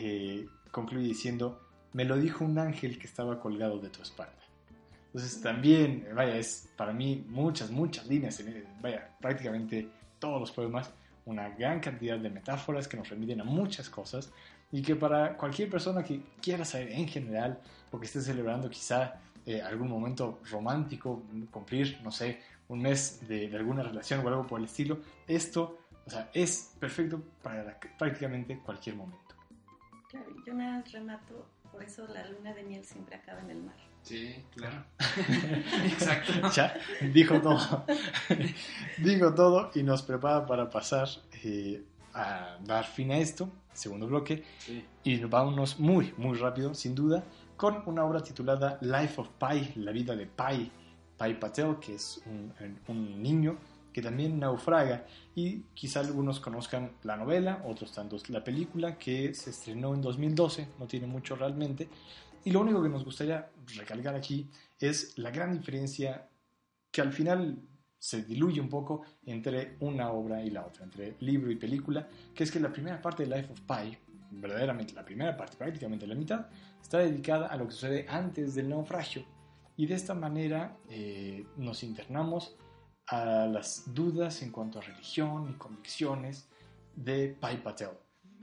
eh, 0.00 0.46
concluye 0.70 1.06
diciendo, 1.06 1.60
me 1.92 2.04
lo 2.04 2.16
dijo 2.16 2.44
un 2.44 2.58
ángel 2.58 2.98
que 2.98 3.06
estaba 3.06 3.38
colgado 3.38 3.78
de 3.78 3.90
tu 3.90 4.02
espalda. 4.02 4.45
Entonces 5.16 5.40
también, 5.40 6.06
vaya, 6.14 6.36
es 6.36 6.68
para 6.76 6.92
mí 6.92 7.24
muchas, 7.26 7.70
muchas 7.70 8.06
líneas, 8.06 8.38
vaya, 8.82 9.16
prácticamente 9.18 9.88
todos 10.18 10.38
los 10.38 10.52
poemas, 10.52 10.90
una 11.24 11.48
gran 11.48 11.80
cantidad 11.80 12.18
de 12.18 12.28
metáforas 12.28 12.86
que 12.86 12.98
nos 12.98 13.08
remiten 13.08 13.40
a 13.40 13.44
muchas 13.44 13.88
cosas 13.88 14.30
y 14.70 14.82
que 14.82 14.94
para 14.94 15.38
cualquier 15.38 15.70
persona 15.70 16.04
que 16.04 16.20
quiera 16.42 16.66
saber 16.66 16.92
en 16.92 17.08
general 17.08 17.58
o 17.90 17.98
que 17.98 18.04
esté 18.04 18.20
celebrando 18.20 18.68
quizá 18.68 19.14
eh, 19.46 19.62
algún 19.62 19.88
momento 19.88 20.40
romántico, 20.50 21.22
cumplir, 21.50 21.98
no 22.04 22.10
sé, 22.10 22.42
un 22.68 22.82
mes 22.82 23.26
de, 23.26 23.48
de 23.48 23.56
alguna 23.56 23.82
relación 23.84 24.20
o 24.20 24.28
algo 24.28 24.46
por 24.46 24.60
el 24.60 24.66
estilo, 24.66 24.98
esto, 25.26 25.78
o 26.06 26.10
sea, 26.10 26.28
es 26.34 26.74
perfecto 26.78 27.22
para 27.42 27.80
prácticamente 27.98 28.58
cualquier 28.58 28.96
momento. 28.96 29.35
Claro, 30.08 30.26
yo 30.46 30.54
nada 30.54 30.78
más 30.78 30.92
remato, 30.92 31.46
por 31.72 31.82
eso 31.82 32.06
la 32.08 32.26
luna 32.28 32.54
de 32.54 32.62
miel 32.64 32.84
siempre 32.84 33.16
acaba 33.16 33.40
en 33.40 33.50
el 33.50 33.62
mar. 33.62 33.76
Sí, 34.02 34.36
claro. 34.54 34.84
Exacto. 35.84 36.32
Ya, 36.54 36.74
dijo 37.12 37.40
todo. 37.40 37.84
dijo 38.98 39.34
todo 39.34 39.70
y 39.74 39.82
nos 39.82 40.02
prepara 40.02 40.46
para 40.46 40.70
pasar 40.70 41.08
eh, 41.42 41.82
a 42.14 42.56
dar 42.64 42.84
fin 42.84 43.10
a 43.10 43.18
esto, 43.18 43.50
segundo 43.72 44.06
bloque, 44.06 44.44
Sí. 44.58 44.84
y 45.04 45.18
vámonos 45.24 45.78
muy, 45.80 46.14
muy 46.16 46.38
rápido, 46.38 46.72
sin 46.74 46.94
duda, 46.94 47.24
con 47.56 47.82
una 47.86 48.04
obra 48.04 48.22
titulada 48.22 48.78
Life 48.80 49.20
of 49.20 49.28
Pi, 49.40 49.72
la 49.80 49.90
vida 49.90 50.14
de 50.14 50.26
Pi, 50.26 50.70
Pi 51.18 51.34
Patel, 51.34 51.76
que 51.80 51.94
es 51.96 52.22
un, 52.26 52.52
un 52.88 53.22
niño 53.22 53.56
que 53.96 54.02
también 54.02 54.38
naufraga 54.38 55.06
y 55.34 55.62
quizá 55.72 56.00
algunos 56.00 56.38
conozcan 56.38 56.92
la 57.02 57.16
novela, 57.16 57.62
otros 57.64 57.92
tantos 57.92 58.28
la 58.28 58.44
película 58.44 58.98
que 58.98 59.32
se 59.32 59.48
estrenó 59.48 59.94
en 59.94 60.02
2012, 60.02 60.68
no 60.78 60.86
tiene 60.86 61.06
mucho 61.06 61.34
realmente, 61.34 61.88
y 62.44 62.50
lo 62.50 62.60
único 62.60 62.82
que 62.82 62.90
nos 62.90 63.06
gustaría 63.06 63.48
recalcar 63.74 64.14
aquí 64.14 64.50
es 64.78 65.16
la 65.16 65.30
gran 65.30 65.54
diferencia 65.54 66.28
que 66.90 67.00
al 67.00 67.10
final 67.10 67.58
se 67.98 68.22
diluye 68.22 68.60
un 68.60 68.68
poco 68.68 69.00
entre 69.24 69.78
una 69.80 70.10
obra 70.10 70.42
y 70.42 70.50
la 70.50 70.66
otra, 70.66 70.84
entre 70.84 71.16
libro 71.20 71.50
y 71.50 71.56
película, 71.56 72.06
que 72.34 72.44
es 72.44 72.50
que 72.50 72.60
la 72.60 72.70
primera 72.70 73.00
parte 73.00 73.24
de 73.24 73.34
Life 73.34 73.50
of 73.50 73.60
Pi, 73.62 73.96
verdaderamente 74.30 74.92
la 74.92 75.06
primera 75.06 75.34
parte, 75.34 75.56
prácticamente 75.56 76.06
la 76.06 76.14
mitad, 76.14 76.48
está 76.82 76.98
dedicada 76.98 77.46
a 77.46 77.56
lo 77.56 77.64
que 77.64 77.72
sucede 77.72 78.04
antes 78.10 78.54
del 78.54 78.68
naufragio. 78.68 79.24
Y 79.78 79.86
de 79.86 79.94
esta 79.94 80.12
manera 80.12 80.76
eh, 80.90 81.46
nos 81.56 81.82
internamos 81.82 82.58
a 83.08 83.46
las 83.46 83.94
dudas 83.94 84.42
en 84.42 84.50
cuanto 84.50 84.78
a 84.78 84.82
religión 84.82 85.48
y 85.50 85.54
convicciones 85.54 86.48
de 86.94 87.36
Pai 87.38 87.62
Patel. 87.62 87.90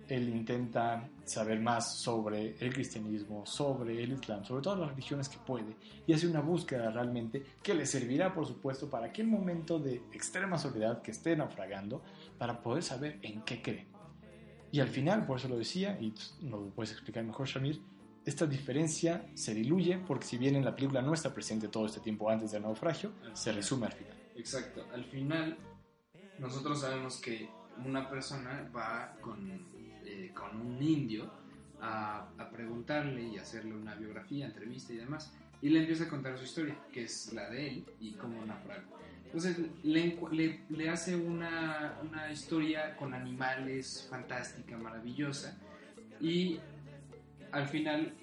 Él 0.08 0.30
intenta 0.30 1.10
saber 1.24 1.62
más 1.62 1.96
sobre 1.96 2.58
el 2.60 2.74
cristianismo, 2.74 3.46
sobre 3.46 4.04
el 4.04 4.14
islam, 4.14 4.44
sobre 4.44 4.62
todas 4.62 4.80
las 4.80 4.90
religiones 4.90 5.30
que 5.30 5.38
puede 5.38 5.78
y 6.06 6.14
hace 6.14 6.28
una 6.28 6.42
búsqueda 6.42 6.92
realmente 6.92 7.42
que 7.62 7.74
le 7.74 7.86
servirá, 7.86 8.34
por 8.34 8.46
supuesto, 8.46 8.90
para 8.90 9.08
aquel 9.08 9.28
momento 9.28 9.80
de 9.80 10.04
extrema 10.12 10.58
soledad 10.58 11.02
que 11.02 11.12
esté 11.12 11.36
naufragando, 11.38 12.04
para 12.38 12.62
poder 12.62 12.84
saber 12.84 13.20
en 13.22 13.44
qué 13.44 13.62
cree. 13.62 13.88
Y 14.72 14.82
al 14.82 14.90
final, 14.90 15.26
por 15.26 15.38
eso 15.38 15.48
lo 15.48 15.58
decía, 15.58 15.98
y 16.02 16.14
nos 16.42 16.62
lo 16.62 16.70
puedes 16.72 16.92
explicar 16.92 17.24
mejor, 17.24 17.48
Shamir, 17.48 17.80
esta 18.26 18.46
diferencia 18.46 19.26
se 19.34 19.54
diluye 19.54 20.00
porque 20.00 20.26
si 20.26 20.38
bien 20.38 20.56
en 20.56 20.66
la 20.66 20.76
película 20.76 21.02
no 21.02 21.14
está 21.14 21.34
presente 21.34 21.68
todo 21.68 21.86
este 21.86 22.00
tiempo 22.00 22.30
antes 22.30 22.52
del 22.52 22.64
naufragio, 22.64 23.12
se 23.34 23.52
resume 23.52 23.88
al 23.88 23.94
final. 23.94 24.23
Exacto. 24.36 24.86
Al 24.94 25.06
final, 25.06 25.58
nosotros 26.40 26.82
sabemos 26.82 27.18
que 27.22 27.50
una 27.86 28.10
persona 28.10 28.70
va 28.76 29.16
con, 29.22 29.52
eh, 30.06 30.32
con 30.34 30.60
un 30.60 30.82
indio 30.82 31.32
a, 31.82 32.30
a 32.38 32.50
preguntarle 32.50 33.24
y 33.24 33.38
hacerle 33.38 33.74
una 33.76 33.96
biografía, 33.96 34.46
entrevista 34.46 34.94
y 34.94 34.98
demás. 34.98 35.32
Y 35.62 35.70
le 35.70 35.80
empieza 35.80 36.06
a 36.06 36.10
contar 36.10 36.38
su 36.38 36.44
historia, 36.44 36.76
que 36.92 37.04
es 37.04 37.32
la 37.34 37.50
de 37.50 37.68
él 37.70 37.86
y 38.00 38.14
cómo 38.14 38.44
naufragó. 38.46 38.98
Entonces 39.26 39.58
le, 39.84 40.60
le 40.70 40.90
hace 40.90 41.16
una, 41.16 41.98
una 42.04 42.32
historia 42.32 42.96
con 42.98 43.14
animales 43.14 44.06
fantástica, 44.10 44.78
maravillosa. 44.78 45.58
Y 46.20 46.60
al 47.52 47.68
final 47.68 48.14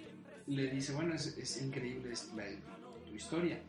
le 0.46 0.70
dice, 0.70 0.92
bueno, 0.92 1.14
es, 1.14 1.36
es 1.38 1.60
increíble 1.62 2.12
es 2.12 2.32
la- 2.34 2.44
tu 3.06 3.14
historia. 3.14 3.60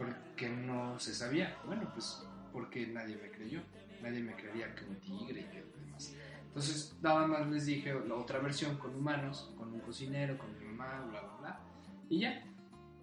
Porque 0.00 0.48
no 0.48 0.98
se 0.98 1.14
sabía? 1.14 1.58
Bueno, 1.66 1.90
pues 1.92 2.24
porque 2.52 2.86
nadie 2.86 3.16
me 3.16 3.30
creyó. 3.30 3.60
Nadie 4.02 4.20
me 4.22 4.34
creería 4.34 4.74
que 4.74 4.84
un 4.86 4.96
tigre 4.96 5.42
y 5.42 5.44
que 5.44 5.62
demás. 5.84 6.14
Entonces, 6.46 6.96
nada 7.02 7.26
más 7.26 7.48
les 7.50 7.66
dije 7.66 7.92
la 8.08 8.14
otra 8.14 8.38
versión 8.38 8.78
con 8.78 8.94
humanos, 8.94 9.52
con 9.58 9.72
un 9.74 9.80
cocinero, 9.80 10.38
con 10.38 10.58
mi 10.58 10.64
mamá, 10.64 11.04
bla, 11.10 11.20
bla, 11.20 11.36
bla. 11.38 11.60
Y 12.08 12.20
ya. 12.20 12.42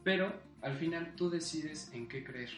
Pero 0.04 0.34
al 0.62 0.76
final 0.78 1.14
tú 1.16 1.30
decides 1.30 1.92
en 1.94 2.08
qué 2.08 2.24
creer. 2.24 2.50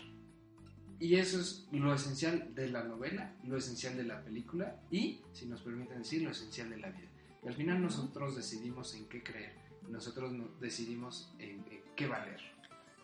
Y 1.02 1.16
eso 1.16 1.40
es 1.42 1.68
lo 1.74 1.94
esencial 1.94 2.56
de 2.56 2.70
la 2.70 2.84
novela, 2.84 3.34
lo 3.44 3.58
esencial 3.58 3.98
de 3.98 4.04
la 4.06 4.24
película 4.24 4.80
y, 4.90 5.22
si 5.34 5.46
nos 5.48 5.62
permiten 5.62 6.00
decir, 6.00 6.22
lo 6.22 6.32
esencial 6.32 6.70
de 6.70 6.78
la 6.78 6.90
vida. 6.90 7.08
Y 7.44 7.48
al 7.50 7.56
final 7.56 7.82
nosotros 7.82 8.36
decidimos 8.36 8.96
en 8.96 9.08
qué 9.08 9.22
creer, 9.24 9.54
nosotros 9.90 10.32
no- 10.32 10.50
decidimos 10.60 11.34
en, 11.40 11.66
en 11.72 11.82
qué 11.96 12.08
valer. 12.08 12.42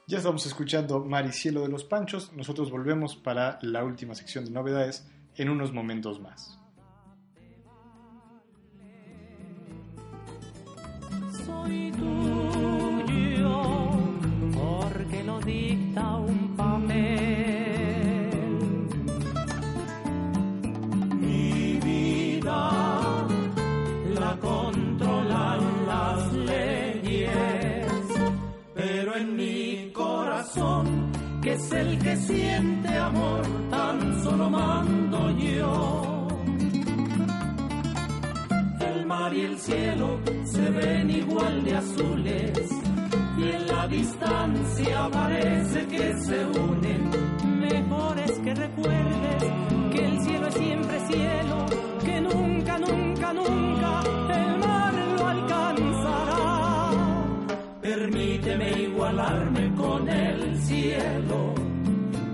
Ya 0.08 0.20
estamos 0.20 0.46
escuchando 0.46 1.04
Maricielo 1.04 1.62
de 1.62 1.68
los 1.68 1.84
Panchos. 1.84 2.32
Nosotros 2.34 2.70
volvemos 2.70 3.16
para 3.16 3.58
la 3.64 3.84
última 3.84 4.14
sección 4.14 4.46
de 4.46 4.52
novedades 4.52 5.10
en 5.36 5.50
unos 5.50 5.74
momentos 5.74 6.20
más. 6.22 6.60
Siente 32.16 32.90
amor, 32.98 33.42
tan 33.70 34.24
solo 34.24 34.50
mando 34.50 35.32
yo. 35.32 36.28
El 38.80 39.06
mar 39.06 39.34
y 39.34 39.42
el 39.42 39.58
cielo 39.58 40.20
se 40.46 40.70
ven 40.70 41.10
igual 41.10 41.64
de 41.64 41.76
azules 41.76 42.70
y 43.38 43.44
en 43.44 43.68
la 43.68 43.88
distancia 43.88 45.10
parece 45.12 45.88
que 45.88 46.14
se 46.18 46.46
unen. 46.46 47.12
Mejor 47.60 48.20
es 48.20 48.40
que 48.40 48.56
recuerdes 48.56 49.44
que 49.92 50.06
el 50.06 50.22
cielo 50.22 50.48
es 50.48 50.54
siempre 50.56 51.00
cielo, 51.08 51.66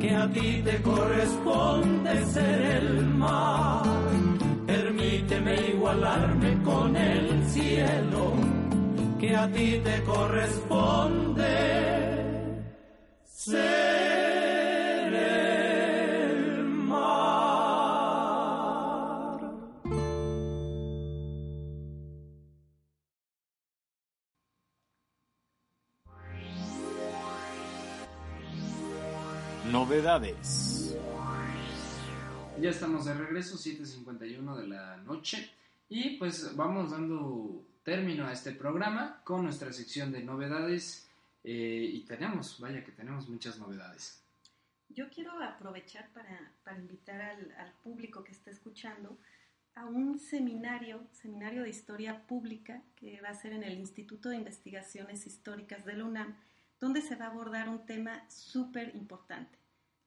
que 0.01 0.15
a 0.15 0.27
ti 0.29 0.61
te 0.65 0.81
corresponde 0.81 2.25
ser 2.33 2.61
el 2.79 3.05
mar. 3.05 3.83
Permíteme 4.65 5.55
igualarme 5.73 6.63
con 6.63 6.95
el 6.95 7.47
cielo, 7.47 8.33
que 9.19 9.35
a 9.35 9.47
ti 9.51 9.79
te 9.83 10.03
corresponde 10.03 11.53
ser 13.25 14.50
Novedades. 29.69 30.97
Ya 32.59 32.71
estamos 32.71 33.05
de 33.05 33.13
regreso, 33.13 33.57
7.51 33.57 34.55
de 34.55 34.67
la 34.67 34.97
noche. 34.97 35.51
Y 35.87 36.17
pues 36.17 36.55
vamos 36.55 36.91
dando 36.91 37.63
término 37.83 38.25
a 38.25 38.33
este 38.33 38.53
programa 38.53 39.21
con 39.23 39.43
nuestra 39.43 39.71
sección 39.71 40.11
de 40.11 40.23
novedades. 40.23 41.07
eh, 41.43 41.89
y 41.93 42.01
tenemos, 42.05 42.59
vaya 42.59 42.83
que 42.83 42.91
tenemos 42.91 43.29
muchas 43.29 43.59
novedades. 43.59 44.23
Yo 44.89 45.09
quiero 45.09 45.31
aprovechar 45.41 46.09
para, 46.13 46.53
para 46.63 46.77
invitar 46.79 47.21
al, 47.21 47.51
al 47.57 47.71
público 47.83 48.23
que 48.23 48.31
está 48.31 48.51
escuchando 48.51 49.17
a 49.75 49.85
un 49.85 50.19
seminario, 50.19 51.07
seminario 51.11 51.63
de 51.63 51.69
historia 51.69 52.25
pública 52.27 52.81
que 52.95 53.21
va 53.21 53.29
a 53.29 53.33
ser 53.33 53.53
en 53.53 53.63
el 53.63 53.77
Instituto 53.77 54.29
de 54.29 54.37
Investigaciones 54.37 55.25
Históricas 55.25 55.85
de 55.85 55.93
la 55.93 56.05
UNAM, 56.05 56.35
donde 56.81 57.01
se 57.01 57.15
va 57.15 57.25
a 57.25 57.29
abordar 57.29 57.69
un 57.69 57.85
tema 57.85 58.27
súper 58.27 58.93
importante, 58.95 59.57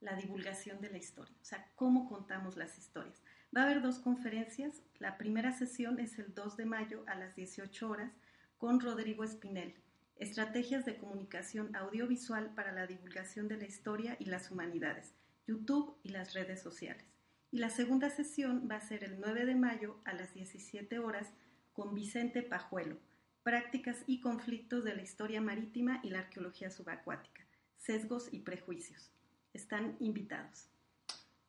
la 0.00 0.16
divulgación 0.16 0.80
de 0.80 0.90
la 0.90 0.98
historia, 0.98 1.34
o 1.40 1.44
sea, 1.44 1.70
cómo 1.76 2.08
contamos 2.08 2.56
las 2.56 2.76
historias. 2.76 3.22
Va 3.56 3.62
a 3.62 3.64
haber 3.64 3.80
dos 3.80 4.00
conferencias, 4.00 4.82
la 4.98 5.16
primera 5.16 5.52
sesión 5.52 6.00
es 6.00 6.18
el 6.18 6.34
2 6.34 6.56
de 6.56 6.66
mayo 6.66 7.04
a 7.06 7.14
las 7.14 7.36
18 7.36 7.88
horas 7.88 8.12
con 8.58 8.80
Rodrigo 8.80 9.22
Espinel, 9.22 9.74
Estrategias 10.16 10.84
de 10.84 10.96
comunicación 10.96 11.74
audiovisual 11.74 12.52
para 12.54 12.72
la 12.72 12.86
divulgación 12.86 13.48
de 13.48 13.56
la 13.56 13.66
historia 13.66 14.16
y 14.18 14.26
las 14.26 14.50
humanidades, 14.50 15.14
YouTube 15.46 15.96
y 16.02 16.10
las 16.10 16.34
redes 16.34 16.60
sociales. 16.60 17.04
Y 17.50 17.58
la 17.58 17.70
segunda 17.70 18.10
sesión 18.10 18.68
va 18.70 18.76
a 18.76 18.80
ser 18.80 19.04
el 19.04 19.20
9 19.20 19.44
de 19.44 19.54
mayo 19.54 20.00
a 20.04 20.12
las 20.12 20.34
17 20.34 20.98
horas 20.98 21.32
con 21.72 21.94
Vicente 21.94 22.42
Pajuelo, 22.42 22.98
Prácticas 23.44 23.98
y 24.06 24.20
conflictos 24.20 24.84
de 24.84 24.96
la 24.96 25.02
historia 25.02 25.42
marítima 25.42 26.00
y 26.02 26.08
la 26.08 26.20
arqueología 26.20 26.70
subacuática, 26.70 27.42
sesgos 27.76 28.28
y 28.32 28.40
prejuicios. 28.40 29.10
Están 29.52 29.96
invitados. 30.00 30.64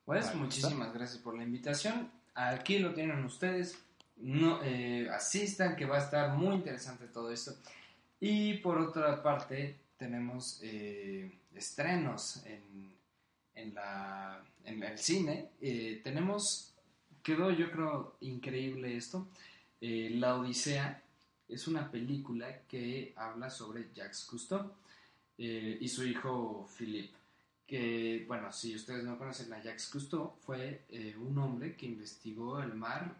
Pues 0.04 0.28
Ahí 0.28 0.38
muchísimas 0.38 0.94
gracias 0.94 1.24
por 1.24 1.38
la 1.38 1.44
invitación. 1.44 2.12
Aquí 2.34 2.80
lo 2.80 2.94
tienen 2.94 3.24
ustedes. 3.24 3.82
No, 4.18 4.62
eh, 4.62 5.10
asistan, 5.10 5.78
que 5.78 5.86
va 5.86 5.96
a 5.96 6.02
estar 6.02 6.38
muy 6.38 6.56
interesante 6.56 7.08
todo 7.08 7.32
esto. 7.32 7.56
Y 8.20 8.56
por 8.56 8.78
otra 8.78 9.24
parte, 9.24 9.78
tenemos 9.98 10.60
eh, 10.64 11.32
estrenos 11.54 12.46
en, 12.46 12.94
en, 13.56 13.74
la, 13.74 14.44
en 14.66 14.84
el 14.84 14.98
cine. 14.98 15.52
Eh, 15.62 16.02
tenemos, 16.04 16.74
quedó 17.24 17.52
yo 17.52 17.72
creo 17.72 18.18
increíble 18.20 18.98
esto. 18.98 19.28
Eh, 19.80 20.10
la 20.14 20.36
Odisea 20.36 21.02
es 21.48 21.68
una 21.68 21.90
película 21.90 22.62
que 22.68 23.14
habla 23.16 23.50
sobre 23.50 23.92
Jacques 23.94 24.26
Cousteau 24.26 24.72
eh, 25.38 25.78
y 25.80 25.88
su 25.88 26.04
hijo 26.06 26.68
Philippe 26.78 27.26
que, 27.66 28.26
bueno, 28.28 28.52
si 28.52 28.76
ustedes 28.76 29.04
no 29.04 29.18
conocen 29.18 29.52
a 29.54 29.62
Jacques 29.62 29.88
Cousteau, 29.88 30.36
fue 30.42 30.86
eh, 30.90 31.16
un 31.18 31.38
hombre 31.38 31.76
que 31.76 31.88
investigó 31.88 32.62
el 32.62 32.76
mar, 32.76 33.16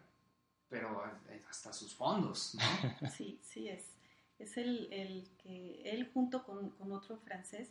pero 0.68 1.04
eh, 1.28 1.42
hasta 1.48 1.72
sus 1.72 1.94
fondos, 1.94 2.54
¿no? 2.54 2.62
Sí, 3.10 3.38
sí 3.42 3.68
es. 3.68 3.90
Es 4.38 4.56
el, 4.56 4.92
el 4.92 5.28
que 5.42 5.82
él 5.84 6.10
junto 6.12 6.44
con, 6.44 6.70
con 6.70 6.92
otro 6.92 7.16
francés 7.18 7.70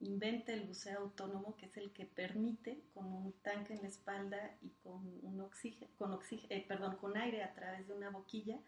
inventa 0.00 0.52
el 0.52 0.62
buceo 0.62 1.00
autónomo, 1.00 1.56
que 1.56 1.66
es 1.66 1.76
el 1.76 1.90
que 1.92 2.04
permite 2.04 2.82
con 2.92 3.06
un 3.06 3.32
tanque 3.42 3.74
en 3.74 3.82
la 3.82 3.88
espalda 3.88 4.56
y 4.60 4.68
con 4.82 5.00
un 5.22 5.40
oxígeno, 5.40 5.90
con 5.96 6.12
oxígeno, 6.12 6.62
perdón, 6.68 6.96
con 6.96 7.16
aire 7.16 7.42
a 7.42 7.54
través 7.54 7.88
de 7.88 7.94
una 7.94 8.10
boquilla, 8.10 8.58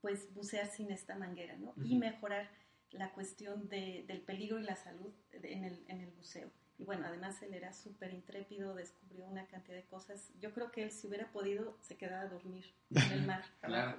pues 0.00 0.32
bucear 0.34 0.68
sin 0.68 0.90
esta 0.90 1.16
manguera, 1.16 1.56
¿no? 1.56 1.74
Y 1.84 1.96
mejorar 1.96 2.48
la 2.92 3.10
cuestión 3.12 3.68
de- 3.68 4.04
del 4.06 4.20
peligro 4.20 4.58
y 4.60 4.62
la 4.62 4.76
salud 4.76 5.12
en 5.32 5.64
el, 5.64 5.84
en 5.88 6.00
el 6.00 6.10
buceo. 6.12 6.50
Y 6.78 6.84
bueno, 6.84 7.06
además 7.06 7.42
él 7.42 7.54
era 7.54 7.72
súper 7.72 8.12
intrépido, 8.12 8.74
descubrió 8.74 9.26
una 9.26 9.46
cantidad 9.46 9.76
de 9.76 9.84
cosas. 9.84 10.30
Yo 10.40 10.52
creo 10.52 10.70
que 10.70 10.82
él 10.84 10.90
si 10.90 11.06
hubiera 11.06 11.26
podido 11.32 11.76
se 11.80 11.96
quedaba 11.96 12.22
a 12.22 12.28
dormir 12.28 12.64
en 12.90 13.12
el 13.12 13.26
mar. 13.26 13.44
Claro. 13.62 13.96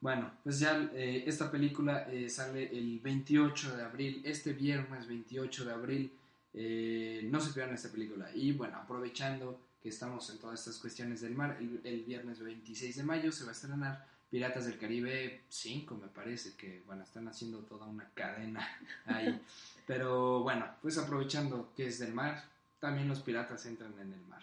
Bueno, 0.00 0.30
pues 0.44 0.60
ya 0.60 0.90
eh, 0.94 1.24
esta 1.26 1.50
película 1.50 2.06
eh, 2.10 2.28
sale 2.28 2.68
el 2.76 3.00
28 3.00 3.76
de 3.76 3.82
abril, 3.82 4.22
este 4.24 4.52
viernes 4.52 5.06
28 5.08 5.64
de 5.64 5.72
abril. 5.72 6.12
eh, 6.54 7.22
no 7.30 7.40
se 7.40 7.52
pierdan 7.52 7.74
esta 7.74 7.90
película. 7.90 8.30
Y 8.34 8.52
bueno, 8.52 8.76
aprovechando 8.78 9.60
que 9.82 9.88
estamos 9.90 10.28
en 10.30 10.38
todas 10.38 10.60
estas 10.60 10.78
cuestiones 10.78 11.20
del 11.20 11.34
mar, 11.34 11.56
el, 11.60 11.80
el 11.84 12.02
viernes 12.04 12.40
26 12.40 12.96
de 12.96 13.02
mayo 13.04 13.30
se 13.32 13.44
va 13.44 13.50
a 13.50 13.52
estrenar 13.52 14.06
Piratas 14.30 14.66
del 14.66 14.78
Caribe 14.78 15.42
5, 15.48 15.94
me 15.94 16.08
parece, 16.08 16.54
que 16.56 16.82
bueno, 16.86 17.02
están 17.02 17.26
haciendo 17.28 17.60
toda 17.60 17.86
una 17.86 18.08
cadena 18.14 18.66
ahí. 19.06 19.40
Pero 19.86 20.42
bueno, 20.42 20.66
pues 20.82 20.98
aprovechando 20.98 21.72
que 21.76 21.86
es 21.86 21.98
del 21.98 22.12
mar, 22.12 22.44
también 22.78 23.08
los 23.08 23.20
piratas 23.20 23.64
entran 23.66 23.92
en 24.00 24.12
el 24.12 24.20
mar. 24.28 24.42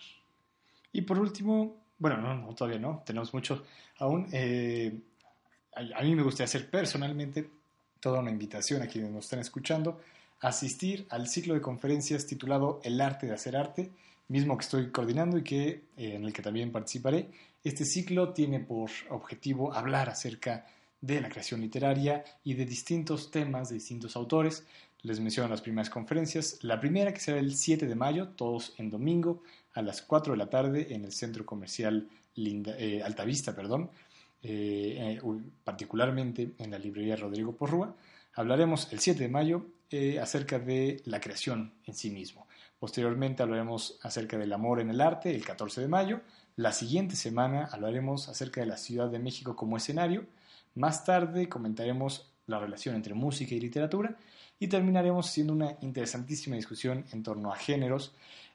Y 0.92 1.02
por 1.02 1.20
último, 1.20 1.76
bueno, 2.00 2.18
no, 2.18 2.56
todavía 2.56 2.80
no, 2.80 3.04
tenemos 3.06 3.34
mucho 3.34 3.64
aún. 4.00 4.28
eh, 4.32 4.98
a, 5.76 6.02
mí 6.02 6.16
me 6.16 6.24
gustaría 6.24 6.46
hacer 6.46 6.70
personalmente 6.70 7.50
toda 8.00 8.22
una 8.22 8.32
invitación 8.32 8.82
a 8.82 8.88
quienes 8.88 9.12
nos 9.12 9.26
están 9.26 9.40
escuchando 9.40 10.02
asistir 10.42 11.06
al 11.10 11.28
ciclo 11.28 11.54
de 11.54 11.62
conferencias 11.62 12.26
titulado 12.26 12.80
El 12.84 13.02
arte 13.02 13.28
de 13.28 13.34
hacer 13.34 13.56
arte, 13.56 13.92
mismo 14.28 14.58
que 14.58 14.64
estoy 14.64 14.92
coordinando 14.92 15.38
y 15.38 15.44
que, 15.44 15.68
eh, 15.98 16.16
en 16.16 16.24
el 16.24 16.34
que 16.34 16.42
también 16.42 16.72
participaré. 16.72 17.30
Este 17.66 17.84
ciclo 17.84 18.32
tiene 18.32 18.60
por 18.60 18.92
objetivo 19.10 19.74
hablar 19.74 20.08
acerca 20.08 20.68
de 21.02 21.20
la 21.20 21.30
creación 21.30 21.62
literaria 21.62 22.24
y 22.44 22.54
de 22.54 22.64
distintos 22.64 23.32
temas 23.32 23.70
de 23.70 23.76
distintos 23.76 24.16
autores. 24.16 24.68
Les 25.02 25.20
menciono 25.20 25.50
las 25.50 25.64
primeras 25.64 25.90
conferencias. 25.90 26.60
La 26.62 26.80
primera 26.80 27.12
que 27.12 27.20
será 27.20 27.40
el 27.40 27.56
7 27.56 27.88
de 27.88 27.96
mayo, 27.96 28.28
todos 28.28 28.76
en 28.78 28.92
domingo, 28.92 29.42
a 29.74 29.82
las 29.82 30.04
4 30.04 30.34
de 30.34 30.38
la 30.38 30.48
tarde 30.48 30.94
en 30.94 31.06
el 31.06 31.12
Centro 31.12 31.44
Comercial 31.44 32.08
eh, 32.36 33.02
Altavista, 33.04 33.56
perdón, 33.56 33.90
eh, 34.44 35.18
eh, 35.18 35.22
particularmente 35.64 36.52
en 36.60 36.70
la 36.70 36.78
librería 36.78 37.16
Rodrigo 37.16 37.56
Porrúa. 37.56 37.96
Hablaremos 38.36 38.94
el 38.94 39.00
7 39.00 39.24
de 39.24 39.30
mayo 39.30 39.66
eh, 39.92 40.20
acerca 40.20 40.58
de 40.60 41.02
la 41.06 41.22
creación 41.22 41.72
en 41.86 41.94
sí 41.94 42.10
mismo. 42.10 42.48
Posteriormente 42.80 43.44
hablaremos 43.44 44.00
acerca 44.02 44.38
del 44.38 44.52
amor 44.52 44.82
en 44.82 44.90
el 44.90 45.00
arte 45.00 45.34
el 45.34 45.46
14 45.46 45.82
de 45.82 45.88
mayo. 45.88 46.22
La 46.58 46.72
siguiente 46.72 47.18
semana 47.18 47.68
hablaremos 47.70 48.30
acerca 48.30 48.62
de 48.62 48.68
la 48.68 48.78
Ciudad 48.78 49.10
de 49.10 49.20
México 49.20 49.58
como 49.58 49.76
escenario. 49.76 50.26
Más 50.76 51.04
tarde 51.04 51.50
comentaremos 51.50 52.32
la 52.48 52.60
relación 52.60 52.96
entre 52.96 53.14
música 53.14 53.54
y 53.54 53.60
literatura 53.60 54.16
y 54.58 54.68
terminaremos 54.68 55.28
haciendo 55.28 55.52
una 55.52 55.76
interesantísima 55.82 56.56
discusión 56.56 57.04
en 57.12 57.24
torno 57.24 57.52
a 57.52 57.58
géneros, 57.58 58.14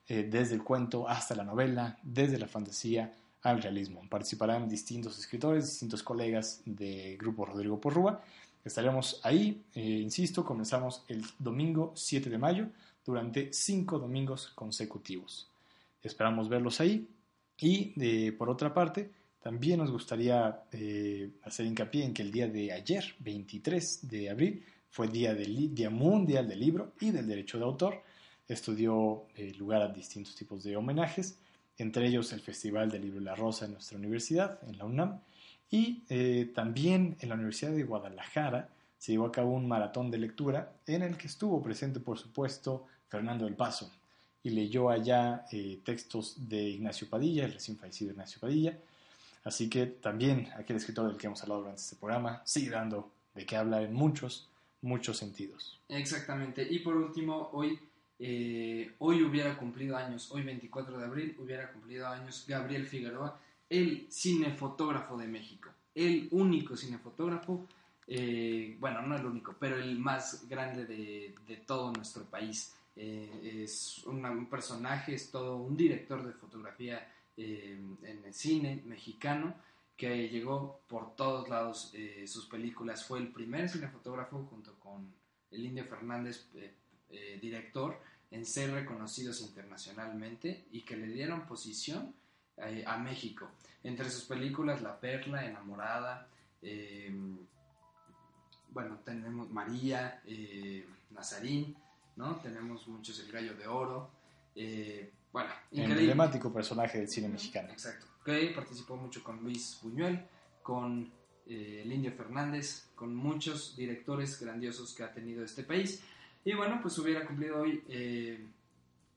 eh, 0.08 0.26
desde 0.30 0.54
el 0.54 0.64
cuento 0.64 1.06
hasta 1.06 1.34
la 1.34 1.44
novela, 1.44 1.98
desde 2.02 2.38
la 2.38 2.48
fantasía 2.48 3.12
al 3.42 3.60
realismo. 3.60 4.00
Participarán 4.08 4.66
distintos 4.66 5.18
escritores, 5.18 5.66
distintos 5.66 6.02
colegas 6.02 6.62
del 6.64 7.18
grupo 7.18 7.44
Rodrigo 7.44 7.78
Porrúa. 7.78 8.22
Estaremos 8.64 9.20
ahí, 9.24 9.62
eh, 9.74 9.82
insisto, 9.82 10.42
comenzamos 10.42 11.04
el 11.08 11.22
domingo 11.38 11.92
7 11.94 12.30
de 12.30 12.38
mayo 12.38 12.68
durante 13.04 13.52
cinco 13.52 13.98
domingos 13.98 14.52
consecutivos. 14.54 15.50
Esperamos 16.02 16.48
verlos 16.48 16.80
ahí 16.80 17.06
y 17.60 17.92
eh, 18.00 18.32
por 18.32 18.48
otra 18.48 18.72
parte, 18.72 19.10
también 19.42 19.78
nos 19.78 19.90
gustaría 19.90 20.64
eh, 20.72 21.30
hacer 21.44 21.66
hincapié 21.66 22.04
en 22.04 22.14
que 22.14 22.22
el 22.22 22.32
día 22.32 22.48
de 22.48 22.72
ayer, 22.72 23.14
23 23.20 24.08
de 24.08 24.30
abril, 24.30 24.64
fue 24.90 25.08
día, 25.08 25.34
del, 25.34 25.74
día 25.74 25.90
Mundial 25.90 26.48
del 26.48 26.60
Libro 26.60 26.92
y 27.00 27.10
del 27.10 27.26
Derecho 27.26 27.58
de 27.58 27.64
Autor. 27.64 28.02
Esto 28.48 28.74
dio 28.74 29.26
eh, 29.36 29.52
lugar 29.56 29.82
a 29.82 29.88
distintos 29.88 30.34
tipos 30.34 30.64
de 30.64 30.76
homenajes, 30.76 31.38
entre 31.78 32.06
ellos 32.06 32.32
el 32.32 32.40
Festival 32.40 32.90
del 32.90 33.02
Libro 33.02 33.20
la 33.20 33.34
Rosa 33.34 33.66
en 33.66 33.72
nuestra 33.72 33.98
universidad, 33.98 34.58
en 34.68 34.76
la 34.76 34.84
UNAM, 34.84 35.20
y 35.72 36.02
también 36.52 37.16
en 37.20 37.28
la 37.28 37.36
Universidad 37.36 37.70
de 37.70 37.84
Guadalajara 37.84 38.70
se 38.98 39.12
llevó 39.12 39.26
a 39.26 39.32
cabo 39.32 39.52
un 39.52 39.68
maratón 39.68 40.10
de 40.10 40.18
lectura 40.18 40.72
en 40.84 41.02
el 41.02 41.16
que 41.16 41.28
estuvo 41.28 41.62
presente, 41.62 42.00
por 42.00 42.18
supuesto, 42.18 42.86
Fernando 43.06 43.44
del 43.44 43.54
Paso, 43.54 43.92
y 44.42 44.50
leyó 44.50 44.90
allá 44.90 45.44
eh, 45.52 45.80
textos 45.84 46.48
de 46.48 46.62
Ignacio 46.62 47.08
Padilla, 47.08 47.44
el 47.44 47.52
recién 47.52 47.76
fallecido 47.76 48.12
Ignacio 48.12 48.40
Padilla. 48.40 48.78
Así 49.44 49.68
que 49.68 49.86
también 49.86 50.48
aquel 50.56 50.76
escritor 50.76 51.08
del 51.08 51.16
que 51.16 51.26
hemos 51.26 51.42
hablado 51.42 51.60
durante 51.60 51.82
este 51.82 51.96
programa 51.96 52.42
sigue 52.44 52.70
dando 52.70 53.10
de 53.34 53.46
qué 53.46 53.56
hablar 53.56 53.82
en 53.82 53.94
muchos, 53.94 54.48
muchos 54.82 55.16
sentidos. 55.18 55.78
Exactamente. 55.88 56.66
Y 56.68 56.80
por 56.80 56.96
último, 56.96 57.50
hoy, 57.52 57.78
eh, 58.18 58.94
hoy 58.98 59.22
hubiera 59.22 59.56
cumplido 59.56 59.96
años, 59.96 60.30
hoy 60.30 60.42
24 60.42 60.98
de 60.98 61.04
abril, 61.04 61.36
hubiera 61.38 61.72
cumplido 61.72 62.08
años 62.08 62.44
Gabriel 62.46 62.86
Figueroa, 62.86 63.40
el 63.68 64.08
cinefotógrafo 64.10 65.16
de 65.16 65.26
México. 65.26 65.70
El 65.94 66.28
único 66.32 66.76
cinefotógrafo, 66.76 67.66
eh, 68.06 68.76
bueno, 68.78 69.02
no 69.02 69.16
el 69.16 69.24
único, 69.24 69.54
pero 69.58 69.76
el 69.76 69.98
más 69.98 70.48
grande 70.48 70.84
de, 70.84 71.34
de 71.46 71.56
todo 71.58 71.92
nuestro 71.92 72.24
país. 72.24 72.74
Eh, 73.02 73.62
es 73.64 74.04
un 74.04 74.46
personaje, 74.50 75.14
es 75.14 75.30
todo 75.30 75.56
un 75.56 75.74
director 75.74 76.22
de 76.22 76.34
fotografía 76.34 77.10
eh, 77.34 77.80
en 78.02 78.24
el 78.26 78.34
cine 78.34 78.82
mexicano 78.84 79.54
que 79.96 80.28
llegó 80.28 80.82
por 80.86 81.16
todos 81.16 81.48
lados 81.48 81.92
eh, 81.94 82.26
sus 82.26 82.44
películas. 82.44 83.02
Fue 83.06 83.18
el 83.18 83.28
primer 83.28 83.70
cinefotógrafo 83.70 84.44
junto 84.50 84.78
con 84.78 85.14
el 85.50 85.64
Indio 85.64 85.86
Fernández, 85.86 86.46
director, 87.40 87.98
en 88.30 88.44
ser 88.46 88.70
reconocidos 88.72 89.40
internacionalmente 89.40 90.66
y 90.70 90.82
que 90.82 90.96
le 90.96 91.08
dieron 91.08 91.46
posición 91.46 92.14
a 92.86 92.98
México. 92.98 93.50
Entre 93.82 94.08
sus 94.10 94.24
películas 94.24 94.80
La 94.80 95.00
Perla, 95.00 95.44
Enamorada, 95.44 96.28
bueno, 98.68 99.00
tenemos 99.04 99.50
María, 99.50 100.22
Nazarín, 101.10 101.76
¿no? 102.16 102.36
Tenemos 102.36 102.86
muchos 102.88 103.18
El 103.20 103.32
Gallo 103.32 103.54
de 103.54 103.66
Oro. 103.66 104.10
eh, 104.54 105.12
bueno, 105.32 105.50
increíble. 105.70 106.00
Emblemático 106.00 106.52
personaje 106.52 106.98
del 106.98 107.08
cine 107.08 107.28
mexicano. 107.28 107.70
Exacto. 107.70 108.06
Que 108.24 108.52
participó 108.54 108.96
mucho 108.96 109.22
con 109.22 109.42
Luis 109.42 109.78
Buñuel, 109.82 110.26
con 110.62 111.12
eh, 111.46 111.82
el 111.84 111.92
Indio 111.92 112.12
Fernández, 112.12 112.88
con 112.94 113.14
muchos 113.14 113.76
directores 113.76 114.40
grandiosos 114.40 114.94
que 114.94 115.04
ha 115.04 115.12
tenido 115.12 115.44
este 115.44 115.62
país. 115.62 116.02
Y 116.44 116.54
bueno, 116.54 116.80
pues 116.82 116.98
hubiera 116.98 117.26
cumplido 117.26 117.60
hoy 117.60 117.82
eh, 117.88 118.44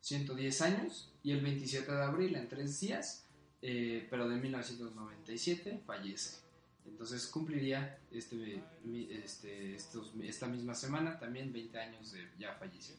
110 0.01 0.61
años 0.61 1.11
y 1.23 1.31
el 1.31 1.41
27 1.41 1.91
de 1.91 2.03
abril, 2.03 2.35
en 2.35 2.47
tres 2.47 2.79
días, 2.79 3.25
eh, 3.61 4.07
pero 4.09 4.27
de 4.27 4.35
1997, 4.37 5.81
fallece. 5.85 6.41
Entonces 6.87 7.27
cumpliría 7.27 7.97
este, 8.11 8.61
este, 9.23 9.75
estos- 9.75 10.13
esta 10.23 10.47
misma 10.47 10.73
semana 10.75 11.17
también 11.19 11.51
20 11.51 11.77
años 11.79 12.11
de 12.11 12.27
ya 12.37 12.53
fallecido. 12.55 12.97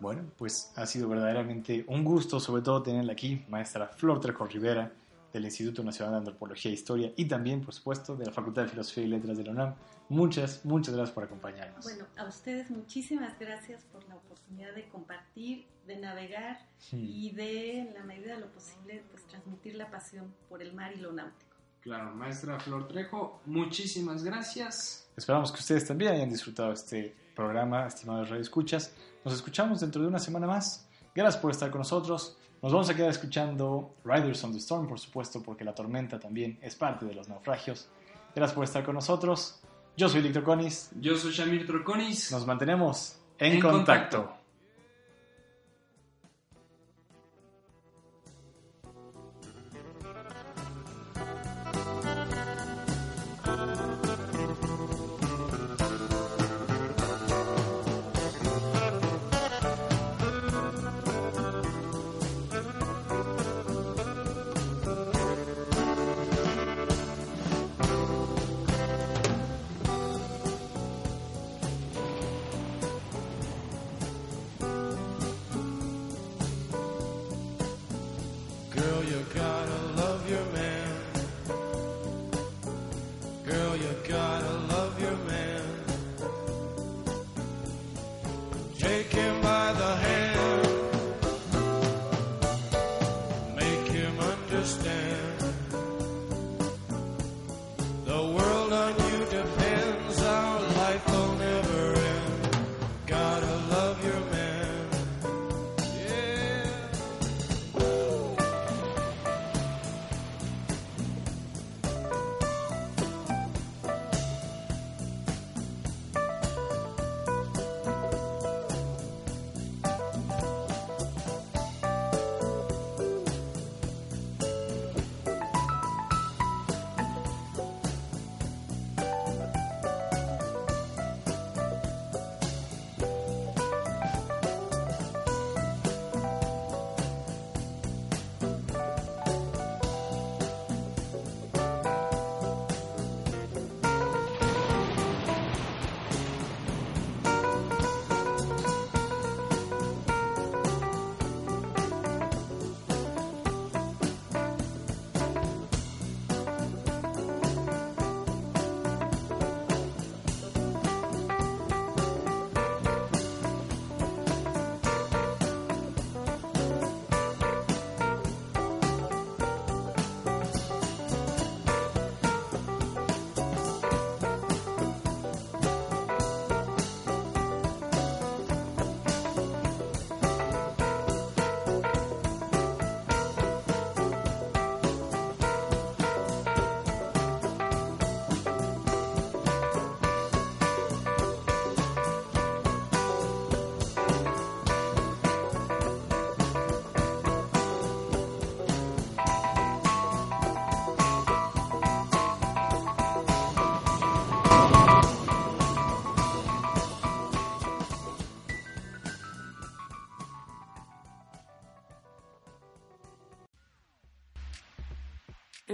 Bueno, 0.00 0.24
pues 0.36 0.72
ha 0.76 0.84
sido 0.86 1.08
verdaderamente 1.08 1.84
un 1.88 2.02
gusto, 2.04 2.40
sobre 2.40 2.62
todo 2.62 2.82
tenerla 2.82 3.12
aquí, 3.12 3.44
maestra 3.48 3.86
Flor 3.88 4.20
Trejo 4.20 4.46
Rivera, 4.46 4.92
del 5.32 5.44
Instituto 5.46 5.82
Nacional 5.82 6.12
de 6.14 6.18
Antropología 6.18 6.70
e 6.70 6.74
Historia 6.74 7.12
y 7.16 7.24
también, 7.26 7.62
por 7.62 7.72
supuesto, 7.72 8.14
de 8.16 8.26
la 8.26 8.32
Facultad 8.32 8.62
de 8.64 8.68
Filosofía 8.68 9.04
y 9.04 9.06
Letras 9.06 9.38
de 9.38 9.44
la 9.44 9.52
UNAM. 9.52 9.74
Muchas, 10.10 10.62
muchas 10.64 10.94
gracias 10.94 11.14
por 11.14 11.24
acompañarnos. 11.24 11.82
Bueno, 11.84 12.04
a 12.16 12.24
ustedes 12.26 12.70
muchísimas 12.70 13.38
gracias 13.38 13.84
por 13.84 14.06
la 14.08 14.16
oportunidad 14.16 14.74
de 14.74 14.88
compartir, 14.88 15.66
de 15.86 15.96
navegar 15.96 16.58
Hmm. 16.90 16.96
y 17.04 17.30
de, 17.30 17.78
en 17.78 17.94
la 17.94 18.02
medida 18.04 18.34
de 18.34 18.40
lo 18.40 18.48
posible, 18.52 19.04
pues 19.10 19.24
transmitir 19.26 19.76
la 19.76 19.90
pasión 19.90 20.34
por 20.50 20.60
el 20.62 20.74
mar 20.74 20.92
y 20.94 21.00
lo 21.00 21.12
náutico. 21.12 21.51
Claro, 21.82 22.14
maestra 22.14 22.60
Flor 22.60 22.86
Trejo, 22.86 23.40
muchísimas 23.46 24.22
gracias. 24.22 25.08
Esperamos 25.16 25.50
que 25.50 25.58
ustedes 25.58 25.86
también 25.86 26.12
hayan 26.12 26.30
disfrutado 26.30 26.72
este 26.72 27.14
programa, 27.34 27.86
estimados 27.86 28.28
Radio 28.30 28.40
Escuchas. 28.42 28.92
Nos 29.24 29.34
escuchamos 29.34 29.80
dentro 29.80 30.00
de 30.00 30.08
una 30.08 30.18
semana 30.20 30.46
más. 30.46 30.86
Gracias 31.14 31.42
por 31.42 31.50
estar 31.50 31.70
con 31.70 31.80
nosotros. 31.80 32.38
Nos 32.62 32.72
vamos 32.72 32.88
a 32.88 32.94
quedar 32.94 33.10
escuchando 33.10 33.94
Riders 34.04 34.44
on 34.44 34.52
the 34.52 34.58
Storm, 34.58 34.86
por 34.86 35.00
supuesto, 35.00 35.42
porque 35.42 35.64
la 35.64 35.74
tormenta 35.74 36.20
también 36.20 36.58
es 36.62 36.76
parte 36.76 37.04
de 37.04 37.14
los 37.14 37.28
naufragios. 37.28 37.88
Gracias 38.34 38.54
por 38.54 38.64
estar 38.64 38.84
con 38.84 38.94
nosotros. 38.94 39.60
Yo 39.96 40.08
soy 40.08 40.22
Víctor 40.22 40.44
Conis. 40.44 40.90
Yo 41.00 41.16
soy 41.16 41.32
Shamir 41.32 41.66
Troconis. 41.66 42.30
Nos 42.30 42.46
mantenemos 42.46 43.16
en, 43.38 43.54
En 43.54 43.60
contacto. 43.60 44.18
contacto. 44.18 44.41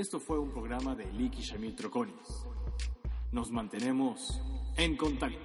Esto 0.09 0.21
fue 0.21 0.39
un 0.39 0.51
programa 0.51 0.95
de 0.95 1.05
Liki 1.13 1.43
Shamil 1.43 1.77
Troconis. 1.77 2.47
Nos 3.31 3.51
mantenemos 3.51 4.41
en 4.79 4.97
contacto. 4.97 5.38